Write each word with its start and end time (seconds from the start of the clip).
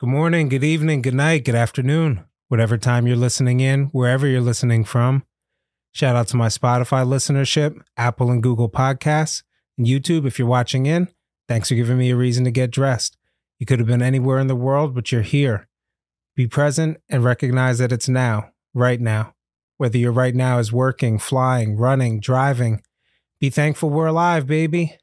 Good 0.00 0.10
morning, 0.10 0.48
good 0.48 0.64
evening, 0.64 1.02
good 1.02 1.14
night, 1.14 1.44
good 1.44 1.54
afternoon, 1.54 2.24
whatever 2.48 2.76
time 2.76 3.06
you're 3.06 3.14
listening 3.14 3.60
in, 3.60 3.84
wherever 3.86 4.26
you're 4.26 4.40
listening 4.40 4.82
from. 4.82 5.22
Shout 5.92 6.16
out 6.16 6.26
to 6.28 6.36
my 6.36 6.48
Spotify 6.48 7.06
listenership, 7.06 7.80
Apple 7.96 8.32
and 8.32 8.42
Google 8.42 8.68
Podcasts, 8.68 9.44
and 9.78 9.86
YouTube 9.86 10.26
if 10.26 10.36
you're 10.36 10.48
watching 10.48 10.86
in. 10.86 11.06
Thanks 11.46 11.68
for 11.68 11.76
giving 11.76 11.96
me 11.96 12.10
a 12.10 12.16
reason 12.16 12.42
to 12.44 12.50
get 12.50 12.72
dressed. 12.72 13.16
You 13.60 13.66
could 13.66 13.78
have 13.78 13.86
been 13.86 14.02
anywhere 14.02 14.40
in 14.40 14.48
the 14.48 14.56
world, 14.56 14.96
but 14.96 15.12
you're 15.12 15.22
here. 15.22 15.68
Be 16.34 16.48
present 16.48 16.96
and 17.08 17.22
recognize 17.22 17.78
that 17.78 17.92
it's 17.92 18.08
now, 18.08 18.50
right 18.74 19.00
now. 19.00 19.34
Whether 19.76 19.98
your 19.98 20.10
right 20.10 20.34
now 20.34 20.58
is 20.58 20.72
working, 20.72 21.20
flying, 21.20 21.76
running, 21.76 22.18
driving, 22.18 22.82
be 23.38 23.48
thankful 23.48 23.90
we're 23.90 24.06
alive, 24.06 24.48
baby. 24.48 24.98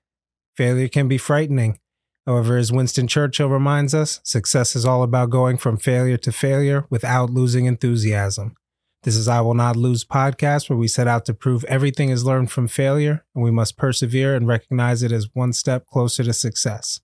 Failure 0.58 0.90
can 0.90 1.08
be 1.08 1.18
frightening. 1.18 1.80
However, 2.26 2.58
as 2.58 2.72
Winston 2.72 3.08
Churchill 3.08 3.50
reminds 3.50 3.96
us, 3.96 4.20
success 4.24 4.76
is 4.76 4.86
all 4.86 5.02
about 5.04 5.30
going 5.32 5.58
from 5.58 5.78
failure 5.78 6.18
to 6.18 6.32
failure 6.32 6.86
without 6.90 7.30
losing 7.32 7.66
enthusiasm. 7.66 8.56
This 9.04 9.16
is 9.16 9.28
I 9.28 9.42
Will 9.42 9.56
Not 9.56 9.76
Lose 9.76 10.06
podcast, 10.06 10.70
where 10.70 10.78
we 10.78 10.88
set 10.88 11.08
out 11.08 11.26
to 11.26 11.34
prove 11.34 11.64
everything 11.64 12.10
is 12.10 12.24
learned 12.24 12.52
from 12.52 12.68
failure 12.68 13.26
and 13.34 13.44
we 13.44 13.50
must 13.50 13.76
persevere 13.76 14.36
and 14.36 14.48
recognize 14.48 15.02
it 15.02 15.12
as 15.12 15.30
one 15.34 15.54
step 15.54 15.88
closer 15.88 16.24
to 16.24 16.34
success. 16.34 17.02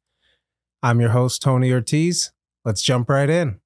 I'm 0.84 1.00
your 1.02 1.10
host, 1.10 1.42
Tony 1.42 1.72
Ortiz. 1.74 2.32
Let's 2.64 2.84
jump 2.84 3.10
right 3.10 3.30
in. 3.30 3.60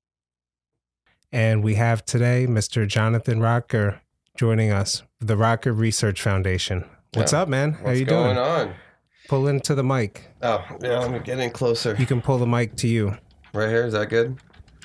And 1.34 1.62
we 1.64 1.76
have 1.76 2.06
today 2.06 2.46
Mr. 2.48 2.88
Jonathan 2.88 3.40
Rotger 3.40 4.00
joining 4.38 4.72
us, 4.72 5.04
the 5.20 5.36
Rotger 5.36 5.78
Research 5.78 6.22
Foundation. 6.22 6.86
What's 7.14 7.34
Yeah. 7.34 7.42
up, 7.42 7.50
man? 7.50 7.74
How 7.74 7.84
What's 7.88 8.00
you 8.00 8.06
going 8.06 8.36
doing? 8.36 8.48
on? 8.48 8.74
Pull 9.28 9.48
into 9.48 9.76
the 9.76 9.84
mic. 9.84 10.28
Oh, 10.42 10.64
yeah, 10.82 11.00
I'm 11.00 11.22
getting 11.24 11.50
closer. 11.52 11.96
You 11.98 12.06
can 12.06 12.22
pull 12.22 12.38
the 12.38 12.46
mic 12.48 12.76
to 12.78 12.88
you. 12.88 13.16
Right 13.54 13.70
here, 13.70 13.86
is 13.86 13.94
that 13.94 14.10
good? 14.10 14.38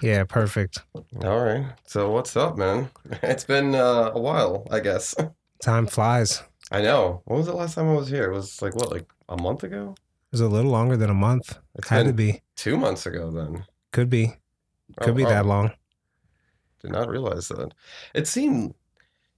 Yeah, 0.03 0.25
perfect. 0.25 0.83
All 1.25 1.41
right. 1.45 1.67
So 1.84 2.11
what's 2.11 2.37
up, 2.37 2.57
man? 2.59 2.91
It's 3.23 3.45
been 3.45 3.75
uh, 3.75 4.12
a 4.14 4.20
while, 4.20 4.67
I 4.70 4.81
guess. 4.81 5.14
Time 5.62 5.87
flies. 5.87 6.42
I 6.70 6.83
know. 6.83 7.23
When 7.25 7.39
was 7.39 7.47
the 7.47 7.55
last 7.55 7.75
time 7.75 7.89
I 7.89 7.95
was 7.95 8.09
here? 8.09 8.31
It 8.31 8.34
was 8.34 8.61
like 8.61 8.75
what, 8.77 8.91
like 8.91 9.07
a 9.29 9.37
month 9.41 9.62
ago? 9.64 9.95
It 9.97 10.33
was 10.33 10.41
a 10.41 10.48
little 10.48 10.70
longer 10.70 10.97
than 10.97 11.11
a 11.11 11.14
month. 11.14 11.57
It's 11.77 11.89
Had 11.89 12.07
to 12.07 12.12
be. 12.12 12.42
two 12.57 12.77
months 12.77 13.07
ago 13.07 13.31
then. 13.31 13.64
Could 13.92 14.11
be. 14.11 14.34
Could 15.01 15.11
Oh, 15.11 15.14
be 15.14 15.23
wow. 15.25 15.31
that 15.31 15.47
long. 15.47 15.70
Did 16.83 16.91
not 16.92 17.09
realize 17.09 17.48
that. 17.48 17.73
It 18.14 18.27
seemed 18.29 18.75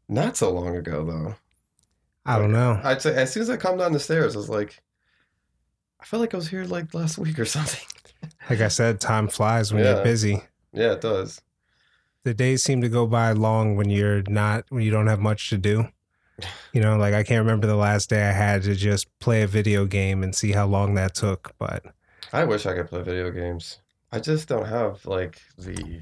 not 0.08 0.36
so 0.36 0.50
long 0.50 0.76
ago 0.76 1.04
though. 1.04 1.34
I 2.26 2.38
don't 2.38 2.52
know. 2.52 2.80
I'd 2.82 3.00
say 3.00 3.14
as 3.14 3.32
soon 3.32 3.42
as 3.42 3.50
I 3.50 3.56
come 3.56 3.78
down 3.78 3.92
the 3.92 4.00
stairs, 4.00 4.34
I 4.34 4.38
was 4.38 4.48
like, 4.50 4.80
I 6.00 6.04
felt 6.04 6.20
like 6.20 6.34
I 6.34 6.36
was 6.36 6.48
here 6.48 6.64
like 6.64 6.94
last 6.94 7.18
week 7.18 7.38
or 7.38 7.44
something. 7.56 7.84
Like 8.48 8.60
I 8.60 8.68
said, 8.68 9.00
time 9.00 9.28
flies 9.28 9.72
when 9.72 9.84
Yeah. 9.84 9.94
you're 9.96 10.04
busy. 10.04 10.42
Yeah, 10.72 10.92
it 10.92 11.00
does. 11.00 11.41
The 12.24 12.34
days 12.34 12.62
seem 12.62 12.80
to 12.82 12.88
go 12.88 13.06
by 13.06 13.32
long 13.32 13.77
when 13.77 13.88
you're 13.91 14.22
not 14.28 14.64
when 14.69 14.82
you 14.82 14.91
don't 14.91 15.06
have 15.06 15.20
much 15.20 15.50
to 15.50 15.58
do. 15.58 15.88
You 16.72 16.80
know, 16.82 16.96
like 16.96 17.14
I 17.14 17.24
can't 17.24 17.41
remember 17.44 17.66
the 17.66 17.74
last 17.74 18.10
day 18.10 18.28
I 18.28 18.30
had 18.32 18.62
to 18.62 18.76
just 18.76 19.08
play 19.19 19.42
a 19.42 19.48
video 19.48 19.86
game 19.86 20.22
and 20.22 20.32
see 20.32 20.52
how 20.52 20.66
long 20.66 20.94
that 20.94 21.14
took, 21.16 21.52
but 21.58 21.84
I 22.32 22.44
wish 22.44 22.64
I 22.66 22.74
could 22.74 22.86
play 22.88 23.02
video 23.02 23.32
games. 23.32 23.78
I 24.12 24.20
just 24.20 24.46
don't 24.46 24.66
have 24.69 25.04
like 25.04 25.41
the 25.58 26.00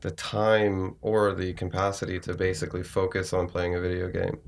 the 0.00 0.10
time 0.10 0.96
or 1.02 1.34
the 1.34 1.52
capacity 1.52 2.18
to 2.20 2.34
basically 2.34 2.82
focus 2.82 3.32
on 3.32 3.46
playing 3.46 3.76
a 3.76 3.80
video 3.80 4.08
game. 4.08 4.40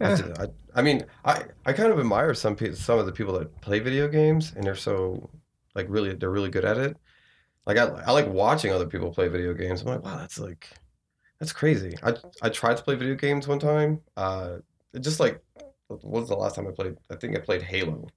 I, 0.00 0.12
Eh. 0.12 0.34
I, 0.38 0.46
I 0.74 0.82
mean, 0.82 1.06
I, 1.24 1.44
I 1.64 1.72
kind 1.72 1.92
of 1.92 1.98
admire 1.98 2.34
some 2.34 2.56
people, 2.56 2.76
some 2.76 2.98
of 2.98 3.06
the 3.06 3.12
people 3.12 3.38
that 3.38 3.60
play 3.60 3.78
video 3.78 4.08
games 4.08 4.52
and 4.54 4.64
they're 4.64 4.74
so 4.74 5.30
like 5.74 5.86
really 5.88 6.14
they're 6.14 6.30
really 6.30 6.50
good 6.50 6.64
at 6.64 6.76
it. 6.76 6.96
Like 7.66 7.78
I, 7.78 7.84
I 8.06 8.12
like 8.12 8.28
watching 8.28 8.72
other 8.72 8.86
people 8.86 9.12
play 9.12 9.28
video 9.28 9.54
games. 9.54 9.82
I'm 9.82 9.88
like, 9.88 10.04
wow, 10.04 10.18
that's 10.18 10.38
like 10.38 10.68
that's 11.40 11.52
crazy. 11.52 11.96
I 12.02 12.14
I 12.42 12.48
tried 12.48 12.76
to 12.76 12.82
play 12.82 12.94
video 12.94 13.14
games 13.14 13.48
one 13.48 13.58
time. 13.58 14.00
Uh, 14.16 14.58
it 14.92 15.00
just 15.00 15.20
like 15.20 15.42
what 15.88 16.04
was 16.04 16.28
the 16.28 16.36
last 16.36 16.56
time 16.56 16.66
I 16.66 16.72
played? 16.72 16.96
I 17.10 17.16
think 17.16 17.36
I 17.36 17.40
played 17.40 17.62
Halo, 17.62 18.08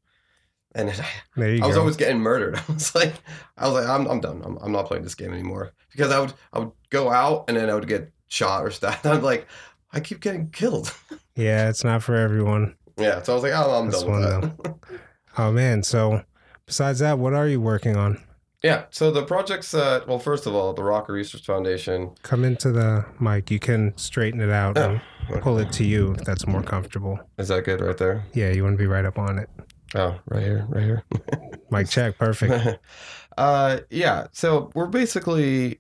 and 0.75 0.89
you 0.89 1.63
I 1.63 1.67
was 1.67 1.77
always 1.77 1.97
getting 1.97 2.19
murdered. 2.19 2.55
I 2.69 2.73
was 2.73 2.93
like, 2.95 3.13
I 3.57 3.65
was 3.67 3.73
like, 3.73 3.87
I'm, 3.87 4.07
I'm 4.07 4.19
done. 4.19 4.41
I'm, 4.43 4.57
I'm 4.57 4.71
not 4.71 4.85
playing 4.87 5.03
this 5.03 5.15
game 5.15 5.33
anymore 5.33 5.71
because 5.91 6.11
I 6.11 6.19
would, 6.19 6.33
I 6.53 6.59
would 6.59 6.71
go 6.89 7.11
out 7.11 7.45
and 7.47 7.57
then 7.57 7.69
I 7.69 7.75
would 7.75 7.87
get 7.87 8.11
shot 8.27 8.63
or 8.63 8.71
stabbed. 8.71 9.05
I'm 9.05 9.21
like, 9.21 9.47
I 9.91 9.99
keep 9.99 10.19
getting 10.19 10.49
killed. 10.49 10.93
yeah, 11.39 11.69
it's 11.69 11.83
not 11.83 12.03
for 12.03 12.15
everyone. 12.15 12.75
yeah. 12.97 13.21
So 13.21 13.33
I 13.33 13.35
was 13.35 13.43
like, 13.43 13.53
oh, 13.55 13.79
I'm 13.79 13.89
That's 13.89 14.03
done 14.03 14.41
with 14.41 14.63
that. 14.63 14.99
Oh 15.37 15.51
man, 15.51 15.83
so 15.83 16.23
besides 16.65 16.99
that, 16.99 17.17
what 17.19 17.33
are 17.33 17.47
you 17.47 17.61
working 17.61 17.95
on? 17.95 18.21
yeah. 18.63 18.85
So 18.89 19.09
the 19.09 19.23
projects, 19.23 19.73
uh, 19.73 20.01
well, 20.07 20.19
first 20.19 20.45
of 20.45 20.53
all, 20.53 20.73
the 20.73 20.81
Rotger 20.81 21.09
Research 21.09 21.45
Foundation. 21.45 22.13
Come 22.23 22.43
into 22.43 22.71
the 22.71 23.05
mic. 23.19 23.49
You 23.51 23.59
can 23.59 23.97
straighten 23.97 24.41
it 24.41 24.49
out 24.49 24.77
and 24.77 24.99
pull 25.41 25.59
it 25.59 25.71
to 25.73 25.85
you 25.85 26.13
if 26.13 26.25
that's 26.25 26.45
more 26.45 26.61
comfortable. 26.61 27.17
Is 27.37 27.47
that 27.47 27.63
good 27.63 27.79
right 27.79 27.97
there? 27.97 28.25
Yeah, 28.33 28.51
you 28.51 28.63
want 28.63 28.73
to 28.73 28.77
be 28.77 28.87
right 28.87 29.05
up 29.05 29.17
on 29.17 29.39
it. 29.39 29.49
Oh, 29.95 30.19
right 30.27 30.43
here, 30.43 30.65
right 30.69 30.83
here. 30.83 31.03
Mic 31.71 31.87
check, 31.89 32.17
perfect. 32.17 32.79
uh, 33.37 33.79
yeah. 33.89 34.27
So 34.33 34.71
we're 34.75 34.87
basically 34.87 35.79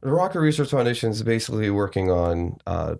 the 0.00 0.10
Rotger 0.10 0.40
Research 0.40 0.70
Foundation 0.70 1.10
is 1.10 1.22
basically 1.22 1.70
working 1.70 2.10
on 2.10 2.56
uh, 2.66 2.94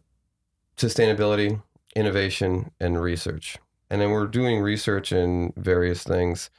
sustainability, 0.76 1.62
innovation, 1.94 2.70
and 2.80 3.00
research. 3.00 3.58
And 3.90 4.00
then 4.00 4.10
we're 4.10 4.26
doing 4.26 4.60
research 4.60 5.12
in 5.12 5.52
various 5.56 6.02
things. 6.02 6.50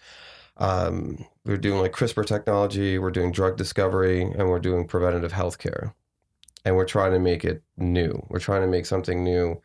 Um, 0.57 1.25
we're 1.43 1.57
doing 1.57 1.79
like 1.79 1.91
CRISPR 1.91 2.25
technology, 2.25 2.97
we're 2.97 3.11
doing 3.11 3.31
drug 3.31 3.57
discovery, 3.57 4.21
and 4.21 4.49
we're 4.49 4.59
doing 4.59 4.87
preventative 4.87 5.33
healthcare. 5.33 5.93
And 6.63 6.75
we're 6.75 6.85
trying 6.85 7.11
to 7.11 7.19
make 7.19 7.45
it 7.45 7.61
new. 7.77 8.25
We're 8.29 8.39
trying 8.39 8.61
to 8.61 8.67
make 8.67 8.85
something 8.85 9.23
new, 9.23 9.61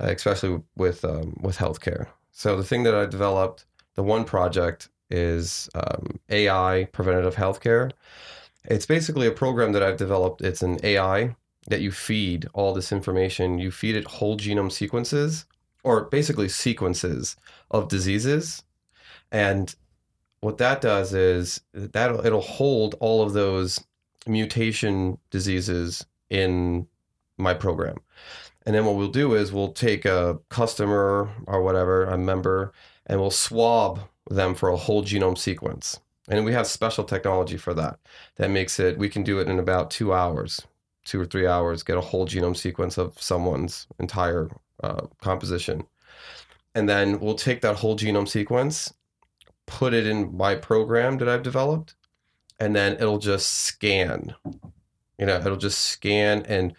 uh, 0.00 0.06
especially 0.06 0.62
with 0.74 1.04
um, 1.04 1.36
with 1.40 1.58
healthcare. 1.58 2.08
So 2.32 2.56
the 2.56 2.64
thing 2.64 2.82
that 2.84 2.94
I 2.94 3.06
developed, 3.06 3.66
the 3.94 4.02
one 4.02 4.24
project 4.24 4.88
is 5.10 5.68
um, 5.74 6.18
AI 6.30 6.88
preventative 6.92 7.36
healthcare. 7.36 7.92
It's 8.64 8.86
basically 8.86 9.26
a 9.26 9.32
program 9.32 9.72
that 9.72 9.82
I've 9.82 9.98
developed. 9.98 10.40
It's 10.40 10.62
an 10.62 10.78
AI 10.82 11.36
that 11.68 11.80
you 11.80 11.90
feed 11.90 12.46
all 12.52 12.74
this 12.74 12.92
information. 12.92 13.58
You 13.58 13.70
feed 13.70 13.96
it 13.96 14.06
whole 14.06 14.36
genome 14.36 14.72
sequences, 14.72 15.46
or 15.84 16.04
basically 16.04 16.48
sequences 16.48 17.36
of 17.70 17.88
diseases, 17.88 18.62
and 19.30 19.74
what 20.40 20.58
that 20.58 20.80
does 20.80 21.14
is 21.14 21.60
that 21.72 22.24
it'll 22.26 22.40
hold 22.40 22.96
all 22.98 23.22
of 23.22 23.32
those 23.32 23.80
mutation 24.26 25.18
diseases 25.30 26.04
in 26.30 26.86
my 27.38 27.54
program. 27.54 27.96
And 28.66 28.74
then 28.74 28.84
what 28.84 28.96
we'll 28.96 29.08
do 29.08 29.34
is 29.34 29.52
we'll 29.52 29.72
take 29.72 30.04
a 30.04 30.38
customer 30.48 31.30
or 31.46 31.62
whatever, 31.62 32.04
a 32.04 32.18
member, 32.18 32.72
and 33.06 33.20
we'll 33.20 33.30
swab 33.30 34.00
them 34.28 34.54
for 34.54 34.68
a 34.68 34.76
whole 34.76 35.02
genome 35.02 35.38
sequence. 35.38 36.00
And 36.28 36.44
we 36.44 36.52
have 36.52 36.66
special 36.66 37.04
technology 37.04 37.56
for 37.56 37.74
that. 37.74 37.98
That 38.36 38.50
makes 38.50 38.78
it, 38.78 38.98
we 38.98 39.08
can 39.08 39.22
do 39.22 39.38
it 39.40 39.48
in 39.48 39.58
about 39.58 39.90
two 39.90 40.12
hours, 40.12 40.60
two 41.04 41.20
or 41.20 41.24
three 41.24 41.46
hours, 41.46 41.82
get 41.82 41.96
a 41.96 42.00
whole 42.00 42.26
genome 42.26 42.56
sequence 42.56 42.98
of 42.98 43.20
someone's 43.20 43.86
entire 43.98 44.48
uh, 44.82 45.06
composition. 45.20 45.84
And 46.74 46.88
then 46.88 47.20
we'll 47.20 47.34
take 47.34 47.60
that 47.62 47.76
whole 47.76 47.96
genome 47.96 48.28
sequence, 48.28 48.92
put 49.66 49.94
it 49.94 50.06
in 50.06 50.36
my 50.36 50.54
program 50.54 51.18
that 51.18 51.28
I've 51.28 51.42
developed, 51.42 51.94
and 52.58 52.74
then 52.74 52.94
it'll 52.94 53.18
just 53.18 53.50
scan. 53.64 54.34
You 55.18 55.26
know, 55.26 55.36
it'll 55.36 55.56
just 55.56 55.80
scan 55.80 56.44
and 56.46 56.74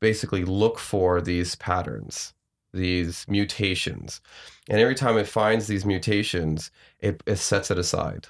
basically 0.00 0.44
look 0.44 0.78
for 0.78 1.20
these 1.20 1.54
patterns, 1.56 2.34
these 2.72 3.24
mutations. 3.28 4.20
And 4.68 4.80
every 4.80 4.94
time 4.94 5.16
it 5.16 5.28
finds 5.28 5.66
these 5.66 5.84
mutations, 5.84 6.70
it, 7.00 7.22
it 7.26 7.36
sets 7.36 7.70
it 7.70 7.78
aside. 7.78 8.26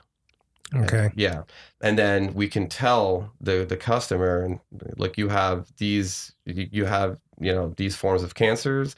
Okay. 0.75 1.11
Yeah. 1.15 1.43
And 1.81 1.99
then 1.99 2.35
we 2.35 2.49
can 2.49 2.69
tell 2.69 3.33
the 3.41 3.65
the 3.65 3.77
customer 3.77 4.43
and 4.43 4.61
like 4.97 5.17
you 5.17 5.29
have 5.29 5.73
these 5.77 6.35
you 6.45 6.69
you 6.71 6.85
have, 6.87 7.19
you 7.41 7.53
know, 7.53 7.73
these 7.77 7.95
forms 7.95 8.23
of 8.23 8.35
cancers, 8.35 8.97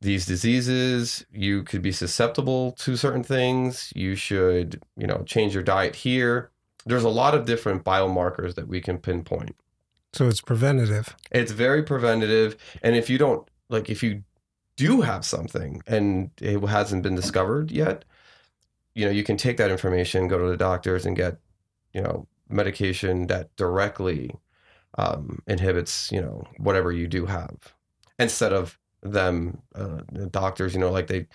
these 0.00 0.26
diseases, 0.26 1.24
you 1.32 1.62
could 1.62 1.82
be 1.82 1.92
susceptible 1.92 2.72
to 2.72 2.96
certain 2.96 3.22
things, 3.22 3.92
you 3.96 4.14
should, 4.14 4.82
you 4.96 5.06
know, 5.06 5.22
change 5.26 5.54
your 5.54 5.62
diet 5.62 5.96
here. 5.96 6.50
There's 6.84 7.04
a 7.04 7.08
lot 7.08 7.34
of 7.34 7.46
different 7.46 7.84
biomarkers 7.84 8.54
that 8.54 8.68
we 8.68 8.80
can 8.80 8.98
pinpoint. 8.98 9.56
So 10.12 10.28
it's 10.28 10.40
preventative. 10.40 11.16
It's 11.30 11.52
very 11.52 11.82
preventative. 11.82 12.56
And 12.82 12.94
if 12.96 13.10
you 13.10 13.18
don't, 13.18 13.48
like, 13.68 13.90
if 13.90 14.02
you 14.02 14.22
do 14.76 15.00
have 15.00 15.24
something 15.24 15.82
and 15.86 16.30
it 16.40 16.58
hasn't 16.66 17.02
been 17.02 17.14
discovered 17.14 17.70
yet, 17.70 18.04
you 18.96 19.06
know, 19.06 19.12
you 19.12 19.24
can 19.24 19.38
take 19.38 19.58
that 19.58 19.70
information, 19.70 20.28
go 20.28 20.38
to 20.38 20.48
the 20.48 20.58
doctors 20.58 21.06
and 21.06 21.16
get, 21.16 21.38
you 21.94 22.02
know, 22.02 22.26
medication 22.50 23.28
that 23.28 23.54
directly 23.56 24.34
um, 24.98 25.40
inhibits, 25.48 26.10
you 26.12 26.20
know, 26.22 26.44
whatever 26.58 26.92
you 26.92 27.08
do 27.08 27.26
have 27.26 27.74
instead 28.18 28.52
of 28.52 28.78
them, 29.02 29.62
uh, 29.76 30.02
the 30.12 30.26
doctors, 30.28 30.74
you 30.74 30.80
know, 30.80 30.90
like 30.92 31.08
they, 31.08 31.28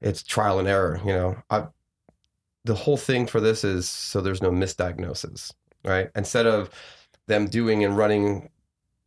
it's 0.00 0.22
trial 0.24 0.58
and 0.60 0.68
error, 0.68 1.00
you 1.06 1.12
know. 1.12 1.36
I, 1.50 1.66
the 2.64 2.74
whole 2.74 2.98
thing 2.98 3.26
for 3.26 3.40
this 3.40 3.64
is 3.64 3.88
so 3.88 4.20
there's 4.20 4.42
no 4.42 4.50
misdiagnosis. 4.50 5.52
right? 5.84 6.10
Instead 6.16 6.46
of 6.46 6.70
them 7.28 7.48
doing 7.48 7.84
and 7.84 7.96
running 7.96 8.50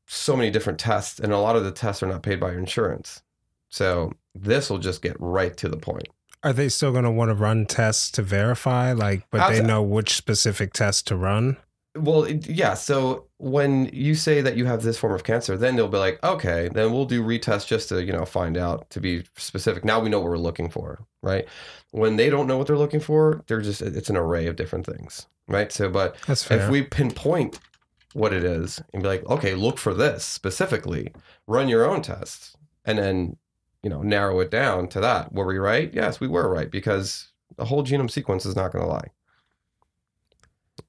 so 0.07 0.35
many 0.37 0.51
different 0.51 0.79
tests, 0.79 1.19
and 1.19 1.33
a 1.33 1.39
lot 1.39 1.55
of 1.55 1.63
the 1.65 1.71
tests 1.71 2.03
are 2.03 2.07
not 2.07 2.23
paid 2.23 2.39
by 2.39 2.51
your 2.51 2.59
insurance. 2.59 3.23
So 3.69 4.13
this 4.35 4.69
will 4.69 4.79
just 4.79 5.01
get 5.01 5.17
right 5.19 5.57
to 5.57 5.69
the 5.69 5.77
point. 5.77 6.07
Are 6.43 6.53
they 6.53 6.69
still 6.69 6.91
going 6.91 7.03
to 7.05 7.11
want 7.11 7.29
to 7.29 7.35
run 7.35 7.65
tests 7.65 8.11
to 8.11 8.21
verify, 8.21 8.91
like, 8.93 9.23
but 9.31 9.41
How's 9.41 9.51
they 9.53 9.59
that- 9.61 9.67
know 9.67 9.81
which 9.81 10.13
specific 10.15 10.73
test 10.73 11.07
to 11.07 11.15
run? 11.15 11.57
Well, 11.97 12.29
yeah. 12.29 12.73
So 12.73 13.27
when 13.37 13.85
you 13.93 14.15
say 14.15 14.41
that 14.41 14.57
you 14.57 14.65
have 14.65 14.83
this 14.83 14.97
form 14.97 15.13
of 15.13 15.23
cancer, 15.23 15.55
then 15.55 15.77
they'll 15.77 15.87
be 15.87 15.97
like, 15.97 16.21
okay, 16.25 16.67
then 16.73 16.91
we'll 16.91 17.05
do 17.05 17.23
retest 17.23 17.67
just 17.67 17.87
to 17.87 18.03
you 18.03 18.11
know 18.11 18.25
find 18.25 18.57
out 18.57 18.89
to 18.89 18.99
be 18.99 19.23
specific. 19.37 19.85
Now 19.85 20.01
we 20.01 20.09
know 20.09 20.19
what 20.19 20.29
we're 20.29 20.37
looking 20.37 20.69
for, 20.69 20.99
right? 21.23 21.47
When 21.91 22.17
they 22.17 22.29
don't 22.29 22.47
know 22.47 22.57
what 22.57 22.67
they're 22.67 22.77
looking 22.77 22.99
for, 22.99 23.41
they're 23.47 23.61
just 23.61 23.81
it's 23.81 24.09
an 24.09 24.17
array 24.17 24.45
of 24.47 24.57
different 24.57 24.85
things, 24.85 25.27
right? 25.47 25.71
So, 25.71 25.89
but 25.89 26.17
That's 26.27 26.43
fair. 26.43 26.59
if 26.65 26.69
we 26.69 26.81
pinpoint 26.81 27.59
what 28.11 28.33
it 28.33 28.43
is 28.43 28.81
and 28.93 29.01
be 29.01 29.07
like, 29.07 29.25
okay, 29.29 29.55
look 29.55 29.77
for 29.77 29.93
this 29.93 30.25
specifically, 30.25 31.13
run 31.47 31.69
your 31.69 31.89
own 31.89 32.01
tests, 32.01 32.57
and 32.83 32.97
then 32.97 33.37
you 33.85 33.89
know 33.91 34.01
narrow 34.01 34.39
it 34.39 34.49
down 34.49 34.87
to 34.89 34.99
that. 34.99 35.31
Were 35.31 35.45
we 35.45 35.59
right? 35.59 35.93
Yes, 35.93 36.19
we 36.19 36.27
were 36.27 36.49
right 36.49 36.71
because 36.71 37.31
the 37.55 37.65
whole 37.65 37.83
genome 37.83 38.09
sequence 38.09 38.43
is 38.43 38.55
not 38.55 38.71
going 38.71 38.83
to 38.83 38.89
lie. 38.89 39.11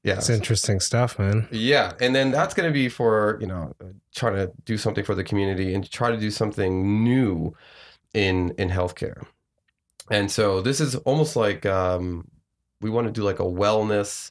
Yeah, 0.03 0.15
it's 0.15 0.31
interesting 0.31 0.81
stuff, 0.81 1.19
man. 1.19 1.47
yeah, 1.51 1.93
and 2.01 2.15
then 2.15 2.31
that's 2.31 2.55
going 2.55 2.67
to 2.67 2.73
be 2.73 2.89
for 2.89 3.37
you 3.39 3.47
know 3.47 3.75
trying 4.15 4.37
to 4.37 4.51
do 4.65 4.79
something 4.79 5.05
for 5.05 5.15
the 5.15 5.23
community 5.23 5.75
and 5.75 5.89
try 5.91 6.11
to 6.11 6.17
do 6.17 6.31
something 6.31 7.05
new 7.05 7.55
in 8.15 8.55
in 8.57 8.71
healthcare. 8.71 9.27
And 10.11 10.31
so 10.31 10.63
this 10.63 10.81
is 10.81 10.95
almost 10.97 11.37
like 11.37 11.67
um, 11.67 12.27
we 12.81 12.89
want 12.89 13.09
to 13.09 13.13
do 13.13 13.23
like 13.23 13.41
a 13.41 13.45
wellness, 13.45 14.31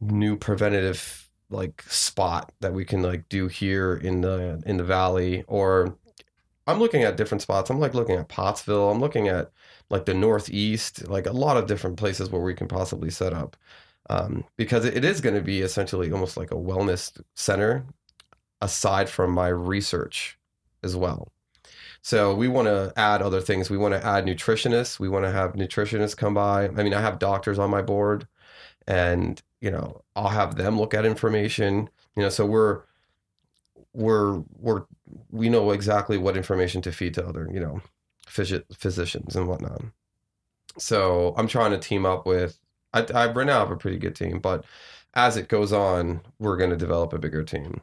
new 0.00 0.38
preventative 0.38 1.28
like 1.50 1.82
spot 1.82 2.50
that 2.60 2.72
we 2.72 2.86
can 2.86 3.02
like 3.02 3.28
do 3.28 3.46
here 3.46 3.94
in 3.94 4.22
the 4.22 4.62
in 4.64 4.78
the 4.78 4.84
valley. 4.84 5.44
Or 5.48 5.98
I'm 6.68 6.78
looking 6.78 7.02
at 7.02 7.16
different 7.16 7.42
spots. 7.42 7.70
I'm 7.70 7.80
like 7.80 7.94
looking 7.94 8.16
at 8.16 8.28
Pottsville. 8.28 8.90
I'm 8.90 9.00
looking 9.00 9.28
at 9.28 9.50
like 9.90 10.04
the 10.04 10.14
Northeast, 10.14 11.08
like 11.08 11.26
a 11.26 11.32
lot 11.32 11.56
of 11.56 11.66
different 11.66 11.96
places 11.96 12.30
where 12.30 12.42
we 12.42 12.54
can 12.54 12.68
possibly 12.68 13.10
set 13.10 13.32
up 13.32 13.56
um, 14.10 14.44
because 14.56 14.84
it 14.84 15.04
is 15.04 15.20
going 15.22 15.34
to 15.34 15.40
be 15.42 15.62
essentially 15.62 16.12
almost 16.12 16.36
like 16.36 16.50
a 16.52 16.56
wellness 16.56 17.18
center 17.34 17.86
aside 18.60 19.08
from 19.08 19.30
my 19.32 19.48
research 19.48 20.38
as 20.82 20.94
well. 20.96 21.32
So 22.02 22.34
we 22.34 22.48
want 22.48 22.68
to 22.68 22.92
add 22.96 23.22
other 23.22 23.40
things. 23.40 23.70
We 23.70 23.78
want 23.78 23.94
to 23.94 24.04
add 24.06 24.24
nutritionists. 24.26 25.00
We 25.00 25.08
want 25.08 25.24
to 25.24 25.32
have 25.32 25.54
nutritionists 25.54 26.16
come 26.16 26.34
by. 26.34 26.66
I 26.66 26.70
mean, 26.70 26.94
I 26.94 27.00
have 27.00 27.18
doctors 27.18 27.58
on 27.58 27.70
my 27.70 27.82
board 27.82 28.26
and, 28.86 29.42
you 29.60 29.70
know, 29.70 30.02
I'll 30.16 30.28
have 30.28 30.56
them 30.56 30.78
look 30.78 30.94
at 30.94 31.06
information, 31.06 31.90
you 32.16 32.22
know, 32.22 32.28
so 32.30 32.46
we're 32.46 32.82
we're 33.92 34.42
we're 34.58 34.84
we 35.30 35.48
know 35.48 35.70
exactly 35.70 36.18
what 36.18 36.36
information 36.36 36.82
to 36.82 36.92
feed 36.92 37.14
to 37.14 37.26
other, 37.26 37.48
you 37.52 37.60
know, 37.60 37.80
physi- 38.26 38.64
physicians 38.74 39.36
and 39.36 39.48
whatnot. 39.48 39.82
So 40.78 41.34
I'm 41.36 41.48
trying 41.48 41.72
to 41.72 41.78
team 41.78 42.06
up 42.06 42.26
with 42.26 42.58
I, 42.92 43.06
I 43.14 43.32
right 43.32 43.46
now 43.46 43.60
have 43.60 43.70
a 43.70 43.76
pretty 43.76 43.98
good 43.98 44.14
team, 44.14 44.38
but 44.38 44.64
as 45.14 45.36
it 45.36 45.48
goes 45.48 45.72
on, 45.72 46.20
we're 46.38 46.56
going 46.56 46.70
to 46.70 46.76
develop 46.76 47.12
a 47.12 47.18
bigger 47.18 47.42
team. 47.42 47.80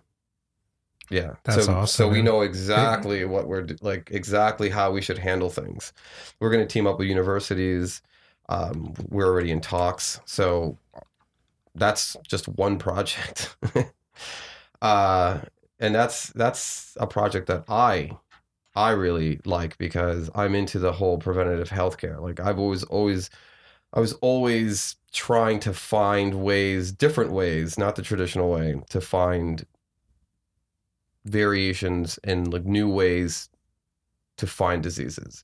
Yeah, 1.09 1.35
That's 1.43 1.65
so 1.65 1.73
awesome, 1.73 2.07
so 2.07 2.09
we 2.09 2.23
know 2.23 2.41
exactly 2.41 3.25
what 3.25 3.47
we're 3.47 3.67
like, 3.81 4.09
exactly 4.11 4.69
how 4.69 4.91
we 4.91 5.01
should 5.01 5.19
handle 5.19 5.51
things. 5.51 5.93
We're 6.39 6.49
going 6.49 6.67
to 6.67 6.71
team 6.71 6.87
up 6.87 6.97
with 6.97 7.07
universities. 7.07 8.01
Um, 8.49 8.93
we're 9.09 9.27
already 9.27 9.51
in 9.51 9.61
talks, 9.61 10.19
so 10.25 10.79
that's 11.75 12.17
just 12.27 12.47
one 12.47 12.79
project. 12.79 13.55
uh, 14.81 15.41
and 15.79 15.93
that's 15.93 16.29
that's 16.29 16.95
a 16.99 17.07
project 17.07 17.47
that 17.47 17.65
I 17.67 18.11
I 18.75 18.91
really 18.91 19.39
like 19.45 19.77
because 19.77 20.29
I'm 20.35 20.55
into 20.55 20.79
the 20.79 20.91
whole 20.91 21.17
preventative 21.17 21.69
healthcare. 21.69 22.21
Like 22.21 22.39
I've 22.39 22.59
always 22.59 22.83
always 22.83 23.29
I 23.93 23.99
was 23.99 24.13
always 24.13 24.97
trying 25.13 25.59
to 25.61 25.73
find 25.73 26.43
ways, 26.43 26.91
different 26.91 27.31
ways, 27.31 27.77
not 27.77 27.95
the 27.95 28.01
traditional 28.01 28.51
way, 28.51 28.81
to 28.89 28.99
find 28.99 29.65
variations 31.23 32.19
and 32.23 32.51
like 32.51 32.65
new 32.65 32.89
ways 32.89 33.49
to 34.37 34.47
find 34.47 34.83
diseases. 34.83 35.43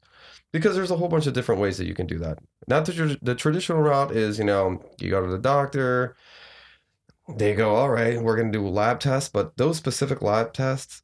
Because 0.51 0.75
there's 0.75 0.91
a 0.91 0.97
whole 0.97 1.07
bunch 1.07 1.27
of 1.27 1.33
different 1.33 1.61
ways 1.61 1.77
that 1.77 1.87
you 1.87 1.95
can 1.95 2.07
do 2.07 2.19
that. 2.19 2.39
Not 2.67 2.85
the, 2.85 3.17
the 3.21 3.35
traditional 3.35 3.81
route 3.81 4.11
is, 4.11 4.37
you 4.37 4.43
know, 4.43 4.83
you 4.99 5.09
go 5.09 5.21
to 5.21 5.31
the 5.31 5.37
doctor, 5.37 6.17
they 7.37 7.53
go, 7.53 7.75
all 7.75 7.89
right, 7.89 8.21
we're 8.21 8.35
going 8.35 8.51
to 8.51 8.57
do 8.59 8.67
lab 8.67 8.99
tests, 8.99 9.29
but 9.29 9.57
those 9.57 9.77
specific 9.77 10.21
lab 10.21 10.53
tests, 10.53 11.03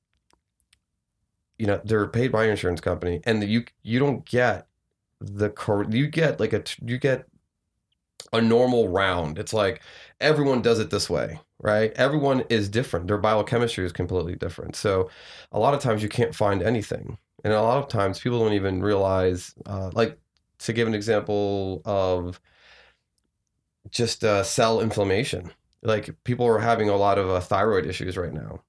you 1.58 1.66
know, 1.66 1.82
they're 1.84 2.08
paid 2.08 2.32
by 2.32 2.44
your 2.44 2.52
insurance 2.52 2.82
company, 2.82 3.22
and 3.24 3.44
you 3.44 3.66
you 3.84 4.00
don't 4.00 4.26
get 4.26 4.68
the 5.20 5.52
you 5.90 6.08
get 6.08 6.40
like 6.40 6.54
a 6.54 6.64
you 6.86 6.98
get 6.98 7.26
a 8.34 8.42
normal 8.42 8.90
round. 8.90 9.40
It's 9.40 9.54
like 9.54 9.82
everyone 10.20 10.62
does 10.62 10.80
it 10.80 10.90
this 10.90 11.10
way, 11.10 11.40
right? 11.60 11.92
Everyone 11.96 12.42
is 12.50 12.70
different. 12.70 13.08
Their 13.08 13.18
biochemistry 13.18 13.86
is 13.86 13.92
completely 13.92 14.36
different. 14.36 14.76
So 14.76 15.10
a 15.52 15.60
lot 15.60 15.74
of 15.74 15.82
times 15.82 16.04
you 16.04 16.10
can't 16.10 16.36
find 16.36 16.62
anything, 16.62 17.18
and 17.44 17.54
a 17.54 17.62
lot 17.62 17.78
of 17.80 17.88
times 17.88 18.20
people 18.20 18.40
don't 18.40 18.54
even 18.54 18.82
realize. 18.82 19.54
Uh, 19.66 19.90
like 19.94 20.18
to 20.60 20.74
give 20.74 20.88
an 20.88 20.96
example 20.96 21.82
of 21.86 22.40
just 23.90 24.24
uh, 24.24 24.44
cell 24.44 24.82
inflammation. 24.82 25.52
Like 25.84 26.16
people 26.24 26.46
are 26.48 26.60
having 26.60 26.90
a 26.90 26.96
lot 26.96 27.18
of 27.18 27.30
uh, 27.30 27.40
thyroid 27.40 27.86
issues 27.86 28.18
right 28.18 28.34
now, 28.34 28.62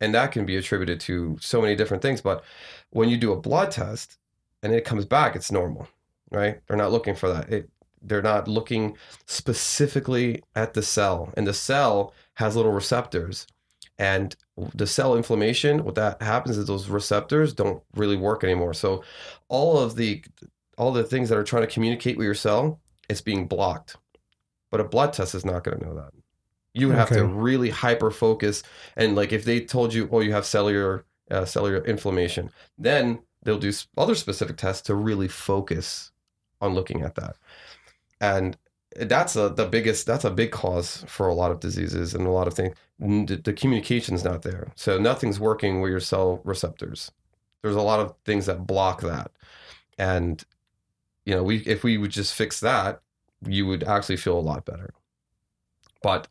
and 0.00 0.14
that 0.14 0.32
can 0.32 0.44
be 0.44 0.56
attributed 0.56 1.00
to 1.00 1.36
so 1.40 1.60
many 1.60 1.74
different 1.76 2.02
things. 2.02 2.20
But 2.20 2.44
when 2.90 3.08
you 3.08 3.16
do 3.16 3.32
a 3.32 3.40
blood 3.40 3.70
test 3.70 4.18
and 4.62 4.72
it 4.72 4.84
comes 4.84 5.04
back, 5.04 5.34
it's 5.34 5.50
normal, 5.50 5.88
right? 6.30 6.60
They're 6.66 6.76
not 6.76 6.92
looking 6.92 7.14
for 7.14 7.32
that. 7.32 7.50
It 7.50 7.70
they're 8.02 8.22
not 8.22 8.48
looking 8.48 8.96
specifically 9.26 10.42
at 10.56 10.74
the 10.74 10.82
cell, 10.82 11.32
and 11.36 11.46
the 11.46 11.54
cell 11.54 12.14
has 12.34 12.56
little 12.56 12.72
receptors, 12.72 13.46
and 13.98 14.34
the 14.74 14.86
cell 14.86 15.16
inflammation. 15.16 15.84
What 15.84 15.94
that 15.94 16.20
happens 16.20 16.58
is 16.58 16.66
those 16.66 16.88
receptors 16.88 17.54
don't 17.54 17.82
really 17.94 18.16
work 18.16 18.44
anymore. 18.44 18.74
So 18.74 19.04
all 19.48 19.78
of 19.78 19.96
the 19.96 20.24
all 20.78 20.92
the 20.92 21.04
things 21.04 21.28
that 21.28 21.38
are 21.38 21.44
trying 21.44 21.62
to 21.62 21.72
communicate 21.72 22.16
with 22.16 22.24
your 22.24 22.34
cell, 22.34 22.80
it's 23.08 23.20
being 23.20 23.46
blocked. 23.46 23.96
But 24.70 24.80
a 24.80 24.84
blood 24.84 25.12
test 25.12 25.34
is 25.34 25.44
not 25.44 25.64
going 25.64 25.78
to 25.78 25.84
know 25.84 25.94
that. 25.94 26.12
You 26.74 26.88
would 26.88 26.96
have 26.96 27.10
to 27.10 27.24
really 27.24 27.70
hyper 27.70 28.10
focus, 28.10 28.62
and 28.96 29.14
like 29.14 29.32
if 29.32 29.44
they 29.44 29.60
told 29.60 29.92
you, 29.92 30.08
oh, 30.10 30.20
you 30.20 30.32
have 30.32 30.46
cellular 30.46 31.04
uh, 31.30 31.44
cellular 31.44 31.84
inflammation, 31.84 32.50
then 32.78 33.20
they'll 33.42 33.58
do 33.58 33.72
other 33.96 34.14
specific 34.14 34.56
tests 34.56 34.82
to 34.82 34.94
really 34.94 35.28
focus 35.28 36.12
on 36.60 36.74
looking 36.74 37.02
at 37.02 37.14
that. 37.16 37.36
And 38.20 38.56
that's 38.96 39.36
a, 39.36 39.48
the 39.48 39.66
biggest, 39.66 40.06
that's 40.06 40.24
a 40.24 40.30
big 40.30 40.52
cause 40.52 41.04
for 41.08 41.26
a 41.26 41.34
lot 41.34 41.50
of 41.50 41.60
diseases 41.60 42.14
and 42.14 42.26
a 42.26 42.30
lot 42.30 42.46
of 42.46 42.54
things. 42.54 42.76
The, 42.98 43.40
the 43.42 43.52
communication's 43.52 44.22
not 44.22 44.42
there. 44.42 44.70
So 44.76 44.98
nothing's 44.98 45.40
working 45.40 45.80
with 45.80 45.90
your 45.90 46.00
cell 46.00 46.40
receptors. 46.44 47.10
There's 47.62 47.76
a 47.76 47.82
lot 47.82 48.00
of 48.00 48.14
things 48.24 48.46
that 48.46 48.66
block 48.66 49.00
that. 49.00 49.32
And, 49.98 50.44
you 51.24 51.34
know, 51.34 51.42
we, 51.42 51.58
if 51.60 51.82
we 51.82 51.98
would 51.98 52.10
just 52.10 52.34
fix 52.34 52.60
that, 52.60 53.00
you 53.46 53.66
would 53.66 53.82
actually 53.82 54.18
feel 54.18 54.38
a 54.38 54.40
lot 54.40 54.64
better. 54.64 54.94
But 56.02 56.28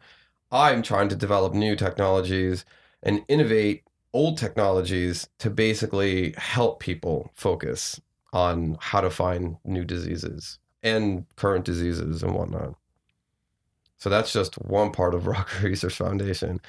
I'm 0.52 0.82
trying 0.82 1.10
to 1.10 1.16
develop 1.16 1.54
new 1.54 1.76
technologies 1.76 2.66
and 3.04 3.24
innovate 3.28 3.84
old 4.14 4.38
technologies 4.38 5.28
to 5.40 5.50
basically 5.50 6.34
help 6.38 6.80
people 6.80 7.32
focus 7.34 8.02
on 8.34 8.78
how 8.80 9.02
to 9.02 9.10
find 9.10 9.58
new 9.64 9.86
diseases 9.86 10.60
and 10.84 11.26
current 11.36 11.66
diseases 11.66 12.24
and 12.24 12.34
whatnot. 12.34 12.76
So 13.98 14.10
that's 14.10 14.34
just 14.34 14.56
one 14.56 14.92
part 14.92 15.14
of 15.14 15.24
Rotger 15.28 15.64
Research 15.64 15.96
Foundation. 15.96 16.60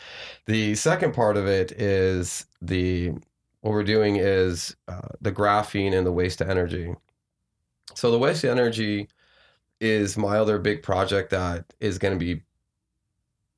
The 0.47 0.75
second 0.75 1.15
part 1.15 1.37
of 1.37 1.47
it 1.47 1.73
is 1.73 2.47
the 2.61 3.13
what 3.63 3.71
we're 3.71 3.85
doing 3.85 4.17
is 4.17 4.77
uh, 4.89 5.09
the 5.21 5.33
graphene 5.33 5.97
and 5.97 6.05
the 6.05 6.13
waste 6.13 6.43
energy. 6.43 6.95
So 7.95 8.11
the 8.11 8.19
waste 8.19 8.45
energy 8.45 9.09
is 9.81 10.17
my 10.17 10.37
other 10.37 10.59
big 10.59 10.83
project 10.83 11.31
that 11.31 11.73
is 11.81 11.99
going 11.99 12.13
to 12.13 12.25
be 12.25 12.43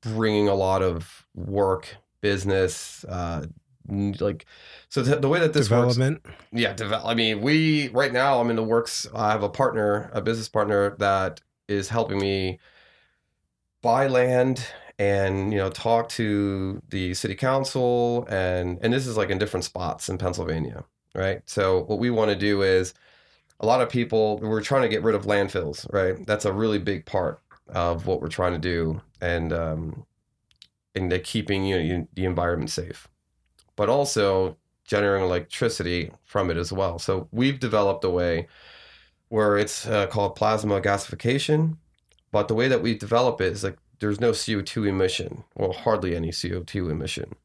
bringing 0.05 0.47
a 0.47 0.55
lot 0.55 0.81
of 0.81 1.25
work, 1.33 1.97
business, 2.21 3.03
uh, 3.05 3.45
like 3.87 4.45
so 4.89 5.01
the, 5.01 5.17
the 5.17 5.29
way 5.29 5.39
that 5.39 5.53
this 5.53 5.69
works 5.69 5.93
Development. 5.95 6.25
yeah 6.51 6.73
develop 6.73 7.05
i 7.05 7.13
mean 7.13 7.41
we 7.41 7.89
right 7.89 8.11
now 8.11 8.39
i'm 8.39 8.49
in 8.49 8.55
the 8.55 8.63
works 8.63 9.07
i 9.13 9.31
have 9.31 9.43
a 9.43 9.49
partner 9.49 10.09
a 10.13 10.21
business 10.21 10.49
partner 10.49 10.95
that 10.97 11.41
is 11.67 11.89
helping 11.89 12.17
me 12.17 12.59
buy 13.83 14.07
land 14.07 14.65
and 14.97 15.53
you 15.53 15.59
know 15.59 15.69
talk 15.69 16.09
to 16.09 16.81
the 16.89 17.13
city 17.13 17.35
council 17.35 18.25
and 18.27 18.79
and 18.81 18.91
this 18.91 19.05
is 19.05 19.17
like 19.17 19.29
in 19.29 19.37
different 19.37 19.63
spots 19.63 20.09
in 20.09 20.17
pennsylvania 20.17 20.83
right? 21.13 21.41
So 21.45 21.83
what 21.83 21.99
we 21.99 22.09
want 22.09 22.29
to 22.31 22.35
do 22.35 22.61
is 22.61 22.93
a 23.61 23.65
lot 23.65 23.81
of 23.81 23.89
people 23.89 24.37
we're 24.39 24.61
trying 24.61 24.81
to 24.81 24.89
get 24.89 25.01
rid 25.03 25.15
of 25.15 25.23
landfills 25.25 25.91
right? 25.93 26.25
That's 26.25 26.45
a 26.45 26.51
really 26.51 26.79
big 26.79 27.05
part 27.05 27.39
of 27.67 28.05
what 28.05 28.21
we're 28.21 28.27
trying 28.27 28.53
to 28.53 28.59
do 28.59 29.01
and 29.21 29.51
um 29.51 30.05
and 30.95 31.23
keeping 31.23 31.65
you 31.65 31.97
know, 31.97 32.07
the 32.13 32.25
environment 32.25 32.69
safe, 32.69 33.07
but 33.75 33.89
also 33.89 34.57
generating 34.85 35.25
electricity 35.25 36.11
from 36.23 36.49
it 36.49 36.57
as 36.57 36.71
well. 36.71 36.97
So 36.99 37.27
we've 37.31 37.59
developed 37.59 38.03
a 38.03 38.09
way 38.09 38.47
where 39.29 39.57
it's 39.57 39.85
uh, 39.85 40.07
called 40.07 40.35
plasma 40.35 40.79
gasification, 40.79 41.77
but 42.31 42.47
the 42.47 42.53
way 42.53 42.67
that 42.67 42.81
we 42.81 42.97
develop 42.97 43.41
it 43.41 43.51
is 43.51 43.63
like 43.63 43.77
there's 43.99 44.21
no 44.21 44.31
CO2 44.31 44.87
emission, 44.87 45.43
well, 45.55 45.73
hardly 45.73 46.15
any 46.15 46.29
CO2 46.29 46.91
emission. 46.91 47.35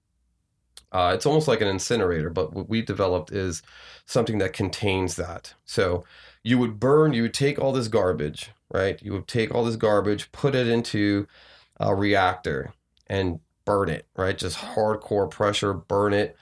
Uh, 0.93 1.12
it's 1.15 1.27
almost 1.27 1.49
like 1.49 1.61
an 1.61 1.69
incinerator, 1.69 2.31
but 2.31 2.53
what 2.53 2.69
we've 2.69 2.87
developed 2.87 3.31
is 3.33 3.62
something 4.07 4.39
that 4.39 4.53
contains 4.53 5.17
that. 5.17 5.55
So 5.65 6.05
you 6.42 6.59
would 6.59 6.80
burn, 6.80 7.12
you 7.12 7.23
would 7.23 7.35
take 7.35 7.59
all 7.59 7.73
this 7.73 7.88
garbage, 7.88 8.50
right? 8.73 9.00
You 9.02 9.12
would 9.12 9.28
take 9.28 9.54
all 9.54 9.64
this 9.64 9.76
garbage, 9.76 10.32
put 10.32 10.54
it 10.54 10.66
into 10.66 11.26
a 11.78 11.94
reactor 11.94 12.73
and 13.06 13.40
burn 13.64 13.88
it, 13.88 14.06
right? 14.16 14.37
Just 14.37 14.59
hardcore 14.59 15.30
pressure, 15.30 15.75
burn 15.75 16.12
it. 16.12 16.37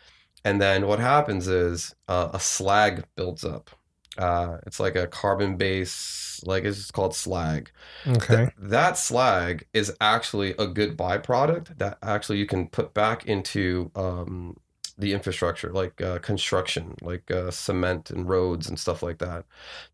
And 0.44 0.60
then 0.60 0.86
what 0.86 1.00
happens 1.00 1.48
is 1.48 1.94
uh, 2.06 2.30
a 2.32 2.40
slag 2.40 3.04
builds 3.16 3.44
up. 3.44 3.70
Uh, 4.16 4.58
it's 4.66 4.80
like 4.80 4.96
a 4.96 5.06
carbon 5.06 5.56
base, 5.56 6.40
like 6.44 6.64
it's 6.64 6.90
called 6.90 7.14
slag. 7.14 7.70
Okay. 8.06 8.36
Th- 8.36 8.50
that 8.58 8.98
slag 8.98 9.66
is 9.72 9.94
actually 10.00 10.54
a 10.58 10.66
good 10.66 10.96
byproduct 10.96 11.78
that 11.78 11.98
actually 12.02 12.38
you 12.38 12.46
can 12.46 12.66
put 12.68 12.94
back 12.94 13.26
into 13.26 13.90
um, 13.94 14.56
the 14.98 15.12
infrastructure, 15.12 15.72
like 15.72 16.00
uh, 16.00 16.18
construction, 16.18 16.94
like 17.02 17.30
uh, 17.30 17.50
cement 17.50 18.10
and 18.10 18.28
roads 18.28 18.68
and 18.68 18.78
stuff 18.78 19.02
like 19.02 19.18
that. 19.18 19.44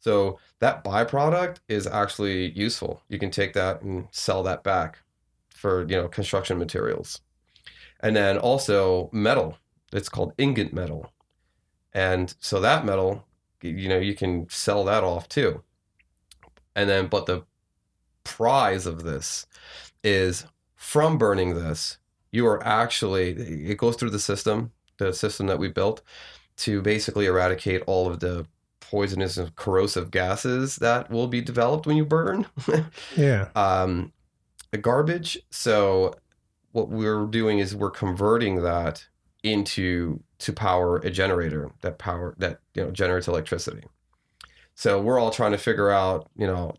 So 0.00 0.38
that 0.60 0.82
byproduct 0.82 1.58
is 1.68 1.86
actually 1.86 2.50
useful. 2.52 3.02
You 3.08 3.18
can 3.18 3.30
take 3.30 3.52
that 3.52 3.82
and 3.82 4.08
sell 4.10 4.42
that 4.44 4.64
back 4.64 4.98
for 5.50 5.82
you 5.82 5.96
know 5.96 6.08
construction 6.08 6.58
materials, 6.58 7.20
and 8.00 8.16
then 8.16 8.38
also 8.38 9.10
metal. 9.12 9.58
It's 9.92 10.08
called 10.08 10.32
ingot 10.38 10.72
metal, 10.72 11.12
and 11.92 12.34
so 12.40 12.60
that 12.60 12.84
metal, 12.84 13.26
you 13.62 13.88
know, 13.88 13.98
you 13.98 14.14
can 14.14 14.48
sell 14.48 14.84
that 14.84 15.04
off 15.04 15.28
too. 15.28 15.62
And 16.74 16.88
then, 16.88 17.06
but 17.06 17.26
the 17.26 17.44
prize 18.24 18.86
of 18.86 19.04
this 19.04 19.46
is 20.02 20.46
from 20.74 21.18
burning 21.18 21.54
this, 21.54 21.98
you 22.32 22.46
are 22.46 22.62
actually, 22.66 23.30
it 23.30 23.78
goes 23.78 23.96
through 23.96 24.10
the 24.10 24.18
system, 24.18 24.72
the 24.98 25.12
system 25.12 25.46
that 25.46 25.58
we 25.58 25.68
built 25.68 26.02
to 26.56 26.80
basically 26.82 27.26
eradicate 27.26 27.82
all 27.86 28.08
of 28.08 28.20
the 28.20 28.46
poisonous 28.80 29.36
and 29.36 29.54
corrosive 29.56 30.10
gases 30.10 30.76
that 30.76 31.10
will 31.10 31.26
be 31.26 31.40
developed 31.40 31.86
when 31.86 31.96
you 31.96 32.04
burn. 32.04 32.46
yeah. 33.16 33.48
Um, 33.56 34.12
the 34.70 34.78
garbage. 34.78 35.38
So 35.50 36.14
what 36.72 36.88
we're 36.88 37.26
doing 37.26 37.58
is 37.58 37.74
we're 37.74 37.90
converting 37.90 38.62
that 38.62 39.06
into 39.42 40.20
to 40.38 40.52
power 40.52 40.96
a 40.98 41.10
generator 41.10 41.70
that 41.82 41.98
power 41.98 42.34
that 42.38 42.58
you 42.74 42.82
know 42.82 42.90
generates 42.90 43.28
electricity. 43.28 43.82
So 44.74 45.00
we're 45.00 45.20
all 45.20 45.30
trying 45.30 45.52
to 45.52 45.58
figure 45.58 45.90
out, 45.90 46.28
you 46.36 46.46
know, 46.46 46.74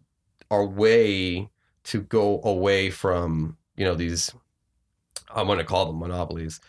our 0.51 0.65
way 0.65 1.49
to 1.85 2.01
go 2.01 2.41
away 2.43 2.89
from, 2.89 3.57
you 3.77 3.85
know, 3.85 3.95
these 3.95 4.33
I'm 5.33 5.47
going 5.47 5.59
to 5.59 5.63
call 5.63 5.85
them 5.85 5.99
monopolies. 5.99 6.59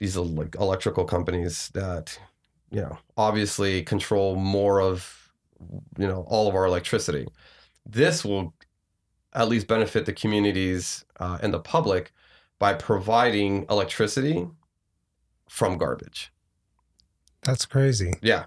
These 0.00 0.16
are 0.16 0.24
like 0.24 0.56
electrical 0.56 1.04
companies 1.04 1.70
that, 1.74 2.18
you 2.70 2.80
know, 2.80 2.98
obviously 3.16 3.82
control 3.82 4.34
more 4.34 4.80
of, 4.80 5.30
you 5.98 6.08
know, 6.08 6.24
all 6.26 6.48
of 6.48 6.54
our 6.54 6.64
electricity. 6.64 7.28
This 7.86 8.24
will 8.24 8.54
at 9.32 9.48
least 9.48 9.68
benefit 9.68 10.06
the 10.06 10.12
communities 10.12 11.04
uh, 11.20 11.38
and 11.42 11.52
the 11.54 11.60
public 11.60 12.12
by 12.58 12.74
providing 12.74 13.66
electricity 13.70 14.46
from 15.48 15.78
garbage. 15.78 16.32
That's 17.42 17.66
crazy. 17.66 18.12
Yeah. 18.22 18.46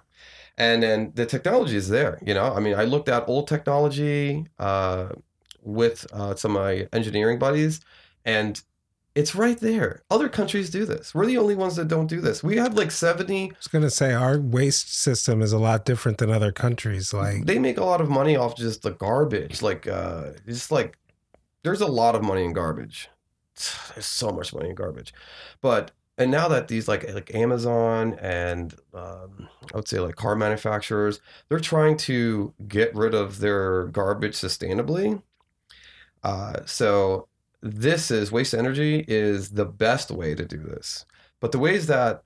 And 0.58 0.84
then 0.84 1.12
the 1.16 1.26
technology 1.26 1.76
is 1.76 1.90
there. 1.90 2.20
You 2.26 2.34
know, 2.34 2.54
I 2.54 2.60
mean, 2.60 2.76
I 2.76 2.84
looked 2.84 3.10
at 3.10 3.28
old 3.28 3.48
technology 3.48 4.46
uh, 4.60 5.10
with 5.62 6.06
uh, 6.14 6.36
some 6.36 6.56
of 6.56 6.64
my 6.64 6.88
engineering 6.94 7.40
buddies, 7.40 7.80
and 8.24 8.62
it's 9.16 9.36
right 9.36 9.60
there. 9.60 10.02
Other 10.10 10.28
countries 10.28 10.70
do 10.70 10.86
this. 10.86 11.14
We're 11.14 11.28
the 11.28 11.38
only 11.38 11.56
ones 11.56 11.76
that 11.76 11.88
don't 11.88 12.08
do 12.08 12.20
this. 12.20 12.44
We 12.44 12.58
have 12.58 12.74
like 12.76 12.90
70. 12.90 13.44
I 13.44 13.56
was 13.56 13.68
going 13.68 13.84
to 13.84 13.90
say 13.90 14.14
our 14.14 14.40
waste 14.40 14.96
system 14.96 15.42
is 15.42 15.54
a 15.54 15.60
lot 15.60 15.86
different 15.86 16.18
than 16.18 16.32
other 16.32 16.52
countries. 16.52 17.14
Like 17.14 17.46
they 17.46 17.60
make 17.60 17.78
a 17.78 17.84
lot 17.84 18.02
of 18.02 18.10
money 18.10 18.36
off 18.36 18.58
just 18.58 18.82
the 18.82 18.92
garbage. 18.92 19.62
Like, 19.62 19.88
uh, 19.88 20.32
it's 20.48 20.72
like 20.72 20.98
there's 21.64 21.82
a 21.82 21.88
lot 21.88 22.16
of 22.16 22.24
money 22.24 22.44
in 22.44 22.54
garbage. 22.54 23.10
There's 23.94 24.08
so 24.08 24.32
much 24.32 24.54
money 24.54 24.70
in 24.70 24.76
garbage. 24.76 25.14
But 25.62 25.92
and 26.18 26.32
now 26.32 26.48
that 26.48 26.68
these 26.68 26.88
like 26.88 27.12
like 27.14 27.34
Amazon 27.36 28.16
and 28.20 28.74
um, 28.94 29.48
I 29.72 29.78
would 29.78 29.88
say 29.88 30.00
like 30.00 30.16
car 30.16 30.36
manufacturers, 30.36 31.20
they're 31.50 31.60
trying 31.60 31.98
to 31.98 32.54
get 32.68 32.94
rid 32.96 33.14
of 33.14 33.40
their 33.40 33.86
garbage 33.86 34.34
sustainably. 34.34 35.22
Uh, 36.24 36.62
so 36.66 37.28
this 37.64 38.12
is 38.12 38.32
waste 38.32 38.54
energy 38.56 39.06
is 39.08 39.52
the 39.52 39.66
best 39.66 40.12
way 40.12 40.36
to 40.36 40.46
do 40.46 40.60
this. 40.60 41.06
But 41.42 41.54
the 41.54 41.60
ways 41.60 41.88
that 41.88 42.24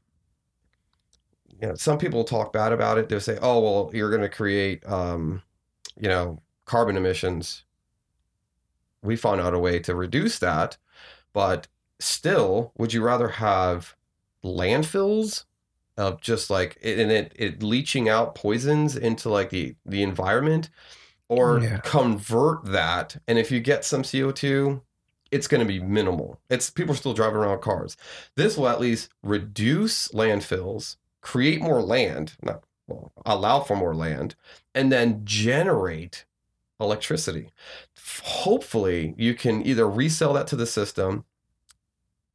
you 1.62 1.68
know 1.68 1.76
some 1.76 1.98
people 1.98 2.24
talk 2.24 2.54
bad 2.54 2.72
about 2.72 2.98
it, 2.98 3.10
they'll 3.10 3.20
say, 3.20 3.38
"Oh 3.42 3.60
well, 3.60 3.92
you're 3.94 4.10
going 4.10 4.22
to 4.22 4.30
create 4.30 4.86
um, 4.88 5.42
you 6.00 6.10
know 6.10 6.42
carbon 6.66 6.98
emissions." 6.98 7.66
We 9.02 9.16
found 9.16 9.42
out 9.42 9.54
a 9.54 9.60
way 9.60 9.80
to 9.80 9.96
reduce 9.96 10.40
that, 10.40 10.78
but 11.34 11.68
still, 12.00 12.74
would 12.78 12.94
you 12.94 13.04
rather 13.04 13.30
have 13.30 13.96
landfills 14.44 15.46
of 15.98 16.22
just 16.22 16.50
like 16.50 16.78
and 16.84 17.12
it, 17.12 17.34
it 17.38 17.64
leaching 17.64 18.10
out 18.10 18.36
poisons 18.36 18.96
into 18.98 19.30
like 19.30 19.52
the 19.52 19.76
the 19.86 20.04
environment 20.04 20.70
or 21.30 21.62
Yeah. 21.62 21.82
convert 21.84 22.66
that 22.66 23.18
and 23.28 23.40
if 23.40 23.52
you 23.52 23.60
get 23.62 23.86
some 23.86 24.04
CO2 24.04 24.84
it's 25.32 25.48
going 25.48 25.60
to 25.60 25.68
be 25.68 25.80
minimal. 25.80 26.40
It's 26.50 26.70
people 26.70 26.94
are 26.94 26.98
still 26.98 27.14
driving 27.14 27.38
around 27.38 27.62
cars. 27.62 27.98
This 28.36 28.58
will 28.58 28.68
at 28.68 28.80
least 28.80 29.10
reduce 29.24 30.10
landfills 30.10 30.98
create 31.22 31.62
more 31.62 31.82
land 31.82 32.34
not 32.42 32.64
well 32.88 33.12
allow 33.26 33.60
for 33.60 33.76
more 33.76 33.94
land 33.94 34.34
and 34.74 34.92
then 34.92 35.22
generate 35.26 36.26
electricity. 36.80 37.50
Hopefully 38.24 39.14
you 39.18 39.34
can 39.34 39.66
either 39.66 39.90
resell 39.90 40.34
that 40.34 40.48
to 40.48 40.56
the 40.56 40.66
system 40.66 41.26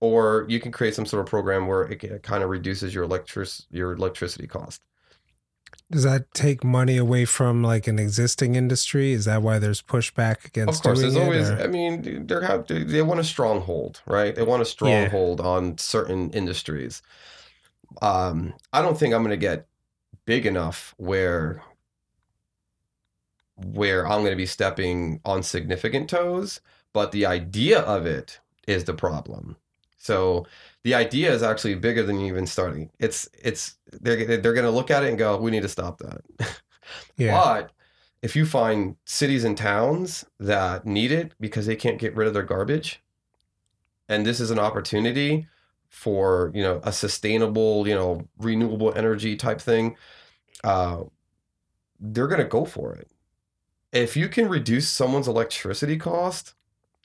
or 0.01 0.45
you 0.49 0.61
can 0.61 0.73
create 0.73 0.95
some 0.95 1.07
sort 1.07 1.21
of 1.21 1.27
program 1.27 1.67
where 1.67 1.85
it, 1.85 2.23
kind 2.23 2.43
of 2.43 2.51
reduces 2.51 2.95
your 2.95 3.05
electric 3.05 3.49
your 3.71 3.93
electricity 3.93 4.47
cost. 4.47 4.83
Does 5.93 6.05
that 6.05 6.33
take 6.33 6.65
money 6.65 6.97
away 6.97 7.27
from 7.27 7.63
like 7.63 7.87
an 7.87 7.99
existing 7.99 8.55
industry? 8.55 9.13
Is 9.13 9.27
that 9.27 9.43
why 9.43 9.59
there's 9.59 9.83
pushback 9.83 10.47
against 10.47 10.79
Of 10.81 10.83
course, 10.83 11.01
there's 11.01 11.17
always. 11.17 11.51
or- 11.51 11.61
I 11.63 11.67
mean, 11.67 12.27
they 12.27 12.35
have 12.47 12.67
they 12.67 13.03
want 13.03 13.21
a 13.21 13.25
stronghold, 13.25 14.01
right? 14.07 14.35
They 14.35 14.43
want 14.43 14.63
a 14.63 14.65
stronghold 14.65 15.41
on 15.41 15.77
certain 15.77 16.31
industries. 16.31 17.03
Um, 18.01 18.55
I 18.73 18.81
don't 18.81 18.99
think 18.99 19.13
I'm 19.13 19.23
going 19.23 19.31
to 19.31 19.37
get 19.37 19.67
big 20.25 20.47
enough 20.47 20.95
where 20.97 21.63
where 23.57 24.07
I'm 24.07 24.21
going 24.21 24.33
to 24.33 24.37
be 24.37 24.47
stepping 24.47 25.21
on 25.27 25.43
significant 25.43 26.09
toes, 26.09 26.61
but 26.95 27.13
the 27.13 27.27
idea 27.27 27.81
of 27.81 28.07
it 28.07 28.41
is 28.67 28.85
the 28.85 28.95
problem. 28.95 29.57
So 29.99 30.47
the 30.85 30.95
idea 30.95 31.33
is 31.33 31.43
actually 31.43 31.75
bigger 31.77 32.03
than 32.03 32.19
you 32.19 32.27
even 32.27 32.47
starting. 32.47 32.91
It's 32.99 33.29
it's 33.41 33.77
they're 33.93 34.39
they're 34.39 34.53
going 34.53 34.65
to 34.65 34.71
look 34.71 34.91
at 34.91 35.05
it 35.05 35.09
and 35.09 35.19
go, 35.19 35.37
we 35.37 35.51
need 35.51 35.63
to 35.63 35.69
stop 35.69 35.99
that. 35.99 36.23
yeah. 37.17 37.39
But 37.39 37.73
if 38.23 38.35
you 38.35 38.47
find 38.47 38.97
cities 39.05 39.45
and 39.45 39.57
towns 39.57 40.25
that 40.41 40.87
need 40.87 41.13
it 41.13 41.35
because 41.41 41.67
they 41.67 41.77
can't 41.77 41.99
get 41.99 42.17
rid 42.17 42.29
of 42.29 42.35
their 42.35 42.43
garbage, 42.43 43.03
and 44.09 44.27
this 44.27 44.41
is 44.41 44.51
an 44.51 44.59
opportunity 44.59 45.47
for 45.89 46.51
you 46.55 46.63
know 46.63 46.81
a 46.85 46.93
sustainable, 46.93 47.87
you 47.87 47.95
know, 47.95 48.27
renewable 48.39 48.93
energy 48.97 49.37
type 49.37 49.61
thing, 49.61 49.97
uh, 50.65 51.03
they're 52.01 52.29
gonna 52.29 52.45
go 52.45 52.65
for 52.65 52.95
it. 52.95 53.09
If 53.93 54.17
you 54.17 54.29
can 54.29 54.49
reduce 54.49 54.89
someone's 54.89 55.29
electricity 55.29 55.99
cost 55.99 56.55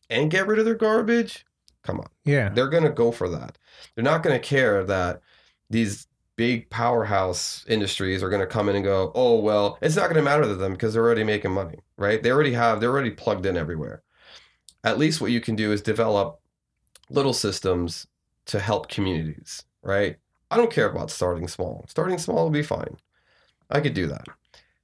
and 0.10 0.32
get 0.32 0.48
rid 0.48 0.58
of 0.58 0.66
their 0.66 0.74
garbage, 0.74 1.46
come 1.88 2.00
on 2.00 2.10
Yeah. 2.26 2.50
they're 2.50 2.70
going 2.70 2.84
to 2.84 2.90
go 2.92 3.12
for 3.12 3.28
that. 3.30 3.58
They're 3.96 4.04
not 4.04 4.22
going 4.22 4.40
to 4.40 4.46
care 4.48 4.84
that 4.84 5.22
these 5.70 6.08
big 6.36 6.70
powerhouse 6.70 7.66
industries 7.68 8.22
are 8.22 8.30
going 8.30 8.42
to 8.42 8.46
come 8.48 8.70
in 8.70 8.76
and 8.76 8.86
go, 8.86 9.12
oh, 9.16 9.40
well, 9.40 9.80
it's 9.82 9.96
not 9.96 10.04
going 10.04 10.18
to 10.18 10.22
matter 10.22 10.44
to 10.44 10.54
them 10.56 10.74
because 10.74 10.94
they're 10.94 11.04
already 11.04 11.24
making 11.24 11.52
money, 11.52 11.80
right? 11.98 12.22
They 12.22 12.30
already 12.32 12.54
have, 12.54 12.80
they're 12.80 12.92
already 12.92 13.10
plugged 13.10 13.46
in 13.48 13.58
everywhere. 13.58 14.04
At 14.84 15.00
least 15.00 15.20
what 15.20 15.32
you 15.32 15.42
can 15.42 15.56
do 15.56 15.72
is 15.72 15.82
develop 15.82 16.40
little 17.10 17.34
systems 17.34 18.06
to 18.46 18.60
help 18.60 18.88
communities, 18.88 19.64
right? 19.82 20.18
I 20.52 20.58
don't 20.58 20.72
care 20.72 20.90
about 20.90 21.10
starting 21.10 21.48
small. 21.48 21.86
Starting 21.88 22.20
small 22.20 22.44
will 22.44 22.50
be 22.52 22.62
fine. 22.64 22.98
I 23.72 23.80
could 23.82 23.96
do 23.96 24.08
that. 24.08 24.28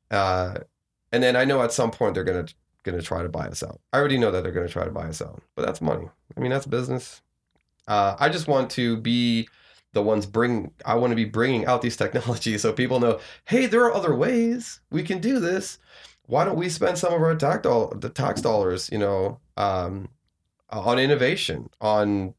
Uh, 0.10 0.56
and 1.12 1.22
then 1.22 1.36
I 1.36 1.46
know 1.46 1.62
at 1.62 1.72
some 1.72 1.92
point 1.92 2.16
they're 2.16 2.24
going 2.24 2.46
to 2.46 2.54
going 2.84 2.98
to 2.98 3.04
try 3.04 3.24
to 3.24 3.30
buy 3.30 3.48
us 3.48 3.64
out. 3.64 3.80
I 3.92 3.98
already 3.98 4.18
know 4.18 4.32
that 4.32 4.44
they're 4.44 4.52
going 4.52 4.68
to 4.68 4.72
try 4.72 4.86
to 4.86 4.92
buy 4.92 5.08
us 5.08 5.22
out, 5.22 5.42
but 5.56 5.66
that's 5.66 5.82
money. 5.82 6.08
I 6.36 6.40
mean, 6.40 6.52
that's 6.52 6.66
business. 6.66 7.22
Uh, 7.88 8.16
I 8.20 8.30
just 8.30 8.48
want 8.48 8.70
to 8.72 8.98
be 8.98 9.48
the 9.94 10.02
ones 10.02 10.26
bring. 10.26 10.72
I 10.86 10.96
want 10.96 11.12
to 11.12 11.16
be 11.16 11.26
bringing 11.26 11.66
out 11.66 11.82
these 11.82 11.98
technologies 12.04 12.62
so 12.62 12.74
people 12.74 13.00
know, 13.00 13.20
hey, 13.46 13.66
there 13.66 13.84
are 13.86 13.94
other 13.94 14.16
ways 14.16 14.80
we 14.92 15.04
can 15.04 15.20
do 15.20 15.40
this. 15.40 15.80
Why 16.26 16.46
don't 16.46 16.58
we 16.58 16.70
spend 16.70 16.98
some 16.98 17.14
of 17.14 17.22
our 17.22 17.36
tax 17.36 17.64
doll- 17.64 17.94
the 17.96 18.10
tax 18.10 18.42
dollars, 18.42 18.90
you 18.92 18.98
know, 18.98 19.40
um, 19.58 20.10
on 20.70 20.98
innovation, 20.98 21.70
on 21.82 22.34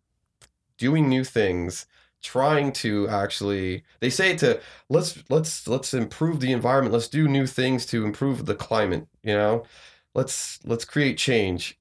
doing 0.79 1.09
new 1.09 1.23
things, 1.23 1.87
trying 2.25 2.73
to 2.73 3.07
actually 3.09 3.85
they 4.01 4.09
say 4.09 4.35
to 4.35 4.59
let's 4.89 5.23
let's 5.29 5.69
let's 5.69 5.93
improve 5.93 6.41
the 6.41 6.53
environment 6.53 6.95
let's 6.95 7.07
do 7.07 7.29
new 7.29 7.47
things 7.47 7.85
to 7.85 8.03
improve 8.03 8.47
the 8.47 8.55
climate 8.55 9.07
you 9.23 9.35
know 9.35 9.63
let's 10.15 10.61
let's 10.65 10.85
create 10.85 11.19
change. 11.19 11.79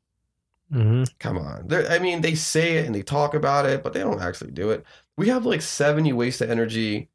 Hmm 0.71 1.03
come 1.19 1.37
on. 1.37 1.67
They're, 1.67 1.89
i 1.89 1.99
mean 1.99 2.21
they 2.21 2.35
say 2.35 2.77
it 2.77 2.85
and 2.85 2.95
they 2.95 3.03
talk 3.03 3.33
about 3.33 3.65
it 3.65 3.83
but 3.83 3.93
they 3.93 3.99
don't 3.99 4.21
actually 4.21 4.51
do 4.51 4.71
it. 4.71 4.85
We 5.17 5.29
have 5.29 5.45
like 5.45 5.61
70 5.61 6.13
waste 6.13 6.39
to 6.39 6.49
energy 6.49 7.09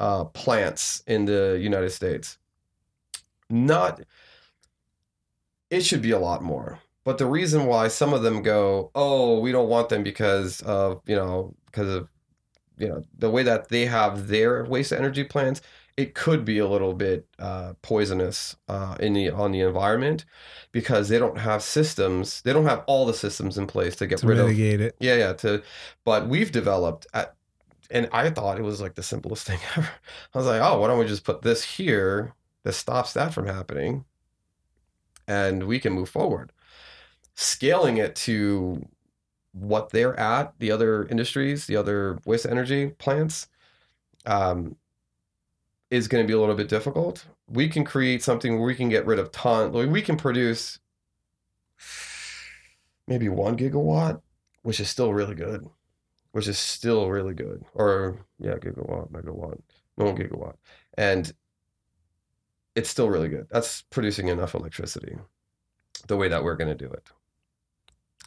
uh, 0.00 0.24
plants 0.24 1.02
in 1.06 1.26
the 1.26 1.58
united 1.60 1.90
states. 1.90 2.38
Not 3.50 4.00
it 5.70 5.82
should 5.84 6.02
be 6.02 6.10
a 6.10 6.18
lot 6.18 6.42
more 6.42 6.80
but 7.04 7.18
the 7.18 7.26
reason 7.26 7.66
why 7.66 7.88
some 7.88 8.12
of 8.12 8.22
them 8.22 8.42
go 8.42 8.90
oh 8.94 9.40
we 9.40 9.52
don't 9.52 9.68
want 9.68 9.88
them 9.88 10.02
because 10.02 10.60
of 10.62 11.02
you 11.06 11.16
know 11.16 11.54
because 11.66 11.88
of 11.88 12.08
you 12.78 12.88
know 12.88 13.02
the 13.18 13.30
way 13.30 13.42
that 13.42 13.68
they 13.68 13.86
have 13.86 14.28
their 14.28 14.64
waste 14.64 14.92
energy 14.92 15.24
plants 15.24 15.60
it 15.96 16.14
could 16.14 16.44
be 16.44 16.58
a 16.58 16.66
little 16.68 16.94
bit 16.94 17.26
uh, 17.38 17.74
poisonous 17.82 18.56
uh, 18.68 18.96
in 19.00 19.12
the 19.12 19.30
on 19.30 19.52
the 19.52 19.60
environment 19.60 20.24
because 20.72 21.08
they 21.08 21.18
don't 21.18 21.38
have 21.38 21.62
systems 21.62 22.42
they 22.42 22.52
don't 22.52 22.64
have 22.66 22.82
all 22.86 23.06
the 23.06 23.14
systems 23.14 23.58
in 23.58 23.66
place 23.66 23.96
to 23.96 24.06
get 24.06 24.18
To 24.18 24.26
rid 24.26 24.38
of 24.38 24.46
mitigate 24.46 24.80
it. 24.80 24.96
yeah 25.00 25.16
yeah 25.16 25.32
to 25.34 25.62
but 26.04 26.28
we've 26.28 26.52
developed 26.52 27.06
at 27.14 27.34
and 27.90 28.08
i 28.12 28.30
thought 28.30 28.58
it 28.58 28.62
was 28.62 28.80
like 28.80 28.94
the 28.94 29.02
simplest 29.02 29.46
thing 29.48 29.60
ever 29.76 29.90
i 30.34 30.38
was 30.38 30.46
like 30.46 30.62
oh 30.62 30.80
why 30.80 30.88
don't 30.88 30.98
we 30.98 31.06
just 31.06 31.24
put 31.24 31.42
this 31.42 31.62
here 31.64 32.34
that 32.64 32.72
stops 32.72 33.12
that 33.12 33.34
from 33.34 33.46
happening 33.46 34.04
and 35.28 35.64
we 35.64 35.78
can 35.78 35.92
move 35.92 36.08
forward 36.08 36.52
scaling 37.34 37.96
it 37.96 38.14
to 38.14 38.84
what 39.52 39.90
they're 39.90 40.18
at 40.18 40.54
the 40.58 40.70
other 40.70 41.06
industries 41.08 41.66
the 41.66 41.76
other 41.76 42.18
waste 42.24 42.46
energy 42.46 42.88
plants 42.98 43.48
um, 44.26 44.76
is 45.92 46.08
going 46.08 46.24
to 46.24 46.26
be 46.26 46.32
a 46.34 46.40
little 46.40 46.54
bit 46.54 46.68
difficult 46.68 47.24
we 47.48 47.68
can 47.68 47.84
create 47.84 48.22
something 48.22 48.56
where 48.56 48.66
we 48.66 48.74
can 48.74 48.88
get 48.88 49.04
rid 49.06 49.18
of 49.18 49.30
ton 49.30 49.72
like, 49.72 49.88
we 49.90 50.02
can 50.02 50.16
produce 50.16 50.78
maybe 53.06 53.28
one 53.28 53.56
gigawatt 53.56 54.20
which 54.62 54.80
is 54.80 54.88
still 54.88 55.12
really 55.12 55.34
good 55.34 55.68
which 56.32 56.48
is 56.48 56.58
still 56.58 57.08
really 57.10 57.34
good 57.34 57.64
or 57.74 58.16
yeah 58.38 58.54
gigawatt 58.54 59.10
megawatt 59.10 59.58
no 59.98 60.12
gigawatt 60.14 60.54
and 60.96 61.32
it's 62.74 62.88
still 62.88 63.10
really 63.10 63.28
good 63.28 63.46
that's 63.50 63.82
producing 63.90 64.28
enough 64.28 64.54
electricity 64.54 65.16
the 66.08 66.16
way 66.16 66.28
that 66.28 66.42
we're 66.42 66.56
going 66.56 66.74
to 66.76 66.86
do 66.86 66.90
it 66.92 67.10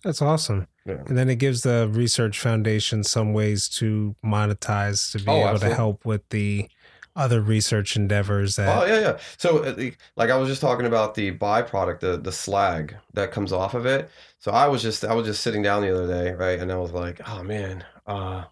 That's 0.03 0.21
awesome. 0.21 0.67
yeah 0.85 1.01
And 1.07 1.17
then 1.17 1.29
it 1.29 1.37
gives 1.39 1.61
the 1.61 1.89
research 1.91 2.39
foundation 2.39 3.03
some 3.03 3.33
ways 3.33 3.67
to 3.79 4.15
monetize 4.23 5.11
to 5.13 5.17
be 5.17 5.25
Oh, 5.31 5.37
able 5.37 5.47
absolutely. 5.49 5.69
to 5.69 5.75
help 5.75 6.05
with 6.05 6.29
the 6.29 6.69
other 7.15 7.41
research 7.41 7.95
endeavors 7.95 8.55
that 8.57 8.77
Oh 8.77 8.85
yeah, 8.85 8.99
yeah. 8.99 9.17
So 9.37 9.63
uh, 9.63 9.91
like 10.15 10.29
I 10.29 10.37
was 10.37 10.49
just 10.49 10.61
talking 10.61 10.85
about 10.85 11.15
the 11.15 11.31
byproduct, 11.31 11.99
the 11.99 12.17
the 12.17 12.31
slag 12.31 12.95
that 13.13 13.31
comes 13.31 13.51
off 13.53 13.73
of 13.73 13.85
it. 13.85 14.09
So 14.39 14.51
I 14.51 14.67
was 14.67 14.81
just 14.81 15.05
I 15.05 15.13
was 15.13 15.25
just 15.25 15.41
sitting 15.41 15.61
down 15.61 15.81
the 15.81 15.93
other 15.93 16.07
day, 16.07 16.31
right, 16.33 16.59
and 16.59 16.71
I 16.71 16.77
was 16.77 16.91
like, 16.91 17.21
oh 17.27 17.43
man, 17.43 17.85
uh, 18.05 18.45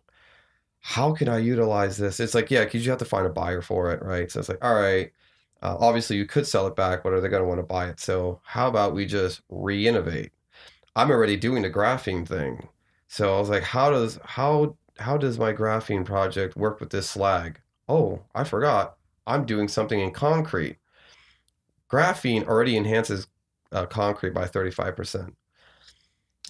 how 0.81 1.13
can 1.13 1.29
I 1.29 1.39
utilize 1.39 1.97
this? 1.97 2.19
It's 2.19 2.35
like 2.35 2.51
yeah, 2.51 2.65
because 2.65 2.85
you 2.85 2.91
have 2.91 2.99
to 2.99 3.05
find 3.05 3.25
a 3.27 3.29
buyer 3.29 3.61
for 3.61 3.91
it, 3.91 4.03
right? 4.03 4.31
So 4.31 4.39
it's 4.39 4.49
like 4.49 4.63
all 4.63 4.75
right. 4.75 5.11
Uh, 5.61 5.77
obviously, 5.79 6.17
you 6.17 6.25
could 6.25 6.45
sell 6.47 6.67
it 6.67 6.75
back, 6.75 7.03
but 7.03 7.13
are 7.13 7.21
they 7.21 7.29
going 7.29 7.41
to 7.41 7.47
want 7.47 7.59
to 7.59 7.63
buy 7.63 7.87
it? 7.89 7.99
So 7.99 8.41
how 8.43 8.67
about 8.67 8.93
we 8.93 9.05
just 9.05 9.41
re-innovate? 9.49 10.33
I'm 10.95 11.11
already 11.11 11.37
doing 11.37 11.63
the 11.63 11.71
graphene 11.71 12.27
thing, 12.27 12.69
so 13.09 13.35
I 13.35 13.39
was 13.39 13.49
like, 13.49 13.63
how 13.63 13.91
does 13.91 14.19
how 14.25 14.77
how 14.99 15.17
does 15.17 15.39
my 15.39 15.53
graphene 15.53 16.05
project 16.05 16.55
work 16.57 16.79
with 16.79 16.91
this 16.91 17.09
slag? 17.09 17.61
Oh, 17.87 18.21
I 18.33 18.43
forgot. 18.43 18.97
I'm 19.25 19.45
doing 19.45 19.67
something 19.67 19.99
in 19.99 20.11
concrete. 20.11 20.77
Graphene 21.89 22.47
already 22.47 22.75
enhances 22.75 23.27
uh, 23.71 23.85
concrete 23.85 24.33
by 24.33 24.45
35%. 24.45 25.33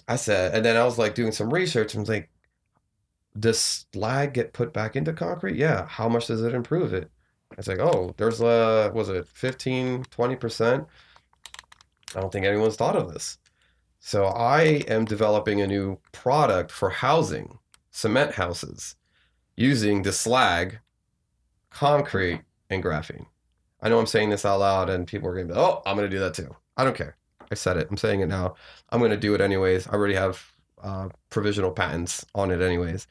I 0.08 0.16
said, 0.16 0.54
and 0.54 0.66
then 0.66 0.76
I 0.76 0.84
was 0.84 0.98
like 0.98 1.16
doing 1.16 1.32
some 1.32 1.54
research 1.54 1.96
was 1.96 2.10
like, 2.10 2.30
does 3.40 3.60
slag 3.60 4.34
get 4.34 4.54
put 4.54 4.74
back 4.74 4.96
into 4.96 5.14
concrete? 5.14 5.56
Yeah. 5.56 5.88
How 5.88 6.08
much 6.08 6.28
does 6.28 6.44
it 6.44 6.54
improve 6.54 6.94
it? 6.94 7.10
It's 7.58 7.68
like, 7.68 7.80
oh, 7.80 8.14
there's 8.18 8.42
a, 8.42 8.92
was 8.94 9.10
it 9.10 9.28
15, 9.28 10.06
20%? 10.06 10.86
I 12.16 12.20
don't 12.20 12.32
think 12.32 12.46
anyone's 12.46 12.76
thought 12.76 12.96
of 12.96 13.12
this. 13.12 13.38
So 14.00 14.26
I 14.26 14.84
am 14.88 15.06
developing 15.06 15.62
a 15.62 15.68
new 15.68 16.00
product 16.12 16.72
for 16.72 16.90
housing, 16.90 17.58
cement 17.92 18.34
houses, 18.34 18.96
using 19.56 20.02
the 20.02 20.12
slag 20.12 20.80
concrete 21.74 22.42
and 22.70 22.84
graphene. 22.84 23.26
I 23.82 23.90
know 23.90 24.00
I'm 24.00 24.06
saying 24.06 24.30
this 24.30 24.46
out 24.46 24.60
loud 24.60 24.90
and 24.90 25.06
people 25.06 25.28
are 25.28 25.34
going 25.34 25.48
to 25.48 25.54
be, 25.54 25.60
oh, 25.60 25.82
I'm 25.86 25.98
going 25.98 26.10
to 26.10 26.16
do 26.16 26.22
that 26.22 26.34
too. 26.34 26.56
I 26.78 26.84
don't 26.84 26.96
care. 26.96 27.18
I 27.52 27.56
said 27.56 27.78
it. 27.78 27.88
I'm 27.90 27.98
saying 27.98 28.22
it 28.22 28.28
now. 28.28 28.56
I'm 28.90 29.00
going 29.00 29.12
to 29.12 29.18
do 29.18 29.36
it 29.36 29.42
anyways. 29.42 29.88
I 29.88 29.92
already 29.92 30.14
have 30.14 30.42
uh, 30.82 31.10
provisional 31.30 31.72
patents 31.72 32.26
on 32.34 32.52
it 32.52 32.62
anyways. 32.62 33.08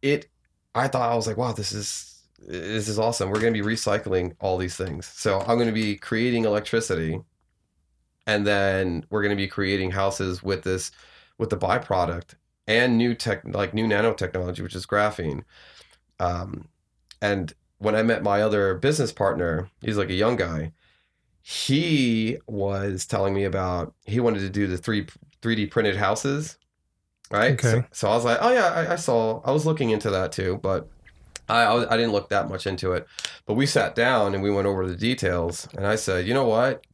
It, 0.00 0.28
I 0.74 0.88
thought, 0.88 1.12
I 1.12 1.14
was 1.14 1.26
like, 1.26 1.36
wow, 1.36 1.52
this 1.52 1.72
is, 1.72 2.22
this 2.38 2.88
is 2.88 2.98
awesome. 2.98 3.28
We're 3.30 3.40
going 3.40 3.52
to 3.52 3.62
be 3.62 3.66
recycling 3.66 4.34
all 4.40 4.56
these 4.56 4.76
things. 4.76 5.06
So 5.06 5.40
I'm 5.40 5.56
going 5.56 5.68
to 5.68 5.72
be 5.72 5.96
creating 5.96 6.44
electricity 6.44 7.20
and 8.26 8.46
then 8.46 9.04
we're 9.10 9.22
going 9.22 9.36
to 9.36 9.42
be 9.42 9.48
creating 9.48 9.90
houses 9.90 10.42
with 10.42 10.62
this, 10.62 10.90
with 11.38 11.50
the 11.50 11.56
byproduct 11.56 12.34
and 12.66 12.96
new 12.96 13.14
tech, 13.14 13.42
like 13.44 13.74
new 13.74 13.86
nanotechnology, 13.86 14.60
which 14.60 14.74
is 14.74 14.86
graphene. 14.86 15.44
Um, 16.18 16.68
and 17.20 17.52
when 17.78 17.94
I 17.94 18.02
met 18.02 18.22
my 18.22 18.42
other 18.42 18.74
business 18.74 19.12
partner, 19.12 19.68
he's 19.82 19.96
like 19.96 20.10
a 20.10 20.14
young 20.14 20.36
guy. 20.36 20.72
He 21.42 22.38
was 22.48 23.06
telling 23.06 23.32
me 23.34 23.44
about 23.44 23.94
he 24.04 24.18
wanted 24.20 24.40
to 24.40 24.50
do 24.50 24.66
the 24.66 24.76
three 24.78 25.06
3D 25.42 25.70
printed 25.70 25.96
houses, 25.96 26.58
right? 27.30 27.60
So, 27.60 27.68
Okay. 27.68 27.86
so 27.92 28.08
I 28.10 28.14
was 28.16 28.24
like, 28.24 28.38
oh 28.40 28.52
yeah, 28.52 28.66
I, 28.68 28.92
I 28.94 28.96
saw. 28.96 29.40
I 29.44 29.52
was 29.52 29.64
looking 29.66 29.90
into 29.90 30.10
that 30.10 30.32
too, 30.32 30.58
but 30.62 30.88
I, 31.48 31.62
I 31.62 31.74
was- 31.74 31.86
I 31.88 31.96
didn't 31.96 32.12
look 32.12 32.30
that 32.30 32.48
much 32.48 32.66
into 32.66 32.92
it. 32.92 33.06
But 33.46 33.54
we 33.54 33.66
sat 33.66 33.94
down 33.94 34.34
and 34.34 34.42
we 34.42 34.50
went 34.50 34.66
over 34.66 34.86
the 34.88 34.96
details, 34.96 35.68
and 35.76 35.86
I 35.86 35.94
said, 35.96 36.26
you 36.26 36.34
know 36.34 36.46
what? 36.48 36.84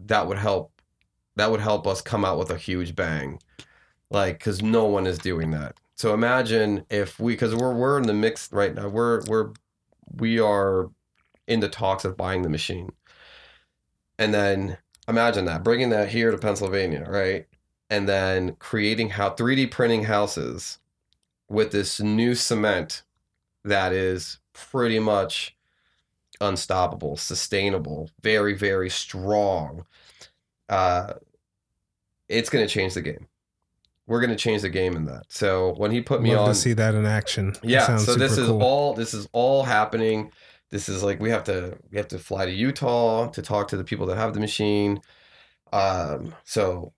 That 0.00 0.26
would 0.26 0.38
help. 0.38 0.72
That 1.36 1.50
would 1.50 1.60
help 1.60 1.86
us 1.86 2.02
come 2.02 2.24
out 2.24 2.38
with 2.38 2.50
a 2.50 2.58
huge 2.58 2.94
bang, 2.94 3.38
like 4.10 4.38
because 4.38 4.62
no 4.62 4.84
one 4.84 5.06
is 5.06 5.18
doing 5.18 5.50
that. 5.52 5.76
So 6.00 6.14
imagine 6.14 6.86
if 6.88 7.20
we, 7.20 7.34
because 7.34 7.54
we're 7.54 7.74
we're 7.74 7.98
in 7.98 8.06
the 8.06 8.14
mix 8.14 8.50
right 8.54 8.74
now. 8.74 8.88
We're 8.88 9.20
we're 9.26 9.50
we 10.16 10.40
are 10.40 10.88
in 11.46 11.60
the 11.60 11.68
talks 11.68 12.06
of 12.06 12.16
buying 12.16 12.40
the 12.40 12.48
machine, 12.48 12.88
and 14.18 14.32
then 14.32 14.78
imagine 15.06 15.44
that 15.44 15.62
bringing 15.62 15.90
that 15.90 16.08
here 16.08 16.30
to 16.30 16.38
Pennsylvania, 16.38 17.04
right? 17.06 17.46
And 17.90 18.08
then 18.08 18.56
creating 18.58 19.10
how 19.10 19.28
3D 19.28 19.70
printing 19.70 20.04
houses 20.04 20.78
with 21.50 21.70
this 21.70 22.00
new 22.00 22.34
cement 22.34 23.02
that 23.64 23.92
is 23.92 24.38
pretty 24.54 25.00
much 25.00 25.54
unstoppable, 26.40 27.18
sustainable, 27.18 28.08
very 28.22 28.54
very 28.54 28.88
strong. 28.88 29.84
Uh, 30.66 31.12
it's 32.26 32.48
going 32.48 32.66
to 32.66 32.72
change 32.72 32.94
the 32.94 33.02
game. 33.02 33.26
We're 34.10 34.18
going 34.18 34.30
to 34.30 34.36
change 34.36 34.62
the 34.62 34.68
game 34.68 34.96
in 34.96 35.04
that. 35.04 35.26
So 35.28 35.74
when 35.76 35.92
he 35.92 36.00
put 36.00 36.20
me 36.20 36.34
Love 36.34 36.48
on, 36.48 36.48
to 36.48 36.54
see 36.56 36.72
that 36.72 36.96
in 36.96 37.06
action. 37.06 37.54
Yeah. 37.62 37.96
So 37.96 38.16
this 38.16 38.36
is 38.36 38.48
cool. 38.48 38.60
all 38.60 38.92
this 38.92 39.14
is 39.14 39.28
all 39.30 39.62
happening. 39.62 40.32
This 40.70 40.88
is 40.88 41.04
like 41.04 41.20
we 41.20 41.30
have 41.30 41.44
to 41.44 41.78
we 41.92 41.96
have 41.96 42.08
to 42.08 42.18
fly 42.18 42.44
to 42.44 42.50
Utah 42.50 43.28
to 43.28 43.40
talk 43.40 43.68
to 43.68 43.76
the 43.76 43.84
people 43.84 44.06
that 44.06 44.16
have 44.16 44.34
the 44.34 44.40
machine. 44.40 45.00
Um, 45.72 46.34
so 46.42 46.92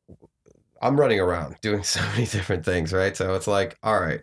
I'm 0.81 0.98
running 0.98 1.20
around 1.20 1.57
doing 1.61 1.83
so 1.83 2.01
many 2.01 2.25
different 2.25 2.64
things, 2.64 2.94
right? 2.94 3.14
So 3.14 3.35
it's 3.35 3.46
like, 3.46 3.77
all 3.83 4.01
right. 4.01 4.22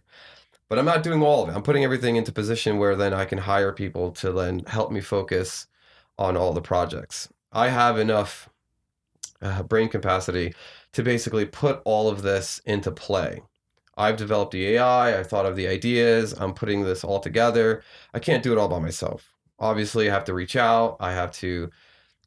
But 0.67 0.79
I'm 0.79 0.85
not 0.85 1.03
doing 1.03 1.21
all 1.21 1.43
of 1.43 1.49
it. 1.49 1.55
I'm 1.55 1.61
putting 1.61 1.83
everything 1.83 2.15
into 2.15 2.31
position 2.31 2.79
where 2.79 2.95
then 2.95 3.13
I 3.13 3.25
can 3.25 3.37
hire 3.37 3.71
people 3.71 4.09
to 4.13 4.31
then 4.31 4.63
help 4.65 4.91
me 4.91 4.99
focus 4.99 5.67
on 6.17 6.35
all 6.35 6.53
the 6.53 6.61
projects. 6.61 7.29
I 7.51 7.67
have 7.69 7.99
enough 7.99 8.49
uh, 9.43 9.61
brain 9.61 9.89
capacity 9.89 10.55
to 10.93 11.03
basically 11.03 11.45
put 11.45 11.81
all 11.85 12.09
of 12.09 12.21
this 12.21 12.61
into 12.65 12.91
play. 12.91 13.41
I've 13.97 14.17
developed 14.17 14.51
the 14.53 14.65
AI, 14.75 15.19
I 15.19 15.23
thought 15.23 15.45
of 15.45 15.55
the 15.55 15.67
ideas, 15.67 16.33
I'm 16.33 16.53
putting 16.53 16.83
this 16.83 17.03
all 17.03 17.19
together. 17.19 17.83
I 18.13 18.19
can't 18.19 18.43
do 18.43 18.53
it 18.53 18.57
all 18.57 18.69
by 18.69 18.79
myself. 18.79 19.33
Obviously, 19.59 20.09
I 20.09 20.13
have 20.13 20.25
to 20.25 20.33
reach 20.33 20.55
out, 20.55 20.97
I 20.99 21.11
have 21.13 21.31
to 21.33 21.69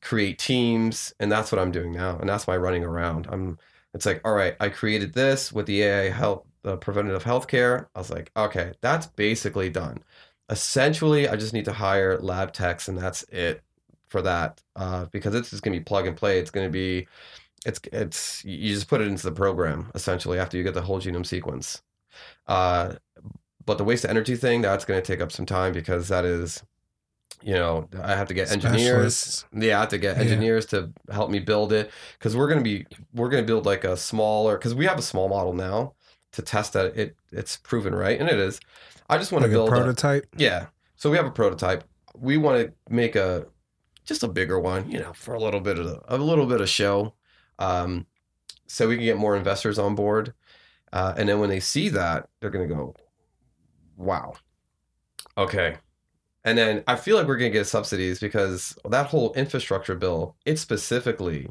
create 0.01 0.39
teams, 0.39 1.13
and 1.21 1.31
that's 1.31 1.53
what 1.53 1.61
I'm 1.61 1.71
doing 1.73 1.93
now. 1.93 2.19
And 2.19 2.29
that's 2.29 2.47
my 2.47 2.57
running 2.57 2.85
around. 2.85 3.27
I'm 3.31 3.59
It's 3.95 4.07
like, 4.07 4.21
all 4.25 4.35
right, 4.35 4.57
I 4.61 4.69
created 4.69 5.13
this 5.15 5.53
with 5.53 5.67
the 5.67 5.83
AI 5.83 6.11
health, 6.11 6.45
the 6.63 6.77
preventative 6.77 7.25
healthcare. 7.25 7.87
I 7.95 7.99
was 8.01 8.11
like, 8.11 8.31
okay, 8.37 8.73
that's 8.81 9.07
basically 9.07 9.71
done. 9.71 10.03
Essentially, 10.51 11.29
I 11.29 11.37
just 11.37 11.53
need 11.55 11.65
to 11.67 11.73
hire 11.73 12.19
lab 12.21 12.53
techs, 12.53 12.89
and 12.89 12.99
that's 12.99 13.23
it 13.25 13.63
for 14.09 14.23
that. 14.23 14.63
Uh, 14.77 15.07
because 15.07 15.35
it's 15.35 15.51
just 15.51 15.63
gonna 15.63 15.77
be 15.79 15.85
plug 15.85 16.07
and 16.07 16.17
play. 16.17 16.39
It's 16.39 16.51
gonna 16.51 16.71
be, 16.71 17.07
it's 17.65 17.81
it's 17.93 18.45
you 18.45 18.75
just 18.75 18.89
put 18.89 19.01
it 19.01 19.09
into 19.09 19.23
the 19.25 19.33
program 19.33 19.91
essentially 19.95 20.39
after 20.39 20.57
you 20.57 20.63
get 20.65 20.75
the 20.75 20.83
whole 20.83 21.01
genome 21.01 21.27
sequence. 21.27 21.83
Uh, 22.47 22.95
but 23.65 23.79
the 23.79 23.85
waste 23.85 24.03
to 24.03 24.11
energy 24.11 24.37
thing, 24.37 24.61
that's 24.63 24.85
going 24.85 25.01
to 25.01 25.07
take 25.07 25.21
up 25.21 25.31
some 25.31 25.47
time 25.47 25.73
because 25.73 26.09
that 26.09 26.25
is, 26.25 26.63
you 27.43 27.55
know, 27.55 27.89
I 28.03 28.17
have 28.17 28.29
to 28.29 28.35
get 28.35 28.51
engineers. 28.51 29.45
Yeah, 29.53 29.77
I 29.79 29.81
have 29.81 29.89
to 29.91 29.99
get 29.99 30.17
Yeah. 30.17 30.23
engineers 30.23 30.67
to 30.67 30.93
help 31.11 31.31
me 31.31 31.39
build 31.39 31.73
it 31.73 31.91
because 32.19 32.37
we're 32.37 32.49
going 32.49 32.59
to 32.59 32.65
be 32.65 32.87
we're 33.15 33.29
going 33.29 33.43
to 33.43 33.47
build 33.47 33.65
like 33.67 33.85
a 33.85 33.97
smaller 33.97 34.59
because 34.59 34.75
we 34.75 34.85
have 34.87 34.99
a 34.99 35.03
small 35.03 35.29
model 35.29 35.53
now 35.55 35.95
to 36.33 36.43
test 36.43 36.73
that 36.73 36.97
it 36.97 37.17
it's 37.31 37.57
proven 37.59 37.95
right 37.95 38.19
and 38.19 38.29
it 38.29 38.39
is. 38.39 38.59
I 39.09 39.19
just 39.19 39.31
want 39.33 39.43
Like 39.43 39.53
to 39.53 39.57
a 39.57 39.59
build 39.59 39.69
a, 39.69 39.73
prototype. 39.73 40.27
yeah. 40.37 40.67
So 40.97 41.11
we 41.11 41.17
have 41.17 41.27
a 41.27 41.31
prototype. 41.31 41.85
We 42.17 42.37
want 42.39 42.67
to 42.67 42.73
make 42.93 43.15
a 43.17 43.47
just 44.05 44.23
a 44.25 44.29
bigger 44.29 44.59
one, 44.59 44.91
you 44.91 44.99
know, 44.99 45.13
for 45.13 45.35
a 45.35 45.39
little 45.41 45.61
bit 45.61 45.79
of 45.79 46.03
a 46.09 46.17
little 46.19 46.47
bit 46.47 46.61
of 46.61 46.69
show, 46.69 47.15
um, 47.63 48.07
so 48.67 48.89
we 48.89 48.97
can 48.97 49.05
get 49.05 49.17
more 49.17 49.37
investors 49.37 49.79
on 49.79 49.95
board. 49.95 50.35
Uh, 50.93 51.15
and 51.17 51.29
then 51.29 51.41
when 51.41 51.49
they 51.49 51.61
see 51.61 51.89
that, 51.91 52.29
they're 52.41 52.51
gonna 52.51 52.67
go, 52.67 52.95
"Wow, 53.97 54.35
okay." 55.39 55.77
And 56.45 56.59
then 56.59 56.83
I 56.87 56.97
feel 56.97 57.17
like 57.17 57.27
we're 57.27 57.37
gonna 57.37 57.51
get 57.51 57.67
subsidies 57.67 58.19
because 58.19 58.77
that 58.89 59.07
whole 59.07 59.33
infrastructure 59.35 59.95
bill 59.95 60.37
it's 60.45 60.61
specifically 60.61 61.49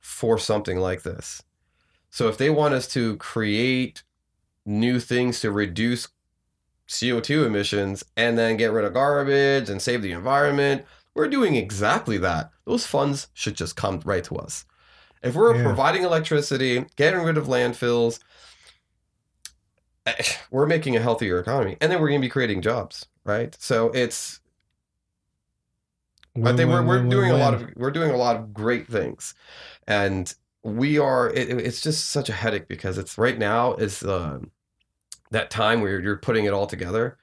for 0.00 0.38
something 0.38 0.78
like 0.78 1.02
this. 1.02 1.42
So 2.10 2.28
if 2.28 2.36
they 2.36 2.50
want 2.50 2.74
us 2.74 2.86
to 2.88 3.16
create 3.16 4.02
new 4.66 5.00
things 5.00 5.40
to 5.40 5.50
reduce 5.50 6.08
CO2 6.88 7.46
emissions 7.46 8.04
and 8.16 8.36
then 8.36 8.56
get 8.56 8.72
rid 8.72 8.84
of 8.84 8.94
garbage 8.94 9.70
and 9.70 9.80
save 9.80 10.02
the 10.02 10.12
environment. 10.12 10.84
We're 11.14 11.28
doing 11.28 11.56
exactly 11.56 12.18
that. 12.18 12.50
Those 12.64 12.86
funds 12.86 13.28
should 13.34 13.54
just 13.54 13.76
come 13.76 14.00
right 14.04 14.24
to 14.24 14.36
us. 14.36 14.64
If 15.24 15.34
we're 15.34 15.56
Yeah. 15.56 15.62
providing 15.62 16.04
electricity, 16.04 16.86
getting 16.96 17.20
rid 17.22 17.36
of 17.38 17.46
landfills, 17.46 18.20
eh, 20.06 20.22
we're 20.50 20.66
making 20.66 20.96
a 20.96 21.00
healthier 21.00 21.38
economy. 21.38 21.76
And 21.80 21.90
then 21.90 22.00
we're 22.00 22.08
going 22.08 22.20
to 22.20 22.26
be 22.26 22.30
creating 22.30 22.62
jobs, 22.62 23.06
right? 23.24 23.56
So 23.60 23.90
it's 23.90 24.40
I 26.44 26.52
think 26.52 26.70
we're, 26.70 26.80
Win, 26.80 26.86
we're 26.86 26.98
win, 26.98 27.08
doing 27.08 27.30
win, 27.30 27.40
a 27.40 27.42
lot 27.42 27.54
of 27.54 27.70
we're 27.76 27.90
doing 27.92 28.10
a 28.10 28.16
lot 28.16 28.36
of 28.36 28.52
great 28.52 28.88
things, 28.88 29.34
and 29.86 30.34
we 30.64 30.98
are. 30.98 31.30
It, 31.30 31.48
it's 31.50 31.80
just 31.80 32.10
such 32.10 32.28
a 32.28 32.32
headache 32.32 32.68
because 32.68 32.98
it's 32.98 33.18
right 33.18 33.38
now 33.38 33.74
is 33.74 34.02
um, 34.02 34.50
that 35.30 35.50
time 35.50 35.80
where 35.82 36.00
you're 36.00 36.18
putting 36.18 36.46
it 36.46 36.52
all 36.54 36.66
together 36.66 37.18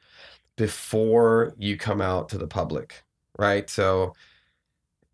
before 0.57 1.55
you 1.57 1.77
come 1.77 2.01
out 2.01 2.29
to 2.29 2.37
the 2.37 2.47
public, 2.47 3.03
right? 3.39 3.69
So 3.69 4.13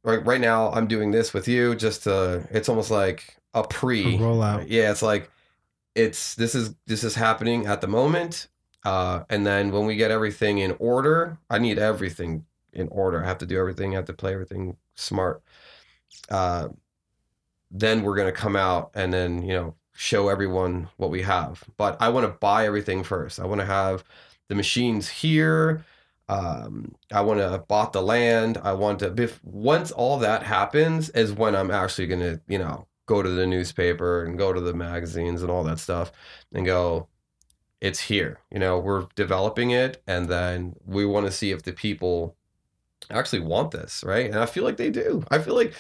right 0.08 0.26
right 0.26 0.42
now 0.42 0.72
I'm 0.72 0.88
doing 0.88 1.12
this 1.12 1.34
with 1.34 1.48
you. 1.48 1.76
Just 1.76 2.06
to, 2.06 2.48
it's 2.50 2.70
almost 2.70 2.90
like 2.90 3.36
a 3.54 3.64
pre 3.64 4.16
A 4.16 4.20
rollout. 4.20 4.66
Yeah, 4.70 4.90
it's 4.90 5.04
like 5.04 5.30
it's 5.94 6.34
this 6.36 6.56
is 6.56 6.74
this 6.88 7.04
is 7.04 7.14
happening 7.14 7.68
at 7.68 7.82
the 7.82 7.88
moment, 7.88 8.48
uh, 8.86 9.24
and 9.30 9.46
then 9.46 9.72
when 9.72 9.86
we 9.86 9.96
get 9.96 10.10
everything 10.10 10.60
in 10.60 10.76
order, 10.80 11.38
I 11.50 11.60
need 11.60 11.78
everything 11.78 12.46
in 12.74 12.88
order. 12.88 13.24
I 13.24 13.28
have 13.28 13.40
to 13.40 13.46
do 13.46 13.60
everything. 13.60 13.94
I 13.94 13.98
have 13.98 14.06
to 14.06 14.14
play 14.14 14.34
everything 14.34 14.78
smart. 14.96 15.44
Uh, 16.30 16.70
then 17.70 18.02
we're 18.02 18.16
gonna 18.16 18.32
come 18.32 18.56
out 18.56 18.92
and 18.96 19.14
then 19.14 19.44
you 19.44 19.54
know 19.54 19.76
show 19.94 20.30
everyone 20.30 20.90
what 20.98 21.10
we 21.10 21.24
have. 21.24 21.64
But 21.76 21.98
I 22.00 22.10
want 22.10 22.26
to 22.26 22.32
buy 22.32 22.66
everything 22.66 23.04
first. 23.04 23.40
I 23.40 23.46
want 23.46 23.60
to 23.60 23.66
have 23.66 24.04
the 24.48 24.56
machines 24.56 25.10
here. 25.10 25.84
Um, 26.30 26.96
I 27.12 27.22
want 27.22 27.40
to 27.40 27.50
have 27.50 27.68
bought 27.68 27.94
the 27.94 28.02
land. 28.02 28.60
I 28.64 28.74
want 28.74 29.00
to. 29.00 29.14
If 29.22 29.44
once 29.44 29.92
all 29.92 30.20
that 30.20 30.44
happens, 30.44 31.10
is 31.12 31.34
when 31.34 31.56
I'm 31.56 31.72
actually 31.72 32.08
gonna 32.08 32.42
you 32.48 32.58
know 32.58 32.88
go 33.06 33.22
to 33.22 33.30
the 33.30 33.48
newspaper 33.48 34.24
and 34.24 34.38
go 34.38 34.52
to 34.54 34.60
the 34.60 34.74
magazines 34.74 35.42
and 35.42 35.52
all 35.52 35.64
that 35.64 35.80
stuff 35.80 36.12
and 36.54 36.66
go. 36.66 37.08
It's 37.80 38.00
here. 38.00 38.40
You 38.52 38.58
know, 38.58 38.80
we're 38.80 39.06
developing 39.16 39.70
it, 39.70 40.02
and 40.08 40.28
then 40.28 40.76
we 40.86 41.06
want 41.06 41.28
to 41.28 41.32
see 41.32 41.52
if 41.52 41.62
the 41.62 41.74
people 41.74 42.36
actually 43.10 43.42
want 43.42 43.72
this, 43.72 44.04
right? 44.04 44.26
And 44.26 44.40
I 44.40 44.48
feel 44.48 44.64
like 44.64 44.78
they 44.78 44.90
do. 44.90 45.24
I 45.30 45.38
feel 45.40 45.56
like 45.56 45.74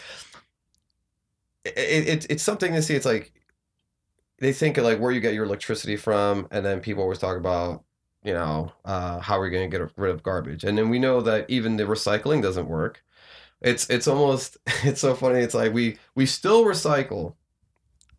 it, 1.65 2.07
it, 2.07 2.27
it's 2.29 2.43
something 2.43 2.73
to 2.73 2.81
see. 2.81 2.95
It's 2.95 3.05
like 3.05 3.33
they 4.39 4.53
think 4.53 4.77
of 4.77 4.83
like 4.83 4.99
where 4.99 5.11
you 5.11 5.19
get 5.19 5.33
your 5.33 5.45
electricity 5.45 5.95
from, 5.95 6.47
and 6.51 6.65
then 6.65 6.79
people 6.79 7.03
always 7.03 7.19
talk 7.19 7.37
about, 7.37 7.83
you 8.27 8.33
know, 8.33 8.73
uh, 8.83 9.19
how 9.19 9.39
we're 9.39 9.49
going 9.49 9.71
to 9.71 9.77
get 9.77 9.89
rid 9.95 10.11
of 10.11 10.21
garbage, 10.21 10.65
and 10.65 10.77
then 10.77 10.89
we 10.89 10.99
know 10.99 11.21
that 11.21 11.49
even 11.49 11.77
the 11.77 11.85
recycling 11.85 12.41
doesn't 12.41 12.67
work. 12.67 13.01
It's 13.61 13.89
it's 13.89 14.05
almost 14.05 14.57
it's 14.83 14.99
so 14.99 15.15
funny. 15.15 15.39
It's 15.39 15.53
like 15.53 15.73
we 15.73 15.97
we 16.13 16.25
still 16.25 16.65
recycle, 16.65 17.35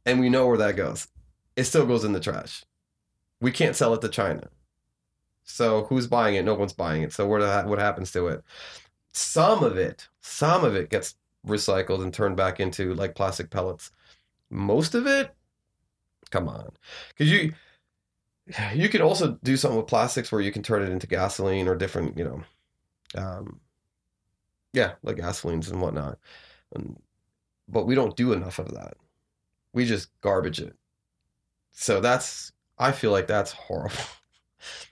and 0.07 0.19
we 0.19 0.31
know 0.31 0.47
where 0.47 0.57
that 0.57 0.77
goes. 0.77 1.09
It 1.57 1.65
still 1.65 1.85
goes 1.85 2.05
in 2.05 2.13
the 2.13 2.21
trash. 2.21 2.65
We 3.43 3.53
can't 3.53 3.77
sell 3.77 3.93
it 3.93 4.01
to 4.01 4.09
China. 4.09 4.49
So 5.45 5.85
who's 5.85 6.07
buying 6.07 6.37
it? 6.37 6.45
No 6.47 6.55
one's 6.55 6.73
buying 6.73 7.03
it. 7.03 7.13
So 7.13 7.27
what 7.27 7.67
what 7.67 7.79
happens 7.79 8.11
to 8.13 8.29
it? 8.29 8.43
Some 9.13 9.63
of 9.63 9.77
it, 9.77 10.09
some 10.23 10.65
of 10.65 10.75
it 10.75 10.89
gets 10.89 11.17
recycled 11.47 12.03
and 12.03 12.15
turned 12.15 12.39
back 12.39 12.61
into 12.61 12.95
like 12.95 13.15
plastic 13.15 13.51
pellets. 13.51 13.91
Most 14.49 14.95
of 14.95 15.07
it, 15.07 15.35
come 16.31 16.49
on, 16.49 16.71
because 17.11 17.31
you 17.31 17.53
you 18.75 18.89
can 18.89 19.03
also 19.03 19.39
do 19.43 19.57
something 19.57 19.77
with 19.77 19.87
plastics 19.87 20.33
where 20.33 20.41
you 20.41 20.53
can 20.53 20.63
turn 20.63 20.83
it 20.83 20.91
into 20.91 21.07
gasoline 21.07 21.69
or 21.69 21.75
different, 21.75 22.17
you 22.17 22.25
know, 22.25 22.43
um, 23.21 23.61
yeah, 24.73 24.93
like 25.03 25.17
gasolines 25.17 25.71
and 25.71 25.81
whatnot. 25.81 26.19
And, 26.75 27.01
but 27.69 27.87
we 27.87 27.95
don't 27.95 28.17
do 28.17 28.33
enough 28.33 28.59
of 28.59 28.73
that. 28.75 28.95
We 29.73 29.85
just 29.85 30.09
garbage 30.21 30.61
it. 30.61 30.77
So 31.73 32.01
that's 32.01 32.53
I 32.79 32.93
feel 32.93 33.11
like 33.11 33.27
that's 33.27 33.53
horrible. 33.53 33.97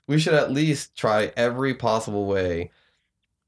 We 0.06 0.20
should 0.20 0.34
at 0.34 0.52
least 0.52 0.96
try 0.96 1.32
every 1.36 1.74
possible 1.74 2.26
way 2.26 2.70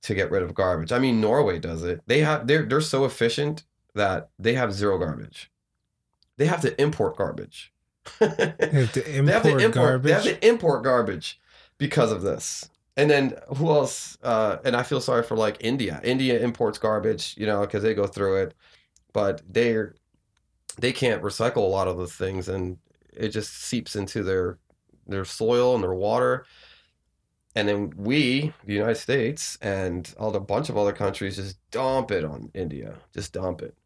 to 0.03 0.15
get 0.17 0.33
rid 0.33 0.43
of 0.43 0.55
garbage. 0.55 0.91
I 0.91 0.99
mean, 0.99 1.21
Norway 1.21 1.61
does 1.61 1.85
it. 1.85 2.03
They 2.09 2.19
have 2.19 2.49
they're 2.49 2.65
they're 2.65 2.81
so 2.81 3.05
efficient 3.05 3.63
that 3.95 4.31
they 4.37 4.55
have 4.55 4.73
zero 4.73 4.99
garbage. 4.99 5.53
They 6.37 6.47
have 6.47 6.61
to 6.63 6.81
import 6.83 7.17
garbage. 7.17 7.73
They 8.19 8.27
have 8.27 8.93
to 8.93 9.01
They 9.01 9.33
have 9.33 9.43
to 9.43 9.59
import 9.59 9.75
garbage. 9.75 10.03
They 10.05 10.13
have 10.13 10.41
to 10.41 10.49
import 10.49 10.85
garbage 10.85 11.41
because 11.79 12.13
of 12.13 12.23
this. 12.23 12.69
And 12.97 13.09
then 13.09 13.35
who 13.57 13.71
else? 13.71 14.19
Uh, 14.23 14.57
and 14.65 14.75
I 14.75 14.83
feel 14.83 15.01
sorry 15.01 15.23
for 15.23 15.37
like 15.37 15.59
India. 15.61 16.01
India 16.03 16.41
imports 16.41 16.79
garbage, 16.79 17.35
you 17.37 17.47
know, 17.47 17.61
because 17.61 17.83
they 17.83 17.95
go 17.95 18.07
through 18.07 18.43
it, 18.43 18.55
but 19.13 19.43
they're 19.49 19.95
they 20.79 20.93
can't 20.93 21.23
recycle 21.23 21.59
a 21.59 21.61
lot 21.61 21.89
of 21.89 21.97
those 21.97 22.13
things, 22.13 22.49
and 22.49 22.79
it 23.13 23.29
just 23.29 23.55
seeps 23.55 23.95
into 23.97 24.23
their 24.23 24.59
their 25.07 25.25
soil 25.25 25.75
and 25.75 25.83
their 25.83 25.95
water. 25.95 26.45
And 27.55 27.69
then 27.69 27.93
we, 27.97 28.53
the 28.65 28.75
United 28.75 28.97
States, 28.97 29.59
and 29.63 30.13
all 30.19 30.31
the 30.31 30.39
bunch 30.41 30.69
of 30.69 30.77
other 30.77 30.93
countries 30.93 31.37
just 31.37 31.59
dump 31.71 32.11
it 32.11 32.25
on 32.25 32.51
India, 32.55 32.95
just 33.13 33.33
dump 33.33 33.63
it 33.63 33.77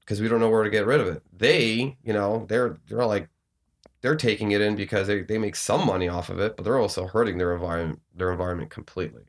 because 0.00 0.20
we 0.20 0.28
don't 0.28 0.40
know 0.40 0.48
where 0.50 0.64
to 0.64 0.70
get 0.70 0.86
rid 0.86 1.00
of 1.00 1.06
it. 1.06 1.22
They, 1.32 1.96
you 2.02 2.12
know, 2.12 2.44
they're 2.48 2.78
they're 2.88 3.04
like 3.06 3.28
they're 4.02 4.16
taking 4.16 4.52
it 4.52 4.60
in 4.60 4.76
because 4.76 5.06
they, 5.06 5.22
they 5.22 5.38
make 5.38 5.56
some 5.56 5.86
money 5.86 6.08
off 6.08 6.30
of 6.30 6.38
it, 6.40 6.56
but 6.56 6.64
they're 6.64 6.78
also 6.78 7.06
hurting 7.06 7.38
their 7.38 7.52
environment 7.54 8.00
their 8.14 8.32
environment 8.32 8.70
completely. 8.70 9.24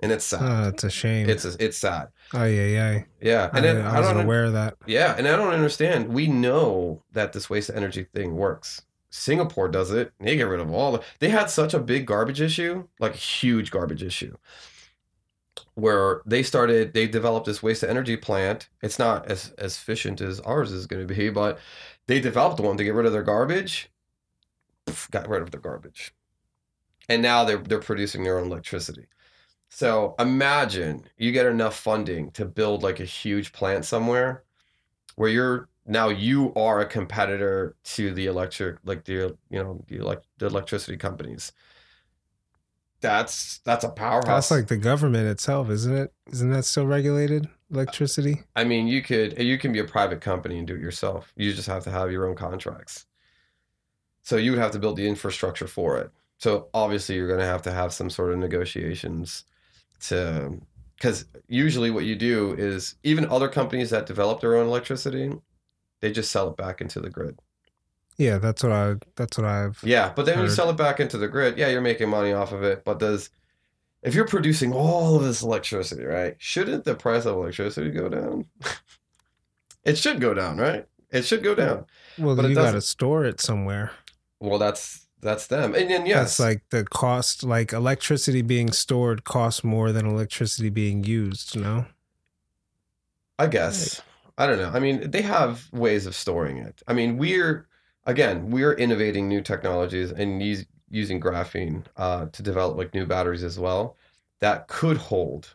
And 0.00 0.12
it's 0.12 0.24
sad. 0.26 0.58
Oh, 0.64 0.68
it's 0.68 0.84
a 0.84 0.90
shame. 0.90 1.28
it's 1.28 1.44
it's 1.44 1.78
sad. 1.78 2.08
oh 2.34 2.44
yeah, 2.44 2.66
yeah. 2.66 3.02
Yeah. 3.20 3.50
I, 3.52 3.58
And 3.58 3.64
then 3.64 3.82
I 3.82 3.90
I, 3.90 4.00
wasn't 4.00 4.18
don't 4.18 4.18
aware 4.18 4.44
of 4.44 4.52
that. 4.54 4.76
yeah, 4.86 5.14
and 5.16 5.28
I 5.28 5.36
don't 5.36 5.52
understand. 5.52 6.08
We 6.08 6.26
know 6.26 7.04
that 7.12 7.32
this 7.32 7.50
waste 7.50 7.70
energy 7.74 8.04
thing 8.04 8.36
works. 8.36 8.82
Singapore 9.10 9.68
does 9.68 9.90
it. 9.90 10.12
They 10.20 10.36
get 10.36 10.44
rid 10.44 10.60
of 10.60 10.72
all 10.72 10.92
the. 10.92 11.02
They 11.18 11.30
had 11.30 11.50
such 11.50 11.74
a 11.74 11.80
big 11.80 12.06
garbage 12.06 12.40
issue, 12.40 12.88
like 13.00 13.14
a 13.14 13.18
huge 13.18 13.70
garbage 13.70 14.02
issue, 14.02 14.36
where 15.74 16.22
they 16.26 16.42
started. 16.42 16.94
They 16.94 17.06
developed 17.06 17.46
this 17.46 17.62
waste 17.62 17.80
to 17.80 17.90
energy 17.90 18.16
plant. 18.16 18.68
It's 18.82 18.98
not 18.98 19.26
as 19.26 19.52
as 19.58 19.76
efficient 19.76 20.20
as 20.20 20.40
ours 20.40 20.72
is 20.72 20.86
going 20.86 21.06
to 21.06 21.12
be, 21.14 21.30
but 21.30 21.58
they 22.10 22.18
developed 22.18 22.58
one 22.58 22.76
to 22.76 22.82
get 22.82 22.94
rid 22.94 23.06
of 23.06 23.12
their 23.12 23.22
garbage. 23.22 23.88
Got 25.12 25.28
rid 25.28 25.42
of 25.42 25.52
the 25.52 25.58
garbage, 25.58 26.12
and 27.08 27.22
now 27.22 27.44
they're 27.44 27.58
they're 27.58 27.78
producing 27.78 28.24
their 28.24 28.38
own 28.38 28.48
electricity. 28.48 29.06
So 29.68 30.16
imagine 30.18 31.04
you 31.16 31.30
get 31.30 31.46
enough 31.46 31.76
funding 31.76 32.32
to 32.32 32.44
build 32.44 32.82
like 32.82 32.98
a 32.98 33.04
huge 33.04 33.52
plant 33.52 33.84
somewhere 33.84 34.42
where 35.14 35.28
you're 35.30 35.68
now 35.86 36.08
you 36.08 36.52
are 36.56 36.80
a 36.80 36.86
competitor 36.86 37.76
to 37.84 38.12
the 38.12 38.26
electric 38.26 38.78
like 38.84 39.04
the 39.04 39.36
you 39.48 39.62
know 39.62 39.84
the 39.86 39.98
elect 39.98 40.26
the 40.38 40.46
electricity 40.46 40.96
companies. 40.96 41.52
That's 43.00 43.58
that's 43.58 43.84
a 43.84 43.88
powerhouse. 43.88 44.26
That's 44.26 44.50
like 44.50 44.66
the 44.66 44.76
government 44.76 45.28
itself, 45.28 45.70
isn't 45.70 45.96
it? 45.96 46.12
Isn't 46.32 46.50
that 46.50 46.64
still 46.64 46.86
regulated? 46.86 47.48
Electricity? 47.70 48.42
I 48.56 48.64
mean, 48.64 48.88
you 48.88 49.02
could 49.02 49.38
you 49.38 49.58
can 49.58 49.72
be 49.72 49.78
a 49.78 49.84
private 49.84 50.20
company 50.20 50.58
and 50.58 50.66
do 50.66 50.74
it 50.74 50.80
yourself. 50.80 51.32
You 51.36 51.52
just 51.52 51.68
have 51.68 51.84
to 51.84 51.90
have 51.90 52.10
your 52.10 52.26
own 52.26 52.36
contracts. 52.36 53.06
So 54.22 54.36
you 54.36 54.50
would 54.52 54.60
have 54.60 54.72
to 54.72 54.78
build 54.78 54.96
the 54.96 55.08
infrastructure 55.08 55.66
for 55.66 55.98
it. 55.98 56.10
So 56.38 56.68
obviously 56.74 57.16
you're 57.16 57.26
going 57.26 57.40
to 57.40 57.46
have 57.46 57.62
to 57.62 57.72
have 57.72 57.92
some 57.92 58.10
sort 58.10 58.32
of 58.32 58.38
negotiations 58.38 59.44
to 60.08 60.60
cuz 61.00 61.24
usually 61.48 61.90
what 61.90 62.04
you 62.04 62.16
do 62.16 62.52
is 62.52 62.96
even 63.02 63.26
other 63.26 63.48
companies 63.48 63.90
that 63.90 64.06
develop 64.06 64.40
their 64.40 64.56
own 64.56 64.66
electricity, 64.66 65.32
they 66.00 66.12
just 66.12 66.30
sell 66.30 66.48
it 66.48 66.56
back 66.56 66.80
into 66.80 67.00
the 67.00 67.10
grid. 67.10 67.38
Yeah, 68.16 68.36
that's 68.36 68.62
what 68.62 68.72
I 68.72 68.96
that's 69.16 69.38
what 69.38 69.46
I've 69.46 69.78
Yeah, 69.82 70.12
but 70.14 70.26
then 70.26 70.36
when 70.36 70.46
you 70.46 70.50
sell 70.52 70.68
it 70.68 70.76
back 70.76 71.00
into 71.00 71.16
the 71.16 71.28
grid, 71.28 71.56
yeah, 71.56 71.68
you're 71.68 71.80
making 71.80 72.10
money 72.10 72.32
off 72.32 72.52
of 72.52 72.62
it, 72.62 72.84
but 72.84 72.98
does 72.98 73.30
if 74.02 74.14
you're 74.14 74.26
producing 74.26 74.72
all 74.72 75.16
of 75.16 75.22
this 75.22 75.42
electricity, 75.42 76.04
right? 76.04 76.34
Shouldn't 76.38 76.84
the 76.84 76.94
price 76.94 77.26
of 77.26 77.36
electricity 77.36 77.90
go 77.90 78.08
down? 78.08 78.46
it 79.84 79.98
should 79.98 80.20
go 80.20 80.34
down, 80.34 80.58
right? 80.58 80.86
It 81.10 81.24
should 81.24 81.42
go 81.42 81.54
down. 81.54 81.86
well 82.18 82.36
but 82.36 82.48
you 82.48 82.54
got 82.54 82.72
to 82.72 82.80
store 82.80 83.24
it 83.24 83.40
somewhere. 83.40 83.92
Well, 84.38 84.58
that's 84.58 85.06
that's 85.20 85.46
them. 85.48 85.74
And 85.74 85.90
then 85.90 86.06
yes, 86.06 86.38
That's 86.38 86.40
like 86.40 86.62
the 86.70 86.84
cost 86.84 87.44
like 87.44 87.72
electricity 87.72 88.42
being 88.42 88.72
stored 88.72 89.24
costs 89.24 89.62
more 89.62 89.92
than 89.92 90.06
electricity 90.06 90.70
being 90.70 91.04
used, 91.04 91.54
you 91.54 91.62
know? 91.62 91.86
I 93.38 93.46
guess. 93.46 94.00
I 94.38 94.46
don't 94.46 94.58
know. 94.58 94.70
I 94.72 94.80
mean, 94.80 95.10
they 95.10 95.22
have 95.22 95.68
ways 95.72 96.06
of 96.06 96.14
storing 96.14 96.58
it. 96.58 96.82
I 96.88 96.94
mean, 96.94 97.18
we're 97.18 97.66
again, 98.06 98.50
we're 98.50 98.72
innovating 98.72 99.28
new 99.28 99.42
technologies 99.42 100.10
and 100.10 100.42
use, 100.42 100.64
using 100.90 101.20
graphene 101.20 101.84
uh, 101.96 102.26
to 102.26 102.42
develop 102.42 102.76
like 102.76 102.94
new 102.94 103.06
batteries 103.06 103.44
as 103.44 103.58
well 103.58 103.96
that 104.40 104.68
could 104.68 104.96
hold 104.96 105.54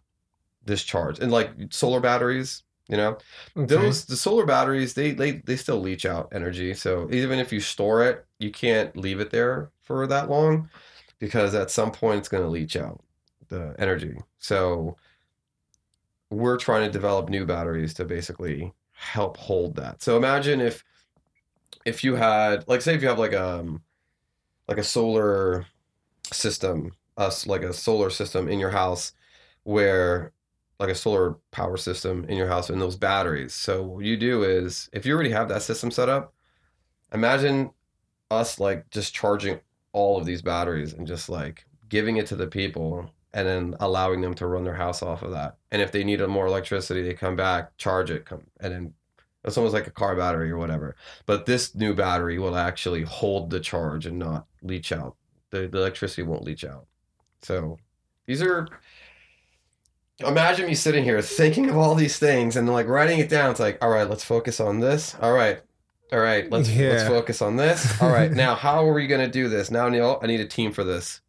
this 0.63 0.83
charge. 0.83 1.19
And 1.19 1.31
like 1.31 1.51
solar 1.71 1.99
batteries, 1.99 2.63
you 2.87 2.97
know, 2.97 3.17
Okay. 3.57 3.65
those 3.67 4.05
the 4.05 4.17
solar 4.17 4.45
batteries 4.45 4.93
they 4.93 5.11
they 5.11 5.33
they 5.33 5.55
still 5.55 5.79
leach 5.79 6.05
out 6.05 6.29
energy. 6.33 6.73
So 6.73 7.09
even 7.11 7.39
if 7.39 7.51
you 7.53 7.59
store 7.59 8.03
it, 8.05 8.25
you 8.39 8.51
can't 8.51 8.95
leave 8.97 9.19
it 9.19 9.31
there 9.31 9.71
for 9.81 10.07
that 10.07 10.29
long 10.29 10.69
because 11.19 11.55
at 11.55 11.71
some 11.71 11.91
point 11.91 12.19
it's 12.19 12.29
going 12.29 12.43
to 12.43 12.49
leach 12.49 12.75
out 12.75 13.03
the 13.49 13.75
energy. 13.79 14.17
So 14.39 14.97
we're 16.29 16.57
trying 16.57 16.85
to 16.85 16.91
develop 16.91 17.29
new 17.29 17.45
batteries 17.45 17.93
to 17.95 18.05
basically 18.05 18.73
help 18.91 19.37
hold 19.37 19.75
that. 19.75 20.01
So 20.01 20.17
imagine 20.17 20.61
if 20.61 20.83
if 21.85 22.03
you 22.03 22.15
had 22.15 22.67
like 22.67 22.81
say 22.81 22.95
if 22.95 23.01
you 23.01 23.07
have 23.07 23.19
like 23.19 23.33
um 23.33 23.83
like 24.67 24.77
a 24.77 24.83
solar 24.83 25.65
system, 26.31 26.93
us 27.17 27.47
like 27.47 27.63
a 27.63 27.73
solar 27.73 28.09
system 28.09 28.47
in 28.47 28.59
your 28.59 28.71
house 28.71 29.13
where 29.63 30.31
like 30.79 30.89
a 30.89 30.95
solar 30.95 31.37
power 31.51 31.77
system 31.77 32.25
in 32.25 32.37
your 32.37 32.47
house 32.47 32.69
and 32.69 32.81
those 32.81 32.95
batteries. 32.95 33.53
So 33.53 33.83
what 33.83 34.05
you 34.05 34.17
do 34.17 34.43
is 34.43 34.89
if 34.91 35.05
you 35.05 35.13
already 35.13 35.31
have 35.31 35.47
that 35.49 35.61
system 35.61 35.91
set 35.91 36.09
up, 36.09 36.33
imagine 37.13 37.71
us 38.29 38.59
like 38.59 38.89
just 38.89 39.13
charging 39.13 39.59
all 39.93 40.17
of 40.17 40.25
these 40.25 40.41
batteries 40.41 40.93
and 40.93 41.07
just 41.07 41.29
like 41.29 41.65
giving 41.87 42.17
it 42.17 42.27
to 42.27 42.35
the 42.35 42.47
people 42.47 43.09
and 43.33 43.47
then 43.47 43.75
allowing 43.79 44.21
them 44.21 44.33
to 44.33 44.47
run 44.47 44.63
their 44.63 44.75
house 44.75 45.01
off 45.01 45.21
of 45.21 45.31
that. 45.31 45.57
And 45.71 45.81
if 45.81 45.91
they 45.91 46.03
needed 46.03 46.27
more 46.27 46.47
electricity, 46.47 47.01
they 47.01 47.13
come 47.13 47.35
back, 47.35 47.77
charge 47.77 48.11
it, 48.11 48.25
come 48.25 48.43
and 48.59 48.73
then 48.73 48.93
it's 49.45 49.57
almost 49.57 49.73
like 49.73 49.87
a 49.87 49.91
car 49.91 50.15
battery 50.15 50.51
or 50.51 50.57
whatever. 50.57 50.95
But 51.25 51.45
this 51.45 51.75
new 51.75 51.93
battery 51.93 52.39
will 52.39 52.57
actually 52.57 53.03
hold 53.03 53.49
the 53.49 53.59
charge 53.59 54.05
and 54.05 54.19
not 54.19 54.45
leach 54.61 54.91
out. 54.91 55.15
The, 55.51 55.67
the 55.67 55.77
electricity 55.77 56.23
won't 56.23 56.43
leach 56.43 56.65
out. 56.65 56.85
So 57.41 57.77
these 58.25 58.41
are 58.41 58.67
imagine 60.19 60.67
me 60.67 60.75
sitting 60.75 61.03
here 61.03 61.21
thinking 61.21 61.69
of 61.69 61.77
all 61.77 61.93
these 61.95 62.17
things 62.17 62.55
and 62.55 62.67
like 62.67 62.87
writing 62.87 63.19
it 63.19 63.29
down. 63.29 63.51
It's 63.51 63.59
like, 63.59 63.77
all 63.83 63.89
right, 63.89 64.09
let's 64.09 64.23
focus 64.23 64.59
on 64.59 64.79
this. 64.79 65.15
All 65.21 65.33
right. 65.33 65.61
All 66.13 66.19
right, 66.19 66.49
let's 66.51 66.73
let's 66.75 67.07
focus 67.07 67.41
on 67.41 67.55
this. 67.55 67.99
All 68.01 68.09
right, 68.09 68.31
now 68.31 68.53
how 68.53 68.87
are 68.87 68.93
we 68.93 69.07
gonna 69.07 69.27
do 69.27 69.49
this? 69.49 69.71
Now, 69.71 69.89
Neil, 69.89 70.19
I 70.21 70.27
need 70.27 70.39
a 70.39 70.45
team 70.45 70.71
for 70.71 70.83
this. 70.83 71.19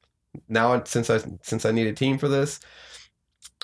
Now, 0.51 0.85
since 0.85 1.09
I 1.09 1.19
since 1.43 1.65
I 1.65 1.71
need 1.71 1.87
a 1.87 1.95
team 1.95 2.19
for 2.19 2.29
this, 2.29 2.61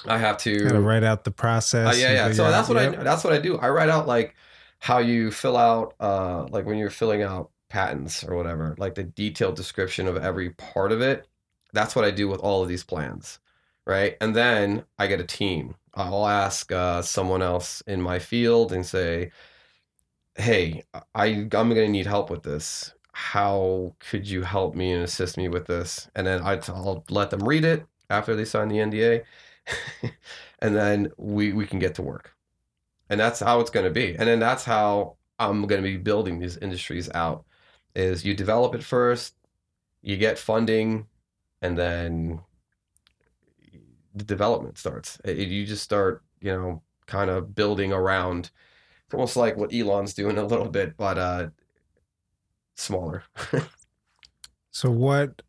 I 0.07 0.19
have 0.19 0.39
to 0.39 0.59
Gotta 0.59 0.81
write 0.81 1.05
out 1.05 1.25
the 1.25 1.31
process. 1.31 1.95
uh, 1.95 1.99
yeah, 1.99 2.13
yeah. 2.13 2.33
So 2.33 2.51
that's 2.51 2.69
what 2.69 2.83
yep. 2.83 3.01
I 3.01 3.03
that's 3.03 3.25
what 3.25 3.35
I 3.35 3.39
do. 3.39 3.59
I 3.59 3.69
write 3.69 3.91
out 3.91 4.07
like 4.07 4.35
how 4.83 4.99
you 4.99 5.31
fill 5.31 5.57
out 5.57 5.95
uh 6.01 6.45
like 6.51 6.67
when 6.67 6.77
you're 6.77 6.91
filling 6.91 7.23
out 7.23 7.51
patents 7.71 8.25
or 8.25 8.37
whatever, 8.37 8.75
like 8.79 8.95
the 8.97 9.05
detailed 9.05 9.57
description 9.57 10.09
of 10.09 10.17
every 10.17 10.51
part 10.51 10.93
of 10.93 11.01
it. 11.01 11.27
That's 11.73 11.97
what 11.97 12.05
I 12.05 12.11
do 12.11 12.29
with 12.29 12.41
all 12.41 12.63
of 12.63 12.69
these 12.69 12.85
plans, 12.85 13.39
right? 13.87 14.17
And 14.21 14.35
then 14.37 14.85
I 14.99 15.07
get 15.07 15.21
a 15.21 15.25
team. 15.25 15.77
I'll 15.95 16.27
ask 16.27 16.71
uh, 16.73 17.01
someone 17.03 17.43
else 17.43 17.83
in 17.87 18.03
my 18.03 18.19
field 18.19 18.73
and 18.73 18.85
say, 18.85 19.31
"Hey, 20.37 20.83
I 21.15 21.27
I'm 21.27 21.49
going 21.51 21.75
to 21.77 21.89
need 21.89 22.07
help 22.07 22.31
with 22.31 22.43
this. 22.43 22.93
How 23.13 23.95
could 24.01 24.29
you 24.29 24.43
help 24.43 24.75
me 24.75 24.93
and 24.93 25.05
assist 25.05 25.37
me 25.37 25.49
with 25.49 25.67
this?" 25.67 26.11
And 26.15 26.27
then 26.27 26.43
I, 26.43 26.61
I'll 26.69 27.05
let 27.11 27.31
them 27.31 27.49
read 27.49 27.65
it 27.65 27.87
after 28.11 28.35
they 28.37 28.45
sign 28.45 28.69
the 28.69 28.79
NDA, 28.79 29.25
and 30.61 30.75
then 30.77 31.13
we 31.19 31.53
we 31.53 31.67
can 31.67 31.79
get 31.79 31.95
to 31.97 32.03
work. 32.03 32.35
And 33.13 33.21
that's 33.21 33.41
how 33.41 33.61
it's 33.61 33.69
going 33.69 33.85
to 33.85 33.91
be. 33.91 34.17
And 34.17 34.27
then 34.27 34.41
that's 34.41 34.65
how 34.65 35.17
I'm 35.39 35.67
going 35.67 35.83
to 35.83 35.87
be 35.87 35.99
building 35.99 36.39
these 36.39 36.57
industries 36.57 37.11
out. 37.15 37.45
Is 37.95 38.25
you 38.25 38.33
develop 38.33 38.75
it 38.75 38.83
first, 38.83 39.35
you 40.01 40.17
get 40.17 40.39
funding, 40.39 41.07
and 41.61 41.77
then 41.77 42.41
the 44.15 44.25
development 44.25 44.79
starts. 44.79 45.19
You 45.27 45.67
just 45.67 45.83
start, 45.83 46.23
you 46.41 46.53
know, 46.53 46.83
kind 47.05 47.29
of 47.29 47.55
building 47.55 47.93
around. 47.93 48.51
It's 49.05 49.13
almost 49.13 49.37
like 49.37 49.59
what 49.59 49.75
Elon's 49.75 50.15
doing 50.15 50.39
a 50.39 50.47
little 50.47 50.71
bit, 50.71 50.97
but 50.97 51.19
uh, 51.19 51.49
smaller. 52.77 53.25
So 54.75 54.91
what? 54.91 55.43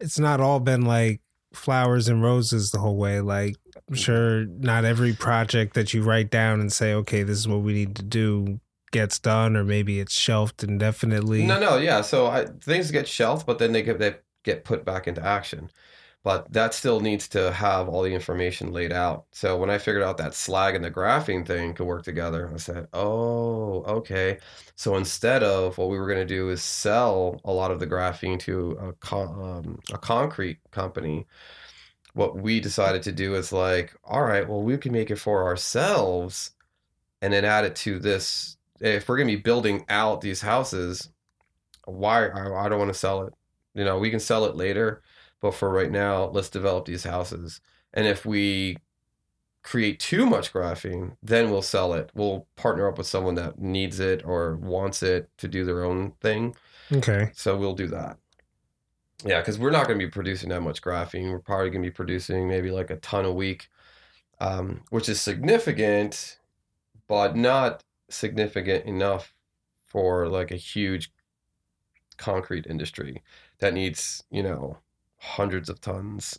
It's 0.00 0.18
not 0.18 0.40
all 0.40 0.60
been 0.60 0.86
like 0.86 1.20
flowers 1.56 2.08
and 2.08 2.22
roses 2.22 2.70
the 2.70 2.78
whole 2.78 2.96
way. 2.96 3.20
Like 3.20 3.56
I'm 3.88 3.94
sure 3.94 4.46
not 4.46 4.84
every 4.84 5.12
project 5.12 5.74
that 5.74 5.94
you 5.94 6.02
write 6.02 6.30
down 6.30 6.60
and 6.60 6.72
say, 6.72 6.94
okay, 6.94 7.22
this 7.22 7.38
is 7.38 7.48
what 7.48 7.62
we 7.62 7.72
need 7.72 7.96
to 7.96 8.02
do 8.02 8.60
gets 8.92 9.18
done, 9.18 9.56
or 9.56 9.64
maybe 9.64 10.00
it's 10.00 10.14
shelved 10.14 10.62
indefinitely. 10.62 11.44
No, 11.44 11.58
no, 11.58 11.76
yeah. 11.76 12.00
So 12.00 12.26
I, 12.26 12.46
things 12.62 12.90
get 12.90 13.08
shelved, 13.08 13.46
but 13.46 13.58
then 13.58 13.72
they 13.72 13.82
get 13.82 13.98
they 13.98 14.16
get 14.44 14.64
put 14.64 14.84
back 14.84 15.06
into 15.06 15.24
action. 15.24 15.70
But 16.26 16.52
that 16.52 16.74
still 16.74 16.98
needs 16.98 17.28
to 17.28 17.52
have 17.52 17.88
all 17.88 18.02
the 18.02 18.12
information 18.12 18.72
laid 18.72 18.92
out. 18.92 19.26
So 19.30 19.56
when 19.56 19.70
I 19.70 19.78
figured 19.78 20.02
out 20.02 20.16
that 20.18 20.34
slag 20.34 20.74
and 20.74 20.84
the 20.84 20.90
graphene 20.90 21.46
thing 21.46 21.72
could 21.72 21.86
work 21.86 22.02
together, 22.02 22.50
I 22.52 22.56
said, 22.56 22.88
"Oh, 22.92 23.84
okay." 23.84 24.38
So 24.74 24.96
instead 24.96 25.44
of 25.44 25.78
what 25.78 25.88
we 25.88 25.98
were 26.00 26.08
going 26.08 26.26
to 26.26 26.34
do 26.34 26.50
is 26.50 26.64
sell 26.64 27.40
a 27.44 27.52
lot 27.52 27.70
of 27.70 27.78
the 27.78 27.86
graphene 27.86 28.40
to 28.40 28.72
a 28.72 28.92
con- 28.94 29.40
um, 29.40 29.80
a 29.92 29.98
concrete 29.98 30.58
company, 30.72 31.26
what 32.14 32.36
we 32.36 32.60
decided 32.60 33.02
to 33.04 33.12
do 33.12 33.36
is 33.36 33.52
like, 33.52 33.94
all 34.04 34.24
right, 34.24 34.48
well, 34.48 34.62
we 34.62 34.76
can 34.78 34.92
make 34.92 35.12
it 35.12 35.16
for 35.20 35.44
ourselves, 35.44 36.52
and 37.22 37.32
then 37.32 37.44
add 37.44 37.64
it 37.64 37.76
to 37.76 38.00
this. 38.00 38.56
If 38.80 39.08
we're 39.08 39.16
going 39.18 39.28
to 39.28 39.36
be 39.36 39.42
building 39.42 39.84
out 39.88 40.22
these 40.22 40.40
houses, 40.40 41.08
why 41.86 42.26
I, 42.28 42.66
I 42.66 42.68
don't 42.68 42.78
want 42.80 42.92
to 42.92 42.98
sell 42.98 43.22
it. 43.26 43.34
You 43.74 43.84
know, 43.84 43.98
we 43.98 44.10
can 44.10 44.20
sell 44.20 44.46
it 44.46 44.56
later, 44.56 45.02
but 45.40 45.54
for 45.54 45.70
right 45.70 45.90
now, 45.90 46.26
let's 46.26 46.48
develop 46.48 46.86
these 46.86 47.04
houses. 47.04 47.60
And 47.92 48.06
if 48.06 48.24
we 48.26 48.78
create 49.62 49.98
too 49.98 50.26
much 50.26 50.52
graphene, 50.52 51.16
then 51.22 51.50
we'll 51.50 51.62
sell 51.62 51.92
it. 51.92 52.10
We'll 52.14 52.46
partner 52.54 52.88
up 52.88 52.98
with 52.98 53.06
someone 53.06 53.34
that 53.34 53.58
needs 53.58 53.98
it 53.98 54.22
or 54.24 54.56
wants 54.56 55.02
it 55.02 55.28
to 55.38 55.48
do 55.48 55.64
their 55.64 55.84
own 55.84 56.12
thing. 56.20 56.54
Okay. 56.92 57.30
So 57.34 57.56
we'll 57.56 57.74
do 57.74 57.88
that. 57.88 58.16
Yeah, 59.24 59.40
because 59.40 59.58
we're 59.58 59.70
not 59.70 59.86
going 59.86 59.98
to 59.98 60.06
be 60.06 60.10
producing 60.10 60.50
that 60.50 60.60
much 60.60 60.82
graphene. 60.82 61.30
We're 61.30 61.40
probably 61.40 61.70
going 61.70 61.82
to 61.82 61.88
be 61.88 61.94
producing 61.94 62.46
maybe 62.46 62.70
like 62.70 62.90
a 62.90 62.96
ton 62.96 63.24
a 63.24 63.32
week, 63.32 63.68
um, 64.38 64.82
which 64.90 65.08
is 65.08 65.20
significant, 65.20 66.38
but 67.08 67.34
not 67.34 67.82
significant 68.08 68.84
enough 68.84 69.34
for 69.84 70.28
like 70.28 70.50
a 70.50 70.56
huge 70.56 71.10
concrete 72.18 72.66
industry 72.66 73.22
that 73.58 73.74
needs, 73.74 74.22
you 74.30 74.42
know, 74.42 74.78
hundreds 75.26 75.68
of 75.68 75.80
tons 75.80 76.38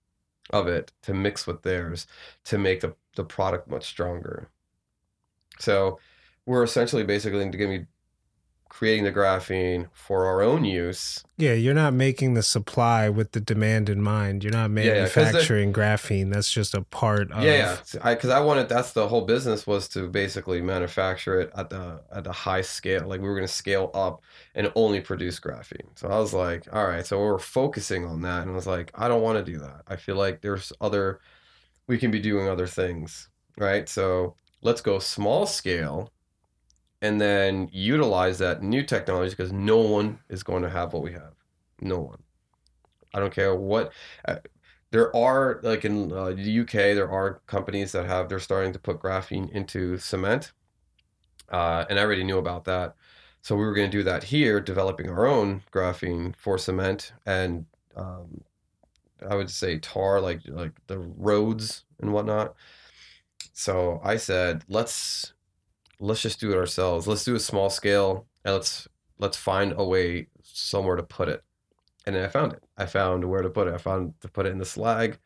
of 0.50 0.66
it 0.66 0.92
to 1.02 1.14
mix 1.14 1.46
with 1.46 1.62
theirs 1.62 2.06
to 2.44 2.58
make 2.58 2.80
the, 2.80 2.94
the 3.16 3.24
product 3.24 3.68
much 3.68 3.84
stronger. 3.86 4.48
So 5.58 5.98
we're 6.46 6.62
essentially 6.62 7.04
basically 7.04 7.38
going 7.38 7.52
to 7.52 7.86
creating 8.72 9.04
the 9.04 9.12
graphene 9.12 9.86
for 9.92 10.24
our 10.24 10.40
own 10.40 10.64
use. 10.64 11.22
Yeah, 11.36 11.52
you're 11.52 11.74
not 11.74 11.92
making 11.92 12.32
the 12.32 12.42
supply 12.42 13.10
with 13.10 13.32
the 13.32 13.40
demand 13.40 13.90
in 13.90 14.00
mind. 14.00 14.42
You're 14.42 14.54
not 14.54 14.70
Yeah, 14.70 14.82
yeah, 14.84 14.92
manufacturing 14.94 15.74
graphene. 15.74 16.32
That's 16.32 16.50
just 16.50 16.74
a 16.74 16.80
part 16.80 17.30
of. 17.32 17.44
yeah, 17.44 17.76
yeah. 17.92 18.00
I 18.02 18.14
because 18.14 18.30
I 18.30 18.40
wanted 18.40 18.70
that's 18.70 18.92
the 18.92 19.06
whole 19.06 19.26
business 19.26 19.66
was 19.66 19.88
to 19.88 20.08
basically 20.08 20.62
manufacture 20.62 21.38
it 21.38 21.52
at 21.54 21.68
the 21.68 22.00
at 22.10 22.26
a 22.26 22.32
high 22.32 22.62
scale. 22.62 23.06
Like 23.06 23.20
we 23.20 23.28
were 23.28 23.34
going 23.34 23.46
to 23.46 23.52
scale 23.52 23.90
up 23.92 24.22
and 24.54 24.72
only 24.74 25.02
produce 25.02 25.38
graphene. 25.38 25.90
So 25.94 26.08
I 26.08 26.18
was 26.18 26.32
like, 26.32 26.66
all 26.72 26.86
right. 26.86 27.04
So 27.04 27.20
we're 27.20 27.38
focusing 27.38 28.06
on 28.06 28.22
that, 28.22 28.40
and 28.42 28.52
I 28.52 28.54
was 28.54 28.66
like, 28.66 28.90
I 28.94 29.06
don't 29.06 29.20
want 29.20 29.36
to 29.36 29.52
do 29.52 29.58
that. 29.58 29.82
I 29.86 29.96
feel 29.96 30.16
like 30.16 30.40
there's 30.40 30.72
other 30.80 31.20
we 31.88 31.98
can 31.98 32.10
be 32.10 32.20
doing 32.20 32.48
other 32.48 32.66
things, 32.66 33.28
right? 33.58 33.86
So 33.86 34.34
let's 34.62 34.80
go 34.80 34.98
small 34.98 35.44
scale 35.44 36.10
and 37.02 37.20
then 37.20 37.68
utilize 37.72 38.38
that 38.38 38.62
new 38.62 38.82
technology 38.82 39.30
because 39.30 39.52
no 39.52 39.76
one 39.76 40.20
is 40.30 40.42
going 40.42 40.62
to 40.62 40.70
have 40.70 40.92
what 40.92 41.02
we 41.02 41.12
have. 41.12 41.34
No 41.80 41.98
one. 41.98 42.22
I 43.12 43.20
don't 43.20 43.34
care 43.34 43.54
what. 43.54 43.92
Uh, 44.26 44.36
there 44.92 45.14
are 45.14 45.60
like 45.62 45.84
in 45.84 46.12
uh, 46.12 46.30
the 46.30 46.60
UK, 46.60 46.72
there 46.72 47.10
are 47.10 47.42
companies 47.46 47.92
that 47.92 48.06
have 48.06 48.28
they're 48.28 48.38
starting 48.38 48.72
to 48.72 48.78
put 48.78 49.00
graphene 49.00 49.50
into 49.50 49.98
cement, 49.98 50.52
uh, 51.50 51.84
and 51.90 51.98
I 51.98 52.02
already 52.02 52.24
knew 52.24 52.38
about 52.38 52.64
that. 52.64 52.94
So 53.42 53.56
we 53.56 53.64
were 53.64 53.74
going 53.74 53.90
to 53.90 53.96
do 53.98 54.04
that 54.04 54.24
here, 54.24 54.60
developing 54.60 55.10
our 55.10 55.26
own 55.26 55.62
graphene 55.72 56.36
for 56.36 56.56
cement 56.56 57.12
and 57.26 57.66
um, 57.96 58.42
I 59.28 59.34
would 59.34 59.50
say 59.50 59.78
tar, 59.78 60.20
like 60.20 60.40
like 60.46 60.72
the 60.86 60.98
roads 60.98 61.84
and 62.00 62.12
whatnot. 62.12 62.54
So 63.52 64.00
I 64.04 64.16
said, 64.16 64.62
let's 64.68 65.32
let's 66.02 66.22
just 66.22 66.40
do 66.40 66.50
it 66.52 66.56
ourselves. 66.56 67.06
Let's 67.06 67.24
do 67.24 67.34
a 67.34 67.40
small 67.40 67.70
scale 67.70 68.26
and 68.44 68.54
let's 68.54 68.88
let's 69.18 69.36
find 69.36 69.74
a 69.76 69.84
way 69.84 70.28
somewhere 70.42 70.96
to 70.96 71.02
put 71.02 71.28
it. 71.28 71.42
And 72.06 72.16
then 72.16 72.24
I 72.24 72.28
found 72.28 72.52
it. 72.52 72.62
I 72.76 72.86
found 72.86 73.24
where 73.24 73.42
to 73.42 73.50
put 73.50 73.68
it. 73.68 73.74
I 73.74 73.78
found 73.78 74.14
to 74.20 74.28
put 74.28 74.46
it 74.46 74.50
in 74.52 74.58
the 74.58 74.64
slag, 74.64 75.18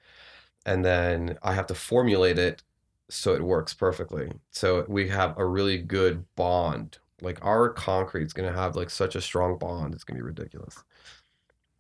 and 0.67 0.85
then 0.85 1.39
I 1.43 1.55
have 1.55 1.67
to 1.69 1.75
formulate 1.75 2.39
it 2.39 2.63
so 3.09 3.35
it 3.35 3.43
works 3.43 3.73
perfectly. 3.73 4.31
So 4.51 4.85
we 4.89 5.09
have 5.09 5.39
a 5.39 5.47
really 5.47 5.79
good 5.79 6.25
bond. 6.37 6.99
Like 7.23 7.43
our 7.45 7.71
concrete's 7.71 8.35
gonna 8.35 8.53
have 8.53 8.77
like 8.77 8.91
such 8.91 9.17
a 9.17 9.21
strong 9.23 9.59
bond. 9.59 9.95
It's 9.95 10.05
gonna 10.05 10.19
be 10.19 10.23
ridiculous. 10.23 10.85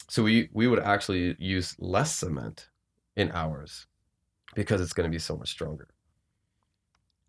So 0.08 0.22
we 0.22 0.48
we 0.52 0.68
would 0.68 0.80
actually 0.80 1.36
use 1.38 1.76
less 1.78 2.16
cement 2.16 2.68
in 3.16 3.30
ours 3.32 3.86
because 4.54 4.80
it's 4.80 4.92
going 4.92 5.10
to 5.10 5.14
be 5.14 5.18
so 5.18 5.36
much 5.36 5.50
stronger. 5.50 5.88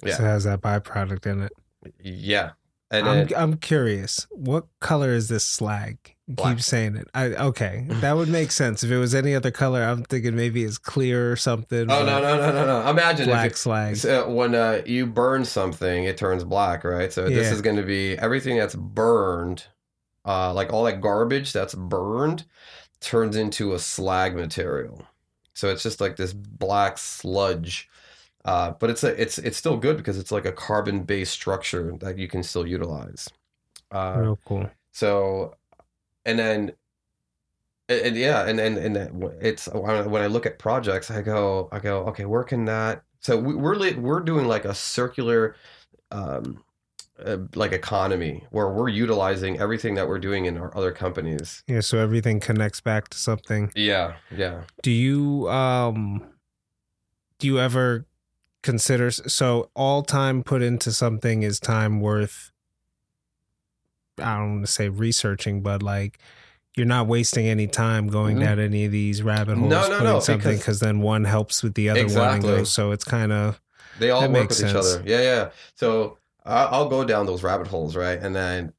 Yeah. 0.03 0.15
So 0.15 0.23
it 0.23 0.27
has 0.27 0.43
that 0.45 0.62
byproduct 0.62 1.25
in 1.25 1.43
it. 1.43 1.53
Yeah. 2.01 2.51
And 2.89 3.07
I'm, 3.07 3.27
I'm 3.36 3.57
curious, 3.57 4.27
what 4.31 4.65
color 4.79 5.12
is 5.12 5.27
this 5.27 5.45
slag? 5.45 5.97
Keep 6.38 6.62
saying 6.62 6.95
it. 6.95 7.07
I 7.13 7.27
okay, 7.36 7.86
that 7.88 8.15
would 8.15 8.29
make 8.29 8.51
sense. 8.63 8.83
If 8.83 8.91
it 8.91 8.97
was 8.97 9.15
any 9.15 9.33
other 9.36 9.51
color, 9.51 9.81
I'm 9.81 10.03
thinking 10.03 10.36
maybe 10.36 10.63
it's 10.63 10.77
clear 10.77 11.31
or 11.31 11.36
something. 11.36 11.89
Oh 11.91 12.05
no 12.05 12.21
no 12.21 12.38
no 12.38 12.51
no 12.51 12.65
no! 12.65 12.89
Imagine 12.89 13.29
it. 13.29 13.31
black 13.31 13.51
it, 13.51 13.57
slag. 13.57 13.95
So 13.95 14.29
when 14.29 14.53
uh, 14.53 14.81
you 14.86 15.05
burn 15.05 15.45
something, 15.45 16.03
it 16.03 16.17
turns 16.17 16.43
black, 16.43 16.83
right? 16.83 17.12
So 17.12 17.27
yeah. 17.27 17.36
this 17.36 17.51
is 17.51 17.62
going 17.62 17.77
to 17.77 17.83
be 17.83 18.17
everything 18.17 18.57
that's 18.57 18.75
burned 18.75 19.67
uh, 20.27 20.53
like 20.53 20.73
all 20.73 20.83
that 20.83 20.99
garbage 20.99 21.53
that's 21.53 21.73
burned 21.73 22.45
turns 22.99 23.36
into 23.36 23.73
a 23.73 23.79
slag 23.79 24.36
material. 24.36 25.07
So 25.53 25.69
it's 25.69 25.81
just 25.81 26.01
like 26.01 26.17
this 26.17 26.33
black 26.33 26.97
sludge. 26.97 27.89
Uh, 28.47 28.71
but 28.79 28.89
it's 28.89 29.03
a, 29.03 29.21
it's 29.21 29.38
it's 29.39 29.57
still 29.57 29.75
good 29.75 29.97
because 29.97 30.17
it's 30.17 30.31
like 30.31 30.45
a 30.45 30.53
carbon 30.53 31.03
based 31.03 31.33
structure 31.33 31.93
that 31.99 32.17
you 32.17 32.29
can 32.29 32.41
still 32.41 32.65
utilize. 32.65 33.27
Uh, 33.91 34.15
Real 34.19 34.39
cool. 34.45 34.69
So, 34.93 35.55
and 36.25 36.39
then, 36.39 36.71
and, 37.89 38.01
and 38.01 38.15
yeah, 38.15 38.47
and 38.47 38.57
and 38.57 38.77
and 38.77 39.21
it's 39.41 39.67
when 39.67 40.21
I 40.21 40.27
look 40.27 40.45
at 40.45 40.60
projects, 40.60 41.12
I 41.12 41.21
go 41.21 41.67
I 41.73 41.79
go 41.79 42.05
okay, 42.05 42.23
where 42.23 42.45
can 42.45 42.63
that? 42.65 43.03
So 43.19 43.38
we, 43.38 43.53
we're 43.53 43.97
we're 43.99 44.21
doing 44.21 44.47
like 44.47 44.63
a 44.63 44.73
circular 44.73 45.57
um, 46.12 46.63
uh, 47.23 47.39
like 47.53 47.73
economy 47.73 48.45
where 48.51 48.69
we're 48.69 48.88
utilizing 48.88 49.60
everything 49.60 49.95
that 49.95 50.07
we're 50.07 50.19
doing 50.19 50.45
in 50.45 50.57
our 50.57 50.75
other 50.77 50.93
companies. 50.93 51.63
Yeah, 51.67 51.81
so 51.81 51.97
everything 51.97 52.39
connects 52.39 52.79
back 52.79 53.10
to 53.10 53.17
something. 53.17 53.73
Yeah, 53.75 54.15
yeah. 54.33 54.62
Do 54.83 54.91
you 54.91 55.49
um 55.49 56.29
do 57.39 57.47
you 57.47 57.60
ever 57.60 58.05
consider 58.67 59.10
so 59.10 59.69
all 59.75 60.03
time 60.03 60.43
put 60.43 60.62
into 60.62 60.91
something 60.91 61.41
is 61.41 61.58
time 61.58 62.01
worth 62.01 62.51
I 64.19 64.38
don't 64.38 64.56
want 64.56 64.65
to 64.65 64.71
say 64.71 64.89
researching, 64.89 65.62
but 65.62 65.82
like 65.82 66.19
you're 66.75 66.86
not 66.86 67.08
wasting 67.08 67.47
any 67.47 67.67
time 67.67 68.08
going 68.08 68.36
mm-hmm. 68.36 68.45
down 68.45 68.60
any 68.60 68.84
of 68.86 68.91
these 68.91 69.23
rabbit 69.23 69.58
holes. 69.58 69.69
No, 69.69 69.88
no, 69.88 70.03
no. 70.03 70.19
Something 70.19 70.58
because 70.58 70.80
then 70.82 70.99
one 70.99 71.23
helps 71.23 71.63
with 71.63 71.75
the 71.75 71.89
other 71.89 72.01
exactly. 72.01 72.49
one 72.49 72.60
goes. 72.60 72.71
So 72.73 72.91
it's 72.91 73.06
kind 73.06 73.32
of 73.32 73.62
they 73.99 74.10
all 74.10 74.30
work 74.30 74.49
with 74.49 74.58
sense. 74.58 74.71
each 74.71 74.75
other. 74.75 75.03
Yeah, 75.06 75.21
yeah. 75.21 75.49
So 75.75 76.17
I'll 76.45 76.89
go 76.89 77.06
down 77.06 77.25
those 77.25 77.43
rabbit 77.43 77.67
holes, 77.67 77.95
right? 77.95 78.19
And 78.19 78.36
then, 78.36 78.73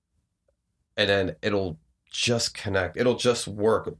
and 0.96 1.08
then 1.08 1.36
it'll 1.42 1.78
just 2.10 2.54
connect. 2.54 2.96
It'll 2.96 3.16
just 3.16 3.48
work. 3.48 3.94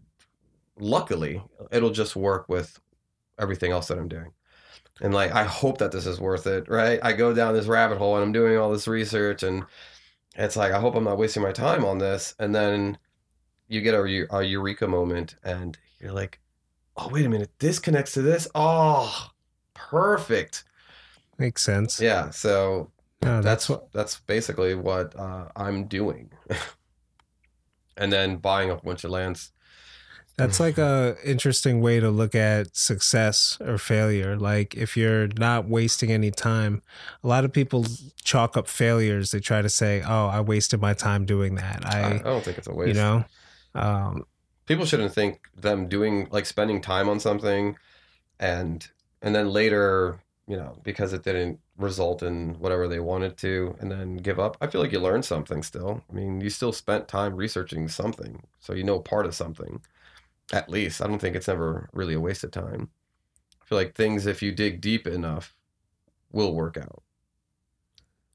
Luckily, 0.79 1.43
it'll 1.71 1.91
just 1.91 2.15
work 2.15 2.49
with 2.49 2.79
everything 3.39 3.73
else 3.73 3.89
that 3.89 3.99
I'm 3.99 4.09
doing. 4.09 4.33
And 5.01 5.15
like, 5.15 5.33
I 5.33 5.45
hope 5.45 5.79
that 5.79 5.93
this 5.93 6.07
is 6.07 6.21
worth 6.21 6.47
it, 6.47 6.69
right? 6.69 6.99
I 7.03 7.13
go 7.13 7.33
down 7.33 7.55
this 7.55 7.67
rabbit 7.67 7.99
hole 7.99 8.17
and 8.17 8.25
I'm 8.25 8.33
doing 8.33 8.57
all 8.57 8.73
this 8.73 8.89
research, 8.89 9.43
and 9.43 9.65
it's 10.35 10.57
like, 10.57 10.73
I 10.73 10.81
hope 10.81 10.95
I'm 10.95 11.05
not 11.05 11.19
wasting 11.19 11.43
my 11.43 11.53
time 11.53 11.85
on 11.85 11.99
this. 11.99 12.35
And 12.39 12.55
then 12.55 12.99
you 13.69 13.81
get 13.81 13.95
a, 13.95 14.37
a 14.37 14.43
eureka 14.43 14.89
moment, 14.89 15.37
and 15.45 15.79
you're 16.01 16.13
like, 16.13 16.41
oh, 16.97 17.09
wait 17.09 17.27
a 17.27 17.29
minute, 17.29 17.51
this 17.59 17.79
connects 17.79 18.13
to 18.15 18.23
this. 18.23 18.49
Oh, 18.55 19.31
perfect. 19.75 20.65
Makes 21.39 21.63
sense. 21.63 22.01
Yeah. 22.01 22.31
So 22.31 22.91
that's, 23.21 23.45
that's 23.45 23.69
what 23.69 23.93
that's 23.93 24.21
basically 24.21 24.75
what 24.75 25.17
uh, 25.17 25.49
I'm 25.55 25.85
doing, 25.85 26.31
and 27.97 28.13
then 28.13 28.37
buying 28.37 28.71
a 28.71 28.77
bunch 28.77 29.05
of 29.05 29.11
lands. 29.11 29.53
That's 30.39 30.61
like 30.61 30.79
a 30.79 31.17
interesting 31.25 31.81
way 31.81 31.99
to 31.99 32.11
look 32.11 32.37
at 32.37 32.77
success 32.77 33.59
or 33.61 33.77
failure. 33.77 34.37
Like 34.37 34.77
if 34.77 34.97
you're 34.97 35.27
not 35.37 35.67
wasting 35.67 36.13
any 36.13 36.31
time, 36.31 36.81
a 37.25 37.27
lot 37.27 37.45
of 37.45 37.53
people 37.53 37.85
chalk 38.23 38.57
up 38.57 38.69
failures. 38.69 39.33
They 39.33 39.41
try 39.41 39.63
to 39.63 39.69
say, 39.69 40.01
"Oh, 40.07 40.27
I 40.27 40.41
wasted 40.41 40.81
my 40.81 40.95
time 40.95 41.27
doing 41.27 41.57
that." 41.57 41.85
I, 41.85 42.15
I 42.15 42.19
don't 42.19 42.45
think 42.45 42.57
it's 42.57 42.69
a 42.69 42.73
waste. 42.73 42.89
You 42.89 42.95
know, 42.95 43.25
um, 43.75 44.27
people 44.67 44.85
shouldn't 44.85 45.13
think 45.13 45.41
them 45.57 45.89
doing 45.89 46.29
like 46.31 46.47
spending 46.47 46.81
time 46.81 47.09
on 47.09 47.19
something, 47.19 47.77
and 48.39 48.87
and 49.21 49.35
then 49.35 49.51
later, 49.51 50.21
you 50.47 50.57
know, 50.57 50.79
because 50.85 51.13
it 51.13 51.25
didn't 51.25 51.59
result 51.79 52.23
in 52.23 52.55
whatever 52.61 52.87
they 52.87 53.01
wanted 53.01 53.37
to 53.39 53.75
and 53.81 53.91
then 53.91 54.17
give 54.17 54.39
up. 54.39 54.57
I 54.61 54.69
feel 54.69 54.81
like 54.81 54.93
you 54.93 55.01
learned 55.01 55.25
something 55.25 55.65
still. 55.65 56.05
I 56.09 56.13
mean, 56.13 56.41
you 56.41 56.49
still 56.49 56.73
spent 56.73 57.09
time 57.09 57.35
researching 57.35 57.89
something, 57.89 58.45
so 58.61 58.73
you 58.73 58.85
know 58.85 59.01
part 59.01 59.27
of 59.27 59.35
something. 59.35 59.81
At 60.53 60.69
least, 60.69 61.03
I 61.03 61.07
don't 61.07 61.19
think 61.19 61.37
it's 61.37 61.49
ever 61.49 61.91
really 61.93 62.15
a 62.15 62.21
waste 62.21 62.45
of 62.45 62.51
time. 62.51 62.91
I 63.61 63.65
feel 63.67 63.79
like 63.79 63.95
things, 63.95 64.27
if 64.27 64.43
you 64.43 64.53
dig 64.53 64.81
deep 64.81 65.07
enough, 65.07 65.55
will 66.33 66.55
work 66.55 66.77
out. 66.77 67.03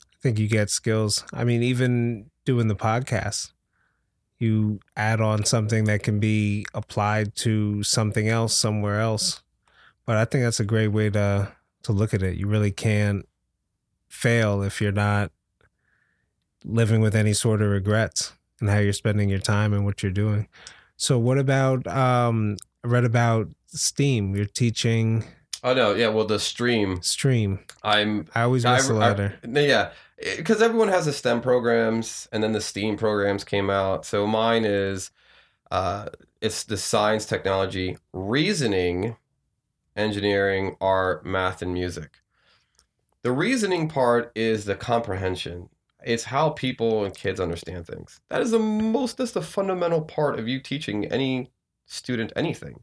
I 0.04 0.18
think 0.22 0.40
you 0.40 0.48
get 0.48 0.70
skills. 0.70 1.26
I 1.34 1.44
mean, 1.44 1.64
even 1.64 2.30
doing 2.46 2.68
the 2.68 2.76
podcast, 2.76 3.52
you 4.40 4.80
add 4.96 5.22
on 5.22 5.46
something 5.46 5.86
that 5.86 6.04
can 6.04 6.20
be 6.20 6.66
applied 6.74 7.36
to 7.36 7.82
something 7.84 8.28
else 8.28 8.58
somewhere 8.58 9.00
else. 9.00 9.42
But 10.06 10.18
I 10.18 10.26
think 10.26 10.44
that's 10.44 10.60
a 10.60 10.66
great 10.66 10.90
way 10.90 11.10
to 11.12 11.52
to 11.84 11.92
look 11.92 12.14
at 12.14 12.24
it. 12.24 12.38
You 12.38 12.48
really 12.48 12.72
can't 12.72 13.28
fail 14.08 14.62
if 14.62 14.82
you're 14.82 14.92
not 14.92 15.32
living 16.64 17.02
with 17.02 17.16
any 17.16 17.34
sort 17.34 17.62
of 17.62 17.70
regrets 17.70 18.34
and 18.60 18.70
how 18.70 18.80
you're 18.80 18.94
spending 18.94 19.30
your 19.30 19.40
time 19.40 19.74
and 19.74 19.84
what 19.86 20.02
you're 20.02 20.12
doing. 20.12 20.48
So 21.04 21.20
what 21.20 21.38
about 21.38 21.86
um 21.86 22.56
I 22.82 22.88
read 22.88 23.04
about 23.04 23.50
Steam. 23.68 24.38
You're 24.38 24.46
teaching 24.46 25.26
Oh 25.62 25.74
no, 25.74 25.94
yeah, 25.94 26.08
well 26.08 26.26
the 26.26 26.40
stream. 26.40 27.02
Stream. 27.02 27.60
I'm 27.84 28.28
I 28.34 28.44
always 28.44 28.64
miss 28.64 28.86
I, 28.86 28.88
the 28.88 29.00
letter. 29.00 29.40
I, 29.44 29.60
yeah. 29.60 29.92
Because 30.38 30.62
everyone 30.62 30.88
has 30.88 31.06
the 31.06 31.12
STEM 31.12 31.42
programs 31.42 32.30
and 32.32 32.42
then 32.42 32.54
the 32.54 32.62
STEAM 32.62 32.96
programs 32.96 33.44
came 33.44 33.70
out. 33.70 34.06
So 34.06 34.26
mine 34.26 34.64
is 34.64 35.12
uh 35.72 36.08
it's 36.40 36.64
the 36.64 36.78
science, 36.78 37.26
technology, 37.26 37.98
reasoning, 38.14 39.18
engineering, 39.98 40.78
art, 40.80 41.26
math, 41.26 41.62
and 41.62 41.74
music. 41.74 42.22
The 43.24 43.34
reasoning 43.34 43.90
part 43.90 44.32
is 44.36 44.64
the 44.64 44.76
comprehension. 44.76 45.68
It's 46.06 46.26
how 46.26 46.52
people 46.52 47.06
and 47.06 47.16
kids 47.16 47.40
understand 47.40 47.88
things. 47.88 48.20
That 48.30 48.42
is 48.42 48.52
the 48.52 48.60
most 48.60 49.18
that's 49.18 49.32
the 49.32 49.42
fundamental 49.42 50.02
part 50.02 50.40
of 50.40 50.48
you 50.48 50.60
teaching 50.60 51.06
any 51.06 51.52
student 51.86 52.34
anything. 52.36 52.82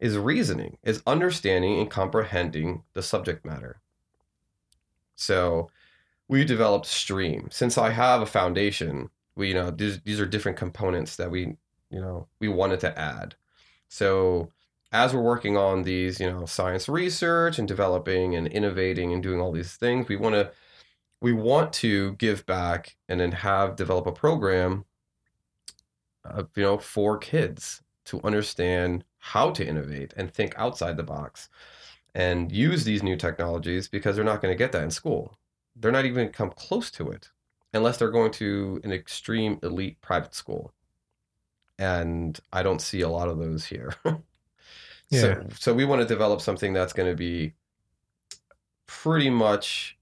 Is 0.00 0.16
reasoning, 0.16 0.78
is 0.84 1.02
understanding 1.08 1.80
and 1.80 1.90
comprehending 1.90 2.84
the 2.92 3.02
subject 3.02 3.44
matter. 3.44 3.80
So 5.16 5.70
we 6.28 6.44
developed 6.44 6.86
Stream. 6.86 7.48
Since 7.50 7.76
I 7.76 7.90
have 7.90 8.22
a 8.22 8.26
foundation, 8.26 9.10
we 9.34 9.48
you 9.48 9.54
know 9.54 9.70
these 9.70 10.00
these 10.02 10.20
are 10.20 10.26
different 10.26 10.56
components 10.56 11.16
that 11.16 11.30
we 11.30 11.56
you 11.90 12.00
know 12.00 12.28
we 12.38 12.48
wanted 12.48 12.80
to 12.80 12.96
add. 12.98 13.34
So 13.88 14.52
as 14.92 15.14
we're 15.14 15.20
working 15.20 15.56
on 15.56 15.82
these, 15.82 16.18
you 16.18 16.30
know, 16.30 16.46
science 16.46 16.88
research 16.88 17.58
and 17.58 17.68
developing 17.68 18.34
and 18.34 18.46
innovating 18.46 19.12
and 19.12 19.22
doing 19.22 19.40
all 19.40 19.52
these 19.52 19.76
things, 19.76 20.08
we 20.08 20.16
want 20.16 20.34
to 20.34 20.50
we 21.20 21.32
want 21.32 21.72
to 21.74 22.14
give 22.16 22.46
back 22.46 22.96
and 23.08 23.20
then 23.20 23.32
have 23.32 23.76
develop 23.76 24.06
a 24.06 24.12
program, 24.12 24.84
uh, 26.24 26.44
you 26.54 26.62
know, 26.62 26.78
for 26.78 27.18
kids 27.18 27.82
to 28.06 28.20
understand 28.22 29.04
how 29.18 29.50
to 29.50 29.66
innovate 29.66 30.14
and 30.16 30.32
think 30.32 30.54
outside 30.56 30.96
the 30.96 31.02
box. 31.02 31.48
and 32.14 32.52
use 32.52 32.84
these 32.84 33.02
new 33.04 33.16
technologies 33.16 33.88
because 33.88 34.16
they're 34.16 34.24
not 34.24 34.42
going 34.42 34.52
to 34.52 34.58
get 34.58 34.72
that 34.72 34.82
in 34.84 34.90
school. 34.90 35.38
They're 35.76 35.92
not 35.92 36.06
even 36.06 36.30
come 36.30 36.50
close 36.52 36.90
to 36.92 37.10
it 37.10 37.30
unless 37.74 37.98
they're 37.98 38.10
going 38.10 38.32
to 38.32 38.80
an 38.84 38.92
extreme 38.92 39.58
elite 39.62 40.00
private 40.02 40.34
school. 40.34 40.74
And 41.78 42.38
I 42.52 42.62
don't 42.62 42.80
see 42.82 43.00
a 43.02 43.08
lot 43.08 43.28
of 43.28 43.38
those 43.38 43.66
here. 43.66 43.94
Yeah. 45.10 45.20
So, 45.20 45.46
so 45.58 45.74
we 45.74 45.84
want 45.84 46.02
to 46.02 46.08
develop 46.08 46.40
something 46.40 46.72
that's 46.72 46.92
going 46.92 47.10
to 47.10 47.16
be 47.16 47.54
pretty 48.86 49.30
much 49.30 49.97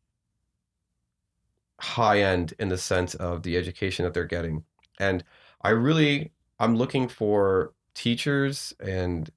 high 1.80 2.20
end 2.20 2.54
in 2.58 2.68
the 2.68 2.78
sense 2.78 3.14
of 3.14 3.42
the 3.42 3.56
education 3.56 4.04
that 4.04 4.14
they're 4.14 4.24
getting. 4.24 4.64
And 4.98 5.24
I 5.62 5.70
really, 5.70 6.32
I'm 6.58 6.76
looking 6.76 7.08
for 7.08 7.72
teachers 7.94 8.74
and 8.80 9.30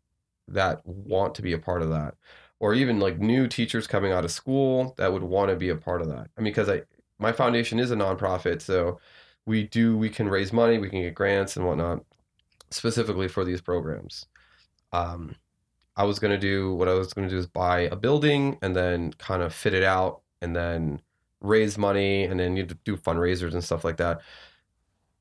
that 0.48 0.86
want 0.86 1.36
to 1.36 1.42
be 1.42 1.54
a 1.54 1.58
part 1.58 1.82
of 1.82 1.90
that, 1.90 2.16
or 2.60 2.74
even 2.74 3.00
like 3.00 3.20
new 3.20 3.48
teachers 3.48 3.88
coming 3.88 4.12
out 4.12 4.26
of 4.26 4.32
school 4.32 4.94
that 4.98 5.12
would 5.12 5.24
want 5.24 5.50
to 5.50 5.56
be 5.56 5.70
a 5.70 5.76
part 5.76 6.02
of 6.02 6.08
that. 6.08 6.30
I 6.38 6.42
mean, 6.42 6.52
because 6.52 6.70
I, 6.70 6.82
my 7.20 7.32
foundation 7.32 7.80
is 7.80 7.92
a 7.92 7.96
nonprofit, 7.96 8.62
so 8.62 9.00
we 9.46 9.64
do, 9.64 9.98
we 9.98 10.10
can 10.10 10.30
raise 10.30 10.54
money, 10.54 10.78
we 10.78 10.90
can 10.90 11.02
get 11.02 11.16
grants 11.16 11.58
and 11.58 11.66
whatnot, 11.66 12.04
specifically 12.72 13.28
for 13.28 13.44
these 13.44 13.62
programs. 13.62 14.26
Um, 14.92 15.36
I 15.96 16.04
was 16.04 16.18
going 16.18 16.32
to 16.32 16.38
do 16.38 16.74
what 16.76 16.88
I 16.88 16.94
was 16.94 17.14
going 17.14 17.28
to 17.28 17.34
do 17.34 17.38
is 17.38 17.48
buy 17.48 17.82
a 17.82 17.96
building 17.96 18.58
and 18.62 18.76
then 18.76 19.14
kind 19.14 19.44
of 19.44 19.54
fit 19.54 19.74
it 19.74 19.84
out 19.84 20.22
and 20.42 20.56
then 20.56 21.02
raise 21.42 21.78
money 21.78 22.24
and 22.24 22.40
then 22.40 22.58
you 22.58 22.64
do 22.64 22.98
fundraisers 22.98 23.54
and 23.54 23.64
stuff 23.64 23.84
like 23.84 23.98
that 23.98 24.22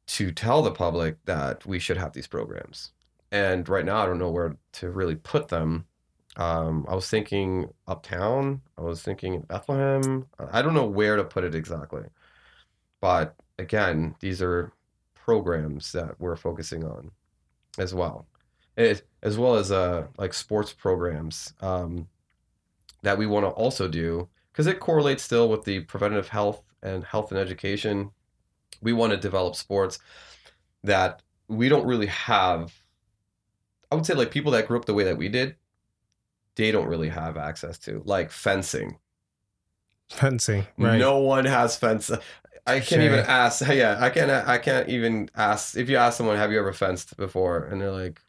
to 0.06 0.32
tell 0.32 0.62
the 0.62 0.70
public 0.70 1.22
that 1.26 1.64
we 1.66 1.78
should 1.78 1.96
have 1.96 2.12
these 2.12 2.26
programs. 2.26 2.92
And 3.30 3.68
right 3.68 3.84
now, 3.84 3.98
I 3.98 4.06
don't 4.06 4.18
know 4.18 4.30
where 4.30 4.56
to 4.72 4.90
really 4.90 5.16
put 5.16 5.48
them. 5.48 5.86
Um, 6.36 6.86
I 6.88 6.94
was 6.94 7.08
thinking 7.08 7.68
uptown. 7.86 8.62
I 8.78 8.82
was 8.82 9.02
thinking 9.02 9.40
Bethlehem. 9.40 10.26
I 10.50 10.62
don't 10.62 10.74
know 10.74 10.86
where 10.86 11.16
to 11.16 11.24
put 11.24 11.44
it 11.44 11.54
exactly. 11.54 12.04
But 13.00 13.34
again, 13.58 14.14
these 14.20 14.40
are 14.40 14.72
programs 15.14 15.92
that 15.92 16.18
we're 16.18 16.36
focusing 16.36 16.84
on 16.84 17.10
as 17.76 17.94
well 17.94 18.26
it, 18.78 19.02
as 19.22 19.36
well 19.36 19.56
as 19.56 19.70
uh, 19.72 20.06
like 20.16 20.32
sports 20.32 20.72
programs 20.72 21.52
um, 21.60 22.08
that 23.02 23.18
we 23.18 23.26
want 23.26 23.44
to 23.44 23.50
also 23.50 23.88
do 23.88 24.28
because 24.58 24.66
it 24.66 24.80
correlates 24.80 25.22
still 25.22 25.48
with 25.48 25.62
the 25.62 25.78
preventative 25.84 26.30
health 26.30 26.64
and 26.82 27.04
health 27.04 27.30
and 27.30 27.38
education. 27.38 28.10
We 28.82 28.92
want 28.92 29.12
to 29.12 29.16
develop 29.16 29.54
sports 29.54 30.00
that 30.82 31.22
we 31.46 31.68
don't 31.68 31.86
really 31.86 32.06
have. 32.06 32.74
I 33.92 33.94
would 33.94 34.04
say 34.04 34.14
like 34.14 34.32
people 34.32 34.50
that 34.50 34.66
grew 34.66 34.76
up 34.76 34.84
the 34.86 34.94
way 34.94 35.04
that 35.04 35.16
we 35.16 35.28
did, 35.28 35.54
they 36.56 36.72
don't 36.72 36.88
really 36.88 37.08
have 37.08 37.36
access 37.36 37.78
to 37.80 38.02
like 38.04 38.32
fencing. 38.32 38.98
Fencing, 40.08 40.66
right? 40.76 40.98
No 40.98 41.18
one 41.18 41.44
has 41.44 41.76
fence. 41.76 42.10
I 42.66 42.80
can't 42.80 42.86
Sure. 42.88 43.02
even 43.02 43.20
ask. 43.20 43.64
Yeah, 43.68 43.96
I 44.00 44.10
can't. 44.10 44.28
I 44.28 44.58
can't 44.58 44.88
even 44.88 45.30
ask. 45.36 45.76
If 45.76 45.88
you 45.88 45.98
ask 45.98 46.18
someone, 46.18 46.36
"Have 46.36 46.50
you 46.50 46.58
ever 46.58 46.72
fenced 46.72 47.16
before?" 47.16 47.62
and 47.66 47.80
they're 47.80 47.92
like, 47.92 48.20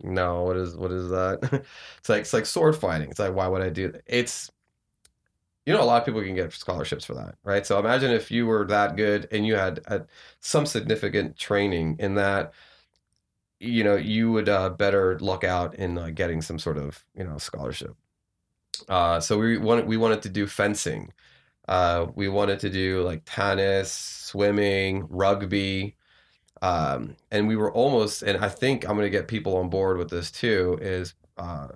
"No." 0.00 0.44
What 0.44 0.56
is 0.56 0.76
what 0.76 0.92
is 0.92 1.08
that? 1.10 1.40
it's 1.98 2.08
like 2.08 2.20
it's 2.20 2.32
like 2.32 2.46
sword 2.46 2.76
fighting. 2.76 3.10
It's 3.10 3.18
like 3.18 3.34
why 3.34 3.48
would 3.48 3.62
I 3.62 3.70
do 3.70 3.90
that? 3.90 4.02
It's 4.06 4.48
you 5.66 5.72
know 5.72 5.82
a 5.82 5.84
lot 5.84 6.00
of 6.00 6.06
people 6.06 6.22
can 6.22 6.34
get 6.34 6.52
scholarships 6.52 7.04
for 7.04 7.14
that, 7.14 7.36
right? 7.44 7.66
So 7.66 7.78
imagine 7.78 8.10
if 8.10 8.30
you 8.30 8.46
were 8.46 8.66
that 8.66 8.96
good 8.96 9.28
and 9.30 9.46
you 9.46 9.54
had, 9.56 9.80
had 9.86 10.06
some 10.40 10.66
significant 10.66 11.36
training 11.36 11.96
in 11.98 12.14
that. 12.16 12.52
You 13.60 13.84
know, 13.84 13.94
you 13.96 14.32
would 14.32 14.48
uh, 14.48 14.70
better 14.70 15.18
luck 15.20 15.44
out 15.44 15.76
in 15.76 15.96
uh, 15.96 16.10
getting 16.10 16.42
some 16.42 16.58
sort 16.58 16.78
of 16.78 17.04
you 17.14 17.24
know 17.24 17.38
scholarship. 17.38 17.96
Uh, 18.88 19.20
so 19.20 19.38
we 19.38 19.58
wanted 19.58 19.86
we 19.86 19.96
wanted 19.96 20.22
to 20.22 20.28
do 20.28 20.46
fencing. 20.46 21.12
Uh, 21.68 22.06
we 22.16 22.28
wanted 22.28 22.58
to 22.60 22.70
do 22.70 23.02
like 23.02 23.22
tennis, 23.24 23.92
swimming, 23.92 25.06
rugby. 25.08 25.96
Um, 26.62 27.16
and 27.30 27.48
we 27.48 27.56
were 27.56 27.72
almost, 27.72 28.22
and 28.22 28.44
I 28.44 28.48
think 28.48 28.84
I'm 28.84 28.96
going 28.96 29.06
to 29.06 29.10
get 29.10 29.28
people 29.28 29.56
on 29.56 29.68
board 29.68 29.98
with 29.98 30.10
this 30.10 30.30
too, 30.30 30.78
is, 30.80 31.14
uh, 31.36 31.68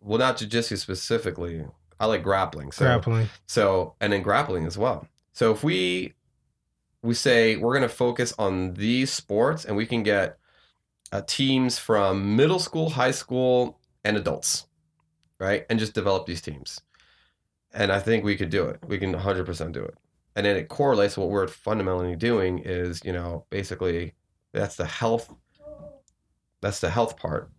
well, 0.00 0.18
not 0.18 0.38
jujitsu 0.38 0.78
specifically. 0.78 1.64
I 2.00 2.06
like 2.06 2.22
grappling. 2.22 2.72
So, 2.72 2.84
Grappling. 2.84 3.28
so, 3.46 3.94
and 4.00 4.12
then 4.12 4.22
grappling 4.22 4.66
as 4.66 4.76
well. 4.76 5.06
So 5.32 5.52
if 5.52 5.62
we, 5.64 6.14
we 7.02 7.14
say 7.14 7.56
we're 7.56 7.72
going 7.72 7.88
to 7.88 7.94
focus 7.94 8.34
on 8.38 8.74
these 8.74 9.12
sports 9.12 9.64
and 9.64 9.76
we 9.76 9.86
can 9.86 10.02
get 10.02 10.38
uh, 11.10 11.22
teams 11.26 11.78
from 11.78 12.36
middle 12.36 12.58
school, 12.58 12.90
high 12.90 13.10
school, 13.10 13.78
and 14.04 14.16
adults, 14.16 14.66
right? 15.38 15.64
And 15.70 15.78
just 15.78 15.94
develop 15.94 16.26
these 16.26 16.40
teams. 16.40 16.80
And 17.72 17.90
I 17.90 18.00
think 18.00 18.24
we 18.24 18.36
could 18.36 18.50
do 18.50 18.64
it. 18.64 18.80
We 18.86 18.98
can 18.98 19.14
100% 19.14 19.72
do 19.72 19.82
it. 19.82 19.94
And 20.34 20.46
then 20.46 20.56
it 20.56 20.68
correlates 20.68 21.16
what 21.16 21.30
we're 21.30 21.46
fundamentally 21.48 22.16
doing 22.16 22.58
is, 22.58 23.02
you 23.04 23.12
know, 23.12 23.44
basically 23.50 24.14
that's 24.52 24.76
the 24.76 24.86
health 24.86 25.32
that's 26.62 26.78
the 26.78 26.90
health 26.90 27.16
part. 27.18 27.50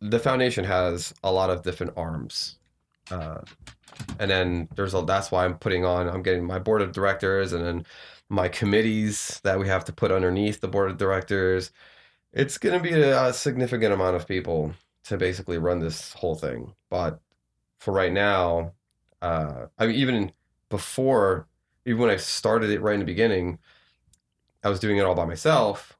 The 0.00 0.18
foundation 0.18 0.64
has 0.64 1.14
a 1.22 1.32
lot 1.32 1.48
of 1.48 1.62
different 1.62 1.92
arms. 1.96 2.58
Uh, 3.10 3.40
and 4.18 4.30
then 4.30 4.68
there's 4.74 4.94
a 4.94 5.02
that's 5.02 5.30
why 5.30 5.44
I'm 5.44 5.58
putting 5.58 5.84
on 5.84 6.08
I'm 6.08 6.22
getting 6.22 6.44
my 6.44 6.58
board 6.58 6.82
of 6.82 6.92
directors 6.92 7.52
and 7.52 7.64
then 7.64 7.86
my 8.28 8.48
committees 8.48 9.40
that 9.44 9.58
we 9.58 9.68
have 9.68 9.84
to 9.86 9.92
put 9.92 10.10
underneath 10.10 10.60
the 10.60 10.68
board 10.68 10.90
of 10.90 10.96
directors. 10.98 11.70
It's 12.32 12.58
going 12.58 12.76
to 12.76 12.82
be 12.82 12.94
a, 12.94 13.28
a 13.28 13.32
significant 13.32 13.92
amount 13.92 14.16
of 14.16 14.26
people 14.26 14.74
to 15.04 15.18
basically 15.18 15.58
run 15.58 15.80
this 15.80 16.14
whole 16.14 16.34
thing. 16.34 16.74
But 16.90 17.20
for 17.78 17.92
right 17.92 18.12
now, 18.12 18.72
uh, 19.20 19.66
I 19.78 19.86
mean, 19.86 19.96
even 19.96 20.32
before, 20.70 21.46
even 21.84 22.00
when 22.00 22.10
I 22.10 22.16
started 22.16 22.70
it 22.70 22.80
right 22.80 22.94
in 22.94 23.00
the 23.00 23.06
beginning, 23.06 23.58
I 24.64 24.68
was 24.68 24.80
doing 24.80 24.96
it 24.98 25.04
all 25.04 25.14
by 25.14 25.24
myself. 25.26 25.98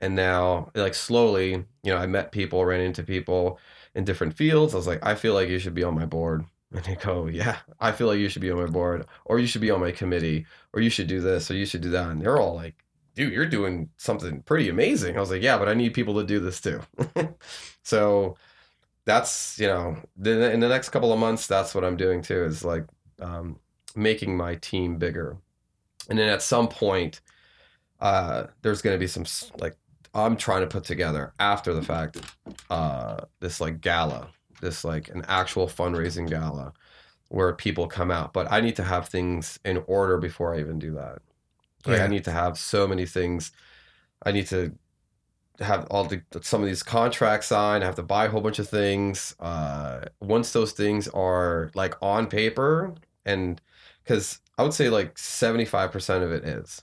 And 0.00 0.14
now, 0.14 0.70
like 0.74 0.94
slowly, 0.94 1.52
you 1.82 1.92
know, 1.92 1.96
I 1.96 2.06
met 2.06 2.32
people, 2.32 2.64
ran 2.64 2.80
into 2.80 3.02
people 3.02 3.58
in 3.94 4.04
different 4.04 4.34
fields. 4.34 4.74
I 4.74 4.76
was 4.78 4.86
like, 4.86 5.04
I 5.04 5.14
feel 5.14 5.34
like 5.34 5.48
you 5.48 5.58
should 5.58 5.74
be 5.74 5.84
on 5.84 5.94
my 5.94 6.06
board. 6.06 6.44
And 6.74 6.82
they 6.84 6.94
go, 6.94 7.26
Yeah, 7.26 7.58
I 7.80 7.92
feel 7.92 8.06
like 8.06 8.18
you 8.18 8.30
should 8.30 8.40
be 8.40 8.50
on 8.50 8.58
my 8.58 8.64
board, 8.66 9.04
or 9.26 9.38
you 9.38 9.46
should 9.46 9.60
be 9.60 9.70
on 9.70 9.80
my 9.80 9.90
committee, 9.90 10.46
or 10.72 10.80
you 10.80 10.88
should 10.88 11.06
do 11.06 11.20
this, 11.20 11.50
or 11.50 11.54
you 11.54 11.66
should 11.66 11.82
do 11.82 11.90
that. 11.90 12.08
And 12.08 12.22
they're 12.22 12.38
all 12.38 12.54
like, 12.54 12.76
Dude, 13.14 13.30
you're 13.30 13.44
doing 13.44 13.90
something 13.98 14.40
pretty 14.40 14.70
amazing. 14.70 15.18
I 15.18 15.20
was 15.20 15.30
like, 15.30 15.42
Yeah, 15.42 15.58
but 15.58 15.68
I 15.68 15.74
need 15.74 15.92
people 15.92 16.14
to 16.14 16.24
do 16.24 16.40
this 16.40 16.62
too. 16.62 16.80
so, 17.82 18.38
that's 19.04 19.58
you 19.58 19.66
know 19.66 19.96
in 20.24 20.60
the 20.60 20.68
next 20.68 20.90
couple 20.90 21.12
of 21.12 21.18
months 21.18 21.46
that's 21.46 21.74
what 21.74 21.84
i'm 21.84 21.96
doing 21.96 22.22
too 22.22 22.44
is 22.44 22.64
like 22.64 22.84
um, 23.20 23.58
making 23.94 24.36
my 24.36 24.54
team 24.56 24.96
bigger 24.96 25.36
and 26.08 26.18
then 26.18 26.28
at 26.28 26.42
some 26.42 26.68
point 26.68 27.20
uh, 28.00 28.48
there's 28.62 28.82
going 28.82 28.94
to 28.94 28.98
be 28.98 29.06
some 29.06 29.24
like 29.58 29.76
i'm 30.14 30.36
trying 30.36 30.60
to 30.60 30.66
put 30.66 30.84
together 30.84 31.32
after 31.38 31.72
the 31.74 31.82
fact 31.82 32.18
uh, 32.70 33.16
this 33.40 33.60
like 33.60 33.80
gala 33.80 34.28
this 34.60 34.84
like 34.84 35.08
an 35.08 35.24
actual 35.28 35.66
fundraising 35.66 36.28
gala 36.28 36.72
where 37.28 37.52
people 37.54 37.86
come 37.86 38.10
out 38.10 38.32
but 38.32 38.50
i 38.52 38.60
need 38.60 38.76
to 38.76 38.84
have 38.84 39.08
things 39.08 39.58
in 39.64 39.82
order 39.86 40.18
before 40.18 40.54
i 40.54 40.60
even 40.60 40.78
do 40.78 40.92
that 40.92 41.18
like 41.86 41.98
Yeah. 41.98 42.04
i 42.04 42.06
need 42.06 42.24
to 42.24 42.32
have 42.32 42.58
so 42.58 42.86
many 42.86 43.06
things 43.06 43.52
i 44.24 44.32
need 44.32 44.46
to 44.48 44.72
have 45.60 45.86
all 45.90 46.04
the 46.04 46.22
some 46.40 46.62
of 46.62 46.66
these 46.66 46.82
contracts 46.82 47.48
signed. 47.48 47.84
I 47.84 47.86
have 47.86 47.94
to 47.96 48.02
buy 48.02 48.24
a 48.26 48.30
whole 48.30 48.40
bunch 48.40 48.58
of 48.58 48.68
things. 48.68 49.34
Uh, 49.38 50.06
once 50.20 50.52
those 50.52 50.72
things 50.72 51.08
are 51.08 51.70
like 51.74 51.94
on 52.02 52.26
paper, 52.26 52.94
and 53.24 53.60
because 54.02 54.40
I 54.58 54.62
would 54.64 54.74
say 54.74 54.88
like 54.88 55.18
seventy 55.18 55.64
five 55.64 55.92
percent 55.92 56.24
of 56.24 56.32
it 56.32 56.44
is, 56.44 56.82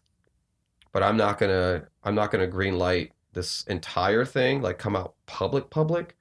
but 0.91 1.03
I'm 1.03 1.17
not 1.17 1.39
gonna 1.39 1.87
I'm 2.03 2.15
not 2.15 2.31
gonna 2.31 2.47
green 2.47 2.77
light 2.77 3.11
this 3.33 3.63
entire 3.63 4.25
thing 4.25 4.61
like 4.61 4.77
come 4.79 4.95
out 4.95 5.15
public 5.25 5.69
public 5.69 6.17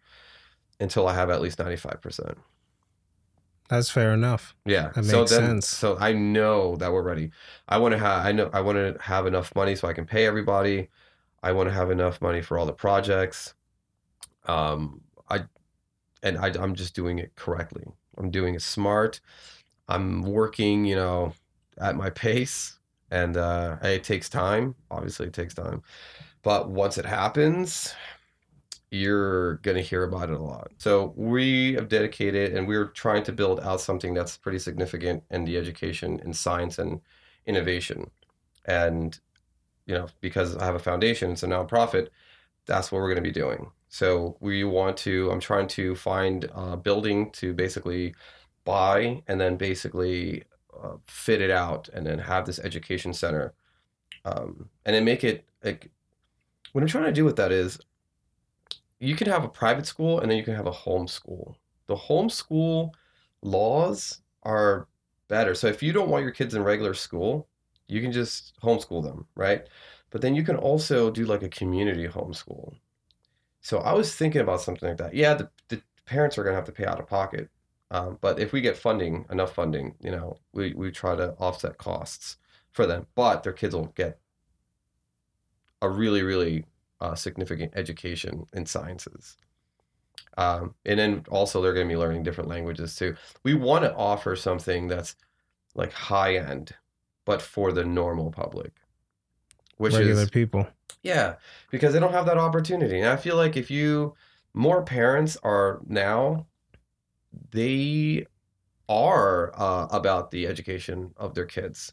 until 0.80 1.08
I 1.08 1.14
have 1.14 1.30
at 1.30 1.40
least 1.42 1.58
ninety 1.60 1.76
five 1.76 2.00
percent. 2.02 2.38
That's 3.68 3.90
fair 3.90 4.14
enough. 4.14 4.56
Yeah, 4.64 4.92
That 4.94 5.02
so 5.02 5.24
makes 5.24 5.30
then, 5.30 5.40
sense. 5.46 5.68
So 5.68 5.98
I 5.98 6.12
know 6.12 6.76
that 6.76 6.92
we're 6.92 7.02
ready. 7.02 7.30
I 7.68 7.78
want 7.78 7.92
to 7.92 7.98
have. 7.98 8.24
I 8.26 8.32
know 8.32 8.50
I 8.52 8.60
want 8.60 8.76
to 8.76 9.02
have 9.02 9.26
enough 9.26 9.54
money 9.54 9.74
so 9.76 9.88
I 9.88 9.92
can 9.92 10.06
pay 10.06 10.26
everybody. 10.26 10.88
I 11.42 11.52
want 11.52 11.68
to 11.68 11.74
have 11.74 11.90
enough 11.90 12.20
money 12.20 12.42
for 12.42 12.58
all 12.58 12.66
the 12.66 12.72
projects. 12.72 13.54
Um, 14.46 15.02
I, 15.30 15.44
and 16.22 16.38
I, 16.38 16.48
I'm 16.60 16.74
just 16.74 16.94
doing 16.94 17.18
it 17.18 17.34
correctly. 17.36 17.84
I'm 18.18 18.30
doing 18.30 18.54
it 18.54 18.62
smart. 18.62 19.20
I'm 19.88 20.22
working, 20.22 20.84
you 20.86 20.96
know, 20.96 21.34
at 21.78 21.96
my 21.96 22.10
pace, 22.12 22.78
and 23.10 23.36
uh, 23.36 23.78
it 23.82 24.04
takes 24.04 24.28
time. 24.28 24.76
Obviously, 24.90 25.28
it 25.28 25.34
takes 25.34 25.54
time, 25.54 25.82
but 26.48 26.70
once 26.70 26.96
it 26.96 27.04
happens, 27.04 27.94
you're 28.90 29.56
going 29.56 29.76
to 29.76 29.82
hear 29.82 30.04
about 30.04 30.30
it 30.30 30.40
a 30.40 30.42
lot. 30.42 30.70
So 30.78 31.12
we 31.14 31.74
have 31.74 31.90
dedicated 31.90 32.56
and 32.56 32.66
we're 32.66 32.86
trying 32.86 33.22
to 33.24 33.32
build 33.32 33.60
out 33.60 33.82
something 33.82 34.14
that's 34.14 34.38
pretty 34.38 34.58
significant 34.58 35.24
in 35.30 35.44
the 35.44 35.58
education 35.58 36.18
in 36.24 36.32
science 36.32 36.78
and 36.78 37.02
innovation. 37.44 38.10
And, 38.64 39.20
you 39.84 39.94
know, 39.94 40.06
because 40.22 40.56
I 40.56 40.64
have 40.64 40.74
a 40.74 40.78
foundation, 40.78 41.32
it's 41.32 41.42
a 41.42 41.46
nonprofit, 41.48 42.08
that's 42.64 42.90
what 42.90 43.02
we're 43.02 43.12
going 43.12 43.22
to 43.22 43.30
be 43.30 43.40
doing. 43.44 43.70
So 43.90 44.38
we 44.40 44.64
want 44.64 44.96
to. 45.04 45.30
I'm 45.30 45.40
trying 45.40 45.68
to 45.68 45.94
find 45.94 46.50
a 46.54 46.78
building 46.78 47.30
to 47.32 47.52
basically 47.52 48.14
buy 48.64 49.22
and 49.28 49.38
then 49.38 49.58
basically 49.58 50.44
uh, 50.82 50.96
fit 51.04 51.42
it 51.42 51.50
out 51.50 51.90
and 51.92 52.06
then 52.06 52.18
have 52.18 52.46
this 52.46 52.58
education 52.58 53.12
center, 53.12 53.52
um, 54.24 54.70
and 54.86 54.96
then 54.96 55.04
make 55.04 55.24
it 55.24 55.44
like. 55.62 55.90
What 56.78 56.84
I'm 56.84 56.88
trying 56.90 57.06
to 57.06 57.12
do 57.12 57.24
with 57.24 57.34
that 57.34 57.50
is, 57.50 57.80
you 59.00 59.16
can 59.16 59.26
have 59.26 59.42
a 59.42 59.48
private 59.48 59.84
school 59.84 60.20
and 60.20 60.30
then 60.30 60.38
you 60.38 60.44
can 60.44 60.54
have 60.54 60.68
a 60.68 60.70
home 60.70 61.08
school. 61.08 61.58
The 61.88 61.96
home 61.96 62.30
school 62.30 62.94
laws 63.42 64.20
are 64.44 64.86
better. 65.26 65.56
So 65.56 65.66
if 65.66 65.82
you 65.82 65.92
don't 65.92 66.08
want 66.08 66.22
your 66.22 66.30
kids 66.30 66.54
in 66.54 66.62
regular 66.62 66.94
school, 66.94 67.48
you 67.88 68.00
can 68.00 68.12
just 68.12 68.56
homeschool 68.62 69.02
them, 69.02 69.26
right? 69.34 69.66
But 70.10 70.20
then 70.20 70.36
you 70.36 70.44
can 70.44 70.54
also 70.54 71.10
do 71.10 71.24
like 71.24 71.42
a 71.42 71.48
community 71.48 72.06
homeschool. 72.06 72.76
So 73.60 73.78
I 73.78 73.92
was 73.92 74.14
thinking 74.14 74.42
about 74.42 74.60
something 74.60 74.88
like 74.88 74.98
that. 74.98 75.14
Yeah, 75.14 75.34
the, 75.34 75.50
the 75.66 75.82
parents 76.06 76.38
are 76.38 76.44
going 76.44 76.52
to 76.52 76.58
have 76.58 76.66
to 76.66 76.70
pay 76.70 76.86
out 76.86 77.00
of 77.00 77.08
pocket. 77.08 77.50
Um, 77.90 78.18
but 78.20 78.38
if 78.38 78.52
we 78.52 78.60
get 78.60 78.76
funding, 78.76 79.26
enough 79.32 79.52
funding, 79.52 79.96
you 80.00 80.12
know, 80.12 80.36
we, 80.52 80.74
we 80.74 80.92
try 80.92 81.16
to 81.16 81.32
offset 81.40 81.76
costs 81.76 82.36
for 82.70 82.86
them, 82.86 83.08
but 83.16 83.42
their 83.42 83.52
kids 83.52 83.74
will 83.74 83.92
get 83.96 84.20
a 85.82 85.88
really, 85.88 86.22
really 86.22 86.64
uh, 87.00 87.14
significant 87.14 87.72
education 87.76 88.46
in 88.52 88.66
sciences. 88.66 89.36
Um, 90.36 90.74
and 90.84 90.98
then 90.98 91.24
also 91.30 91.60
they're 91.60 91.74
going 91.74 91.88
to 91.88 91.92
be 91.92 91.98
learning 91.98 92.22
different 92.22 92.48
languages 92.48 92.94
too. 92.94 93.16
We 93.42 93.54
want 93.54 93.84
to 93.84 93.94
offer 93.94 94.36
something 94.36 94.86
that's 94.88 95.16
like 95.74 95.92
high 95.92 96.36
end, 96.36 96.74
but 97.24 97.42
for 97.42 97.72
the 97.72 97.84
normal 97.84 98.30
public, 98.30 98.72
which 99.76 99.94
regular 99.94 100.22
is, 100.22 100.30
people. 100.30 100.66
Yeah, 101.02 101.34
because 101.70 101.92
they 101.92 102.00
don't 102.00 102.12
have 102.12 102.26
that 102.26 102.38
opportunity. 102.38 103.00
And 103.00 103.08
I 103.08 103.16
feel 103.16 103.36
like 103.36 103.56
if 103.56 103.70
you 103.70 104.14
more 104.54 104.82
parents 104.82 105.36
are 105.42 105.80
now, 105.86 106.46
they 107.50 108.26
are 108.88 109.52
uh, 109.54 109.86
about 109.90 110.30
the 110.30 110.46
education 110.46 111.12
of 111.16 111.34
their 111.34 111.46
kids. 111.46 111.92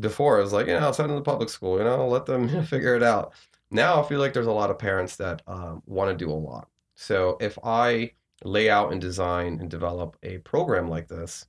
Before 0.00 0.38
it 0.38 0.42
was 0.42 0.52
like, 0.52 0.66
you 0.66 0.78
know, 0.78 0.92
send 0.92 1.10
them 1.10 1.18
to 1.18 1.22
public 1.22 1.48
school, 1.48 1.78
you 1.78 1.84
know, 1.84 2.06
let 2.08 2.26
them 2.26 2.62
figure 2.66 2.94
it 2.94 3.02
out. 3.02 3.32
Now 3.70 4.02
I 4.02 4.08
feel 4.08 4.18
like 4.18 4.32
there's 4.32 4.46
a 4.46 4.52
lot 4.52 4.70
of 4.70 4.78
parents 4.78 5.16
that 5.16 5.42
um, 5.46 5.82
want 5.86 6.10
to 6.10 6.24
do 6.24 6.30
a 6.30 6.32
lot. 6.32 6.68
So 6.94 7.36
if 7.40 7.58
I 7.62 8.12
lay 8.44 8.70
out 8.70 8.92
and 8.92 9.00
design 9.00 9.58
and 9.60 9.70
develop 9.70 10.16
a 10.22 10.38
program 10.38 10.88
like 10.88 11.08
this, 11.08 11.46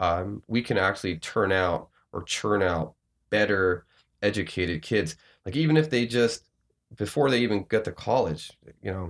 um, 0.00 0.42
we 0.48 0.62
can 0.62 0.78
actually 0.78 1.18
turn 1.18 1.52
out 1.52 1.88
or 2.12 2.22
churn 2.22 2.62
out 2.62 2.94
better 3.30 3.86
educated 4.22 4.82
kids. 4.82 5.16
Like 5.44 5.56
even 5.56 5.76
if 5.76 5.90
they 5.90 6.06
just 6.06 6.44
before 6.96 7.30
they 7.30 7.40
even 7.40 7.64
get 7.64 7.84
to 7.84 7.92
college, 7.92 8.52
you 8.82 8.90
know, 8.90 9.08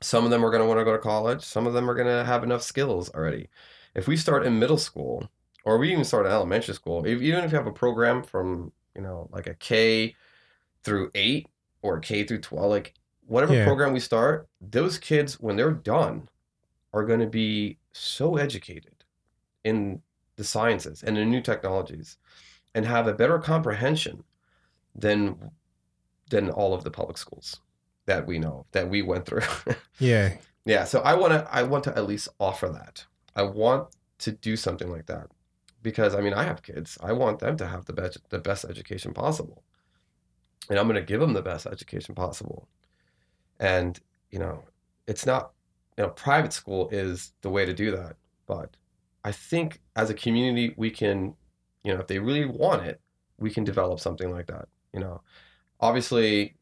some 0.00 0.24
of 0.24 0.30
them 0.30 0.44
are 0.44 0.50
going 0.50 0.62
to 0.62 0.66
want 0.66 0.80
to 0.80 0.84
go 0.84 0.92
to 0.92 0.98
college. 0.98 1.42
Some 1.42 1.66
of 1.66 1.72
them 1.72 1.88
are 1.88 1.94
going 1.94 2.08
to 2.08 2.24
have 2.24 2.42
enough 2.42 2.62
skills 2.62 3.10
already. 3.10 3.48
If 3.94 4.08
we 4.08 4.16
start 4.16 4.44
in 4.44 4.58
middle 4.58 4.78
school, 4.78 5.28
or 5.64 5.78
we 5.78 5.92
even 5.92 6.04
start 6.04 6.26
in 6.26 6.32
elementary 6.32 6.74
school, 6.74 7.04
if, 7.04 7.20
even 7.20 7.44
if 7.44 7.52
you 7.52 7.56
have 7.56 7.66
a 7.66 7.72
program 7.72 8.22
from 8.22 8.72
you 8.94 9.02
know 9.02 9.28
like 9.32 9.46
a 9.46 9.54
K 9.54 10.14
through 10.82 11.10
eight, 11.14 11.48
or 11.82 11.98
K 11.98 12.24
through 12.24 12.40
12, 12.40 12.70
like 12.70 12.94
whatever 13.26 13.54
yeah. 13.54 13.64
program 13.64 13.92
we 13.92 14.00
start, 14.00 14.48
those 14.60 14.98
kids, 14.98 15.40
when 15.40 15.56
they're 15.56 15.72
done, 15.72 16.28
are 16.94 17.04
going 17.04 17.20
to 17.20 17.26
be 17.26 17.78
so 17.92 18.36
educated 18.36 19.04
in 19.64 20.00
the 20.36 20.44
sciences 20.44 21.02
and 21.02 21.18
in 21.18 21.30
new 21.30 21.40
technologies 21.40 22.16
and 22.74 22.86
have 22.86 23.06
a 23.06 23.12
better 23.12 23.38
comprehension 23.38 24.24
than 24.94 25.50
than 26.30 26.50
all 26.50 26.72
of 26.72 26.84
the 26.84 26.90
public 26.90 27.18
schools 27.18 27.60
that 28.06 28.26
we 28.26 28.38
know 28.38 28.64
that 28.72 28.88
we 28.88 29.02
went 29.02 29.26
through. 29.26 29.42
yeah. 29.98 30.34
Yeah. 30.64 30.84
So 30.84 31.00
I 31.00 31.14
want 31.14 31.32
to 31.32 31.46
I 31.50 31.62
want 31.62 31.84
to 31.84 31.96
at 31.96 32.06
least 32.06 32.28
offer 32.40 32.68
that. 32.68 33.04
I 33.36 33.42
want 33.42 33.88
to 34.18 34.32
do 34.32 34.56
something 34.56 34.90
like 34.90 35.06
that 35.06 35.28
because 35.82 36.14
I 36.14 36.20
mean 36.20 36.34
I 36.34 36.44
have 36.44 36.62
kids. 36.62 36.98
I 37.02 37.12
want 37.12 37.40
them 37.40 37.56
to 37.58 37.66
have 37.66 37.84
the 37.84 37.92
best 37.92 38.18
the 38.30 38.38
best 38.38 38.64
education 38.64 39.12
possible 39.12 39.62
and 40.70 40.78
I'm 40.78 40.86
going 40.86 41.00
to 41.00 41.06
give 41.06 41.20
them 41.20 41.32
the 41.32 41.42
best 41.42 41.66
education 41.66 42.14
possible. 42.14 42.68
And, 43.58 43.98
you 44.30 44.38
know, 44.38 44.64
it's 45.06 45.26
not, 45.26 45.52
you 45.96 46.04
know, 46.04 46.10
private 46.10 46.52
school 46.52 46.88
is 46.90 47.32
the 47.42 47.50
way 47.50 47.66
to 47.66 47.74
do 47.74 47.90
that. 47.92 48.16
But 48.46 48.76
I 49.24 49.32
think 49.32 49.80
as 49.96 50.10
a 50.10 50.14
community, 50.14 50.74
we 50.76 50.90
can, 50.90 51.34
you 51.84 51.92
know, 51.92 52.00
if 52.00 52.06
they 52.06 52.18
really 52.18 52.46
want 52.46 52.86
it, 52.86 53.00
we 53.38 53.50
can 53.50 53.64
develop 53.64 54.00
something 54.00 54.30
like 54.30 54.46
that. 54.46 54.68
You 54.92 55.00
know, 55.00 55.22
obviously 55.80 56.54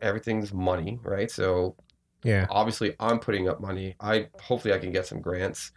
everything's 0.00 0.52
money, 0.52 0.98
right? 1.02 1.30
So, 1.30 1.76
yeah, 2.24 2.46
obviously 2.50 2.94
I'm 3.00 3.18
putting 3.18 3.48
up 3.48 3.60
money. 3.60 3.96
I 4.00 4.28
hopefully 4.40 4.72
I 4.72 4.78
can 4.78 4.92
get 4.92 5.06
some 5.06 5.20
grants, 5.20 5.72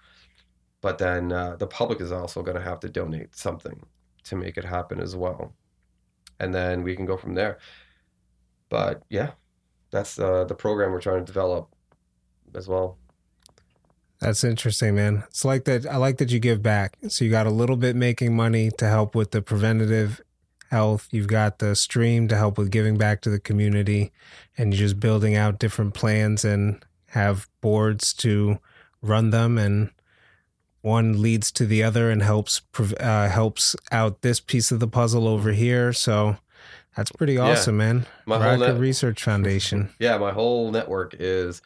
but 0.85 0.99
then 0.99 1.31
uh, 1.31 1.55
the 1.55 1.67
public 1.67 1.99
is 1.99 2.11
also 2.11 2.43
going 2.43 2.57
to 2.57 2.69
have 2.69 2.79
to 2.79 2.89
donate 2.89 3.35
something 3.35 3.77
to 4.23 4.35
make 4.35 4.55
it 4.57 4.65
happen 4.65 4.99
as 4.99 5.15
well 5.15 5.53
and 6.39 6.53
then 6.53 6.83
we 6.83 6.95
can 6.95 7.05
go 7.05 7.17
from 7.17 7.35
there. 7.35 7.57
But 8.69 9.03
yeah, 9.09 9.31
that's 9.91 10.19
uh, 10.19 10.43
the 10.45 10.55
program 10.55 10.91
we're 10.91 11.01
trying 11.01 11.19
to 11.19 11.25
develop 11.25 11.69
as 12.53 12.67
well. 12.67 12.97
That's 14.19 14.43
interesting, 14.43 14.95
man. 14.95 15.23
It's 15.27 15.45
like 15.45 15.65
that. 15.65 15.85
I 15.85 15.97
like 15.97 16.17
that 16.17 16.31
you 16.31 16.39
give 16.39 16.63
back. 16.63 16.97
So 17.09 17.25
you 17.25 17.31
got 17.31 17.47
a 17.47 17.51
little 17.51 17.75
bit 17.75 17.95
making 17.95 18.35
money 18.35 18.71
to 18.71 18.87
help 18.87 19.13
with 19.13 19.31
the 19.31 19.41
preventative 19.41 20.21
health. 20.71 21.07
You've 21.11 21.27
got 21.27 21.59
the 21.59 21.75
stream 21.75 22.27
to 22.29 22.37
help 22.37 22.57
with 22.57 22.71
giving 22.71 22.97
back 22.97 23.21
to 23.21 23.29
the 23.29 23.39
community, 23.39 24.11
and 24.57 24.73
you're 24.73 24.87
just 24.87 24.99
building 24.99 25.35
out 25.35 25.59
different 25.59 25.93
plans 25.93 26.43
and 26.43 26.83
have 27.09 27.47
boards 27.61 28.13
to 28.13 28.59
run 29.01 29.29
them 29.29 29.57
and 29.57 29.91
one 30.85 31.21
leads 31.21 31.51
to 31.53 31.65
the 31.65 31.83
other 31.83 32.09
and 32.09 32.21
helps 32.21 32.61
uh, 32.99 33.27
helps 33.29 33.75
out 33.91 34.21
this 34.21 34.39
piece 34.39 34.71
of 34.71 34.79
the 34.79 34.87
puzzle 34.87 35.27
over 35.27 35.51
here. 35.51 35.91
So 35.91 36.37
that's 36.95 37.11
pretty 37.11 37.37
awesome, 37.37 37.79
yeah. 37.79 37.93
man. 37.93 38.05
My 38.25 38.37
Rotger 38.37 38.73
net- 38.73 38.79
Research 38.79 39.23
Foundation. 39.23 39.89
yeah, 39.99 40.17
my 40.17 40.31
whole 40.31 40.71
network 40.71 41.15
is 41.19 41.61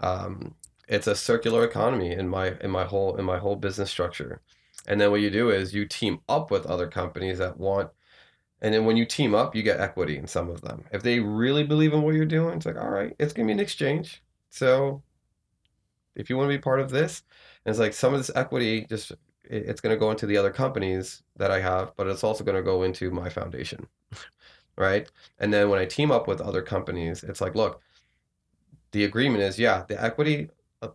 um, 0.00 0.54
it's 0.88 1.06
a 1.06 1.14
circular 1.14 1.64
economy 1.64 2.12
in 2.12 2.28
my 2.28 2.54
in 2.60 2.70
my 2.70 2.84
whole 2.84 3.16
in 3.16 3.24
my 3.24 3.38
whole 3.38 3.56
business 3.56 3.90
structure. 3.90 4.40
And 4.86 5.00
then 5.00 5.10
what 5.10 5.20
you 5.20 5.30
do 5.30 5.50
is 5.50 5.74
you 5.74 5.84
team 5.84 6.20
up 6.28 6.50
with 6.50 6.66
other 6.66 6.88
companies 6.88 7.38
that 7.38 7.58
want 7.58 7.90
and 8.62 8.72
then 8.72 8.84
when 8.84 8.96
you 8.96 9.04
team 9.04 9.34
up, 9.34 9.56
you 9.56 9.62
get 9.64 9.80
equity 9.80 10.16
in 10.16 10.28
some 10.28 10.48
of 10.48 10.60
them. 10.60 10.84
If 10.92 11.02
they 11.02 11.18
really 11.18 11.64
believe 11.64 11.92
in 11.92 12.02
what 12.02 12.14
you're 12.14 12.24
doing, 12.24 12.56
it's 12.56 12.66
like, 12.66 12.76
all 12.76 12.90
right, 12.90 13.14
it's 13.18 13.32
gonna 13.32 13.46
be 13.46 13.52
an 13.52 13.60
exchange. 13.60 14.22
So 14.50 15.02
if 16.14 16.30
you 16.30 16.36
want 16.36 16.48
to 16.48 16.56
be 16.56 16.62
part 16.62 16.80
of 16.80 16.90
this, 16.90 17.22
it's 17.66 17.78
like 17.78 17.92
some 17.94 18.12
of 18.12 18.20
this 18.20 18.30
equity 18.34 18.86
just 18.88 19.12
it's 19.44 19.80
going 19.80 19.94
to 19.94 19.98
go 19.98 20.10
into 20.10 20.26
the 20.26 20.36
other 20.36 20.50
companies 20.50 21.22
that 21.36 21.50
I 21.50 21.60
have, 21.60 21.92
but 21.96 22.06
it's 22.06 22.24
also 22.24 22.44
going 22.44 22.56
to 22.56 22.62
go 22.62 22.82
into 22.84 23.10
my 23.10 23.28
foundation. 23.28 23.86
right? 24.76 25.10
And 25.38 25.52
then 25.52 25.68
when 25.68 25.78
I 25.78 25.84
team 25.84 26.10
up 26.10 26.26
with 26.26 26.40
other 26.40 26.62
companies, 26.62 27.22
it's 27.22 27.40
like, 27.40 27.54
look, 27.54 27.80
the 28.92 29.04
agreement 29.04 29.42
is, 29.42 29.58
yeah, 29.58 29.84
the 29.88 30.02
equity 30.02 30.48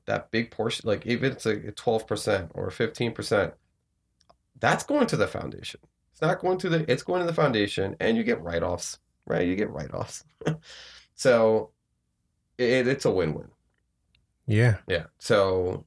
that 0.06 0.32
big 0.32 0.52
portion, 0.52 0.88
like 0.88 1.06
even 1.06 1.32
it's 1.32 1.46
a 1.46 1.56
12% 1.56 2.50
or 2.54 2.70
15%, 2.70 3.54
that's 4.60 4.84
going 4.84 5.08
to 5.08 5.16
the 5.16 5.28
foundation. 5.28 5.80
It's 6.12 6.22
not 6.22 6.40
going 6.40 6.58
to 6.60 6.70
the, 6.70 6.92
it's 6.92 7.04
going 7.04 7.22
to 7.22 7.28
the 7.28 7.34
foundation 7.34 7.96
and 8.00 8.18
you 8.18 8.24
get 8.24 8.42
write-offs, 8.42 9.00
right? 9.26 9.48
You 9.48 9.56
get 9.56 9.70
write-offs. 9.70 10.26
so 11.16 11.70
it, 12.58 12.88
it's 12.88 13.06
a 13.06 13.12
win-win. 13.12 13.50
Yeah. 14.48 14.78
Yeah. 14.88 15.06
So 15.20 15.86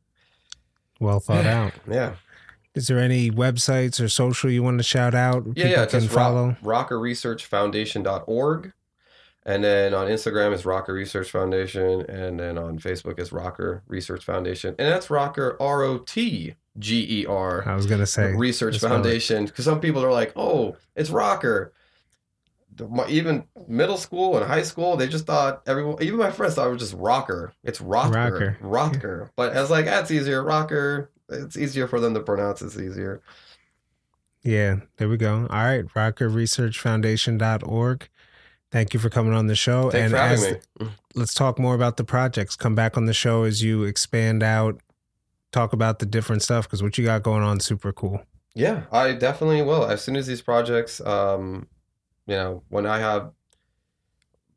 well 1.01 1.19
thought 1.21 1.47
out. 1.47 1.73
yeah. 1.91 2.15
Is 2.75 2.87
there 2.87 3.01
any 3.01 3.33
websites 3.33 4.01
or 4.01 4.09
social 4.09 4.49
you 4.49 4.63
want 4.63 4.79
to 4.79 4.85
shout 4.85 5.13
out? 5.15 5.45
Yeah, 5.57 5.67
yeah, 5.67 5.87
can 5.87 6.03
follow 6.03 6.57
rock, 6.63 6.91
rotgerresearchfoundation.org. 6.91 8.73
And 9.47 9.65
then 9.65 9.95
on 9.95 10.07
Instagram 10.07 10.53
is 10.53 10.63
Rotger 10.63 10.95
Research 10.95 11.31
Foundation, 11.31 12.03
and 12.03 12.39
then 12.39 12.59
on 12.59 12.79
Facebook 12.79 13.19
is 13.19 13.31
Rotger 13.31 13.81
Research 13.89 14.23
Foundation, 14.23 14.77
and 14.79 14.87
that's 14.93 15.07
Rotger 15.09 15.57
R 15.59 15.83
O 15.83 15.99
T 15.99 16.55
G 16.79 17.23
E 17.23 17.27
R. 17.27 17.67
I 17.67 17.75
was 17.75 17.87
gonna 17.87 18.07
say 18.07 18.35
Research 18.35 18.79
Foundation 18.79 19.47
because 19.47 19.65
some 19.65 19.81
people 19.81 20.05
are 20.05 20.13
like, 20.13 20.33
"Oh, 20.37 20.77
it's 20.95 21.11
Rocker." 21.11 21.73
Even 23.09 23.45
middle 23.69 23.97
school 23.97 24.37
and 24.37 24.47
high 24.47 24.63
school, 24.63 24.97
they 24.97 25.09
just 25.09 25.27
thought 25.27 25.63
everyone, 25.67 26.01
even 26.03 26.19
my 26.19 26.31
friends 26.31 26.55
thought 26.55 26.69
it 26.69 26.73
was 26.73 26.83
just 26.83 26.95
rocker. 26.95 27.53
It's 27.65 27.81
rocker, 27.81 28.13
rocker. 28.13 28.57
rocker. 28.61 29.31
But 29.37 29.57
I 29.57 29.61
was 29.61 29.71
like, 29.71 29.85
that's 29.85 30.11
easier. 30.11 30.43
Rocker. 30.43 31.11
It's 31.29 31.57
easier 31.57 31.87
for 31.87 32.01
them 32.01 32.15
to 32.15 32.21
pronounce. 32.21 32.61
It's 32.63 32.77
easier. 32.77 33.23
Yeah, 34.43 34.77
there 34.97 35.09
we 35.09 35.17
go. 35.17 35.47
All 35.51 35.65
right, 35.65 35.87
rockerresearchfoundation.org. 35.87 38.09
Thank 38.73 38.95
you 38.95 39.01
for 39.01 39.11
coming 39.11 39.35
on 39.35 39.49
the 39.49 39.57
show. 39.57 39.91
Thanks 39.91 40.05
and 40.05 40.13
for 40.13 40.17
having 40.17 40.55
me. 40.55 40.61
let's 41.15 41.35
talk 41.35 41.59
more 41.59 41.75
about 41.75 41.97
the 41.97 42.05
projects. 42.05 42.57
Come 42.57 42.75
back 42.75 42.97
on 42.97 43.07
the 43.07 43.13
show 43.13 43.43
as 43.43 43.63
you 43.63 43.83
expand 43.83 44.43
out, 44.43 44.81
talk 45.53 45.73
about 45.73 45.99
the 45.99 46.07
different 46.07 46.43
stuff 46.43 46.67
because 46.67 46.83
what 46.83 46.97
you 46.97 47.05
got 47.05 47.23
going 47.23 47.43
on 47.43 47.61
super 47.61 47.93
cool. 47.93 48.23
Yeah, 48.55 48.83
I 48.93 49.13
definitely 49.13 49.63
will. 49.63 49.85
As 49.85 50.03
soon 50.03 50.17
as 50.17 50.27
these 50.27 50.43
projects 50.43 51.01
um, 51.01 51.67
you 52.27 52.37
know, 52.37 52.63
when 52.69 52.87
I 52.87 52.99
have 52.99 53.33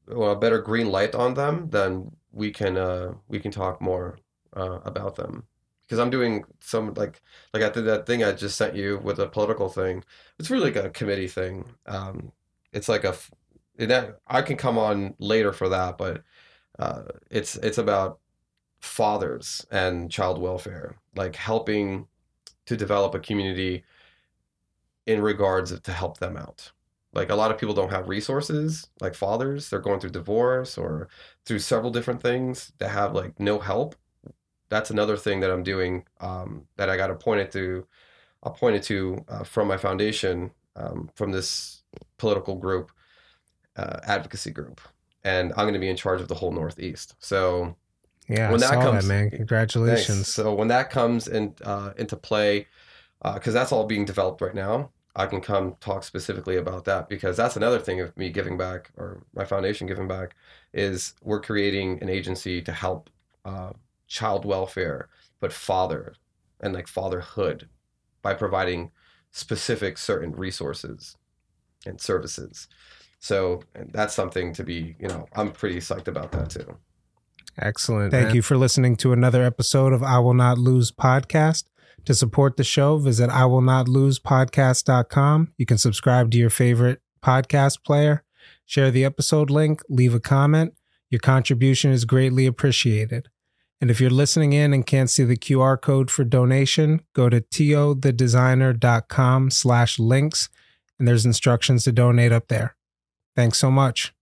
well, 0.08 0.32
a 0.32 0.40
better 0.40 0.62
green 0.62 0.90
light 0.90 1.16
on 1.16 1.34
them, 1.34 1.70
then 1.70 2.12
we 2.32 2.52
can 2.52 2.78
uh, 2.78 3.14
we 3.28 3.40
can 3.40 3.52
talk 3.52 3.82
more 3.82 4.20
uh, 4.56 4.80
about 4.84 5.16
them 5.16 5.46
because 5.82 6.00
I'm 6.00 6.10
doing 6.10 6.44
some 6.60 6.94
like 6.96 7.22
like 7.54 7.64
I 7.64 7.70
did 7.70 7.86
that 7.86 8.06
thing 8.06 8.24
I 8.24 8.32
just 8.34 8.58
sent 8.58 8.76
you 8.76 9.00
with 9.00 9.20
a 9.20 9.28
political 9.28 9.70
thing. 9.70 10.04
It's 10.40 10.50
really 10.50 10.72
like 10.72 10.84
a 10.84 10.90
committee 10.90 11.28
thing. 11.28 11.66
Um, 11.86 12.32
it's 12.72 12.90
like 12.90 13.04
a 13.04 13.16
it, 13.78 14.20
I 14.28 14.42
can 14.42 14.58
come 14.58 14.78
on 14.78 15.16
later 15.20 15.54
for 15.54 15.70
that, 15.70 15.98
but 15.98 16.24
uh, 16.80 17.04
it's 17.30 17.56
it's 17.58 17.78
about 17.78 18.20
fathers 18.80 19.66
and 19.72 20.12
child 20.12 20.40
welfare, 20.40 20.98
like 21.16 21.36
helping 21.36 22.08
to 22.66 22.78
develop 22.78 23.16
a 23.16 23.20
community 23.20 23.84
in 25.06 25.22
regards 25.22 25.78
to 25.80 25.92
help 25.92 26.18
them 26.20 26.38
out. 26.38 26.72
Like 27.14 27.30
a 27.30 27.36
lot 27.36 27.52
of 27.52 27.58
people 27.60 27.76
don't 27.76 27.92
have 27.92 28.10
resources, 28.10 28.88
like 29.00 29.14
fathers, 29.14 29.70
they're 29.70 29.80
going 29.80 30.00
through 30.00 30.10
divorce 30.12 30.78
or 30.78 31.10
through 31.46 31.60
several 31.60 31.92
different 31.92 32.22
things 32.22 32.74
that 32.80 32.90
have 32.90 33.14
like 33.14 33.40
no 33.40 33.60
help. 33.60 33.96
That's 34.70 34.90
another 34.90 35.16
thing 35.16 35.40
that 35.42 35.52
I'm 35.52 35.62
doing 35.62 36.06
um, 36.20 36.66
that 36.78 36.90
I 36.90 36.98
got 36.98 37.12
appointed 37.12 37.52
to, 37.52 37.86
appointed 38.42 38.82
to 38.84 39.24
uh, 39.30 39.44
from 39.44 39.68
my 39.68 39.78
foundation, 39.78 40.52
um, 40.76 41.12
from 41.14 41.32
this 41.32 41.84
political 42.18 42.56
group, 42.56 42.92
uh, 43.76 44.00
advocacy 44.08 44.50
group, 44.50 44.82
and 45.24 45.52
I'm 45.52 45.66
going 45.66 45.74
to 45.74 45.80
be 45.80 45.90
in 45.90 45.96
charge 45.96 46.22
of 46.22 46.28
the 46.28 46.36
whole 46.36 46.52
Northeast. 46.52 47.16
So 47.20 47.76
yeah, 48.28 48.50
when 48.50 48.60
that 48.62 48.74
comes, 48.74 49.08
that, 49.08 49.14
man, 49.14 49.30
congratulations. 49.30 50.08
Thanks. 50.08 50.34
So 50.34 50.54
when 50.54 50.70
that 50.70 50.90
comes 50.90 51.28
in 51.28 51.54
uh, 51.64 51.92
into 51.98 52.16
play, 52.16 52.68
because 53.22 53.56
uh, 53.56 53.60
that's 53.60 53.72
all 53.72 53.86
being 53.86 54.06
developed 54.06 54.42
right 54.42 54.56
now, 54.56 54.90
I 55.16 55.28
can 55.28 55.42
come 55.42 55.76
talk 55.80 56.04
specifically 56.04 56.58
about 56.58 56.86
that 56.86 57.08
because 57.08 57.38
that's 57.38 57.56
another 57.56 57.80
thing 57.80 58.02
of 58.02 58.16
me 58.18 58.30
giving 58.30 58.58
back 58.58 58.92
or 58.98 59.24
my 59.36 59.46
foundation 59.46 59.86
giving 59.86 60.08
back 60.08 60.36
is 60.74 61.14
we're 61.22 61.42
creating 61.42 62.02
an 62.02 62.10
agency 62.10 62.62
to 62.64 62.72
help 62.72 63.10
uh, 63.46 63.74
child 64.08 64.44
welfare, 64.44 65.10
but 65.40 65.54
father 65.54 66.16
and 66.62 66.74
like 66.74 66.88
fatherhood 66.88 67.70
by 68.24 68.34
providing 68.34 68.90
specific 69.32 69.98
certain 69.98 70.32
resources 70.32 71.16
and 71.86 72.02
services. 72.02 72.68
So 73.20 73.62
that's 73.92 74.14
something 74.14 74.54
to 74.54 74.64
be, 74.64 74.96
you 75.00 75.08
know, 75.08 75.28
I'm 75.34 75.52
pretty 75.52 75.78
psyched 75.78 76.08
about 76.08 76.32
that 76.32 76.50
too. 76.50 76.78
Excellent. 77.58 78.12
Thank 78.12 78.28
man. 78.28 78.36
you 78.36 78.42
for 78.42 78.58
listening 78.58 78.96
to 78.98 79.14
another 79.14 79.44
episode 79.44 79.94
of 79.94 80.02
I 80.02 80.20
Will 80.20 80.34
Not 80.34 80.58
Lose 80.58 80.92
podcast. 80.92 81.66
To 82.06 82.14
support 82.14 82.58
the 82.58 82.64
show, 82.64 82.98
visit 82.98 83.30
I 83.30 83.46
will 83.46 83.62
not 83.62 83.88
lose 83.88 84.20
podcast.com. 84.20 85.54
You 85.58 85.66
can 85.66 85.78
subscribe 85.78 86.32
to 86.32 86.38
your 86.38 86.50
favorite 86.50 87.02
podcast 87.24 87.84
player, 87.84 88.24
share 88.66 88.92
the 88.92 89.06
episode 89.06 89.50
link, 89.50 89.82
leave 89.88 90.14
a 90.14 90.20
comment. 90.20 90.74
Your 91.10 91.20
contribution 91.20 91.92
is 91.92 92.06
greatly 92.06 92.46
appreciated. 92.46 93.30
And 93.80 93.90
if 93.92 94.02
you're 94.02 94.10
listening 94.10 94.54
in 94.54 94.74
and 94.74 94.86
can't 94.86 95.10
see 95.10 95.24
the 95.24 95.38
QR 95.38 95.80
code 95.80 96.10
for 96.10 96.24
donation, 96.24 97.02
go 97.14 97.30
to 97.30 97.42
tothedesigner.com 97.42 99.52
slash 99.52 100.00
links 100.00 100.50
and 100.98 101.08
there's 101.08 101.26
instructions 101.26 101.84
to 101.84 101.92
donate 101.92 102.32
up 102.32 102.48
there. 102.48 102.76
Thanks 103.36 103.58
so 103.58 103.72
much. 103.72 104.14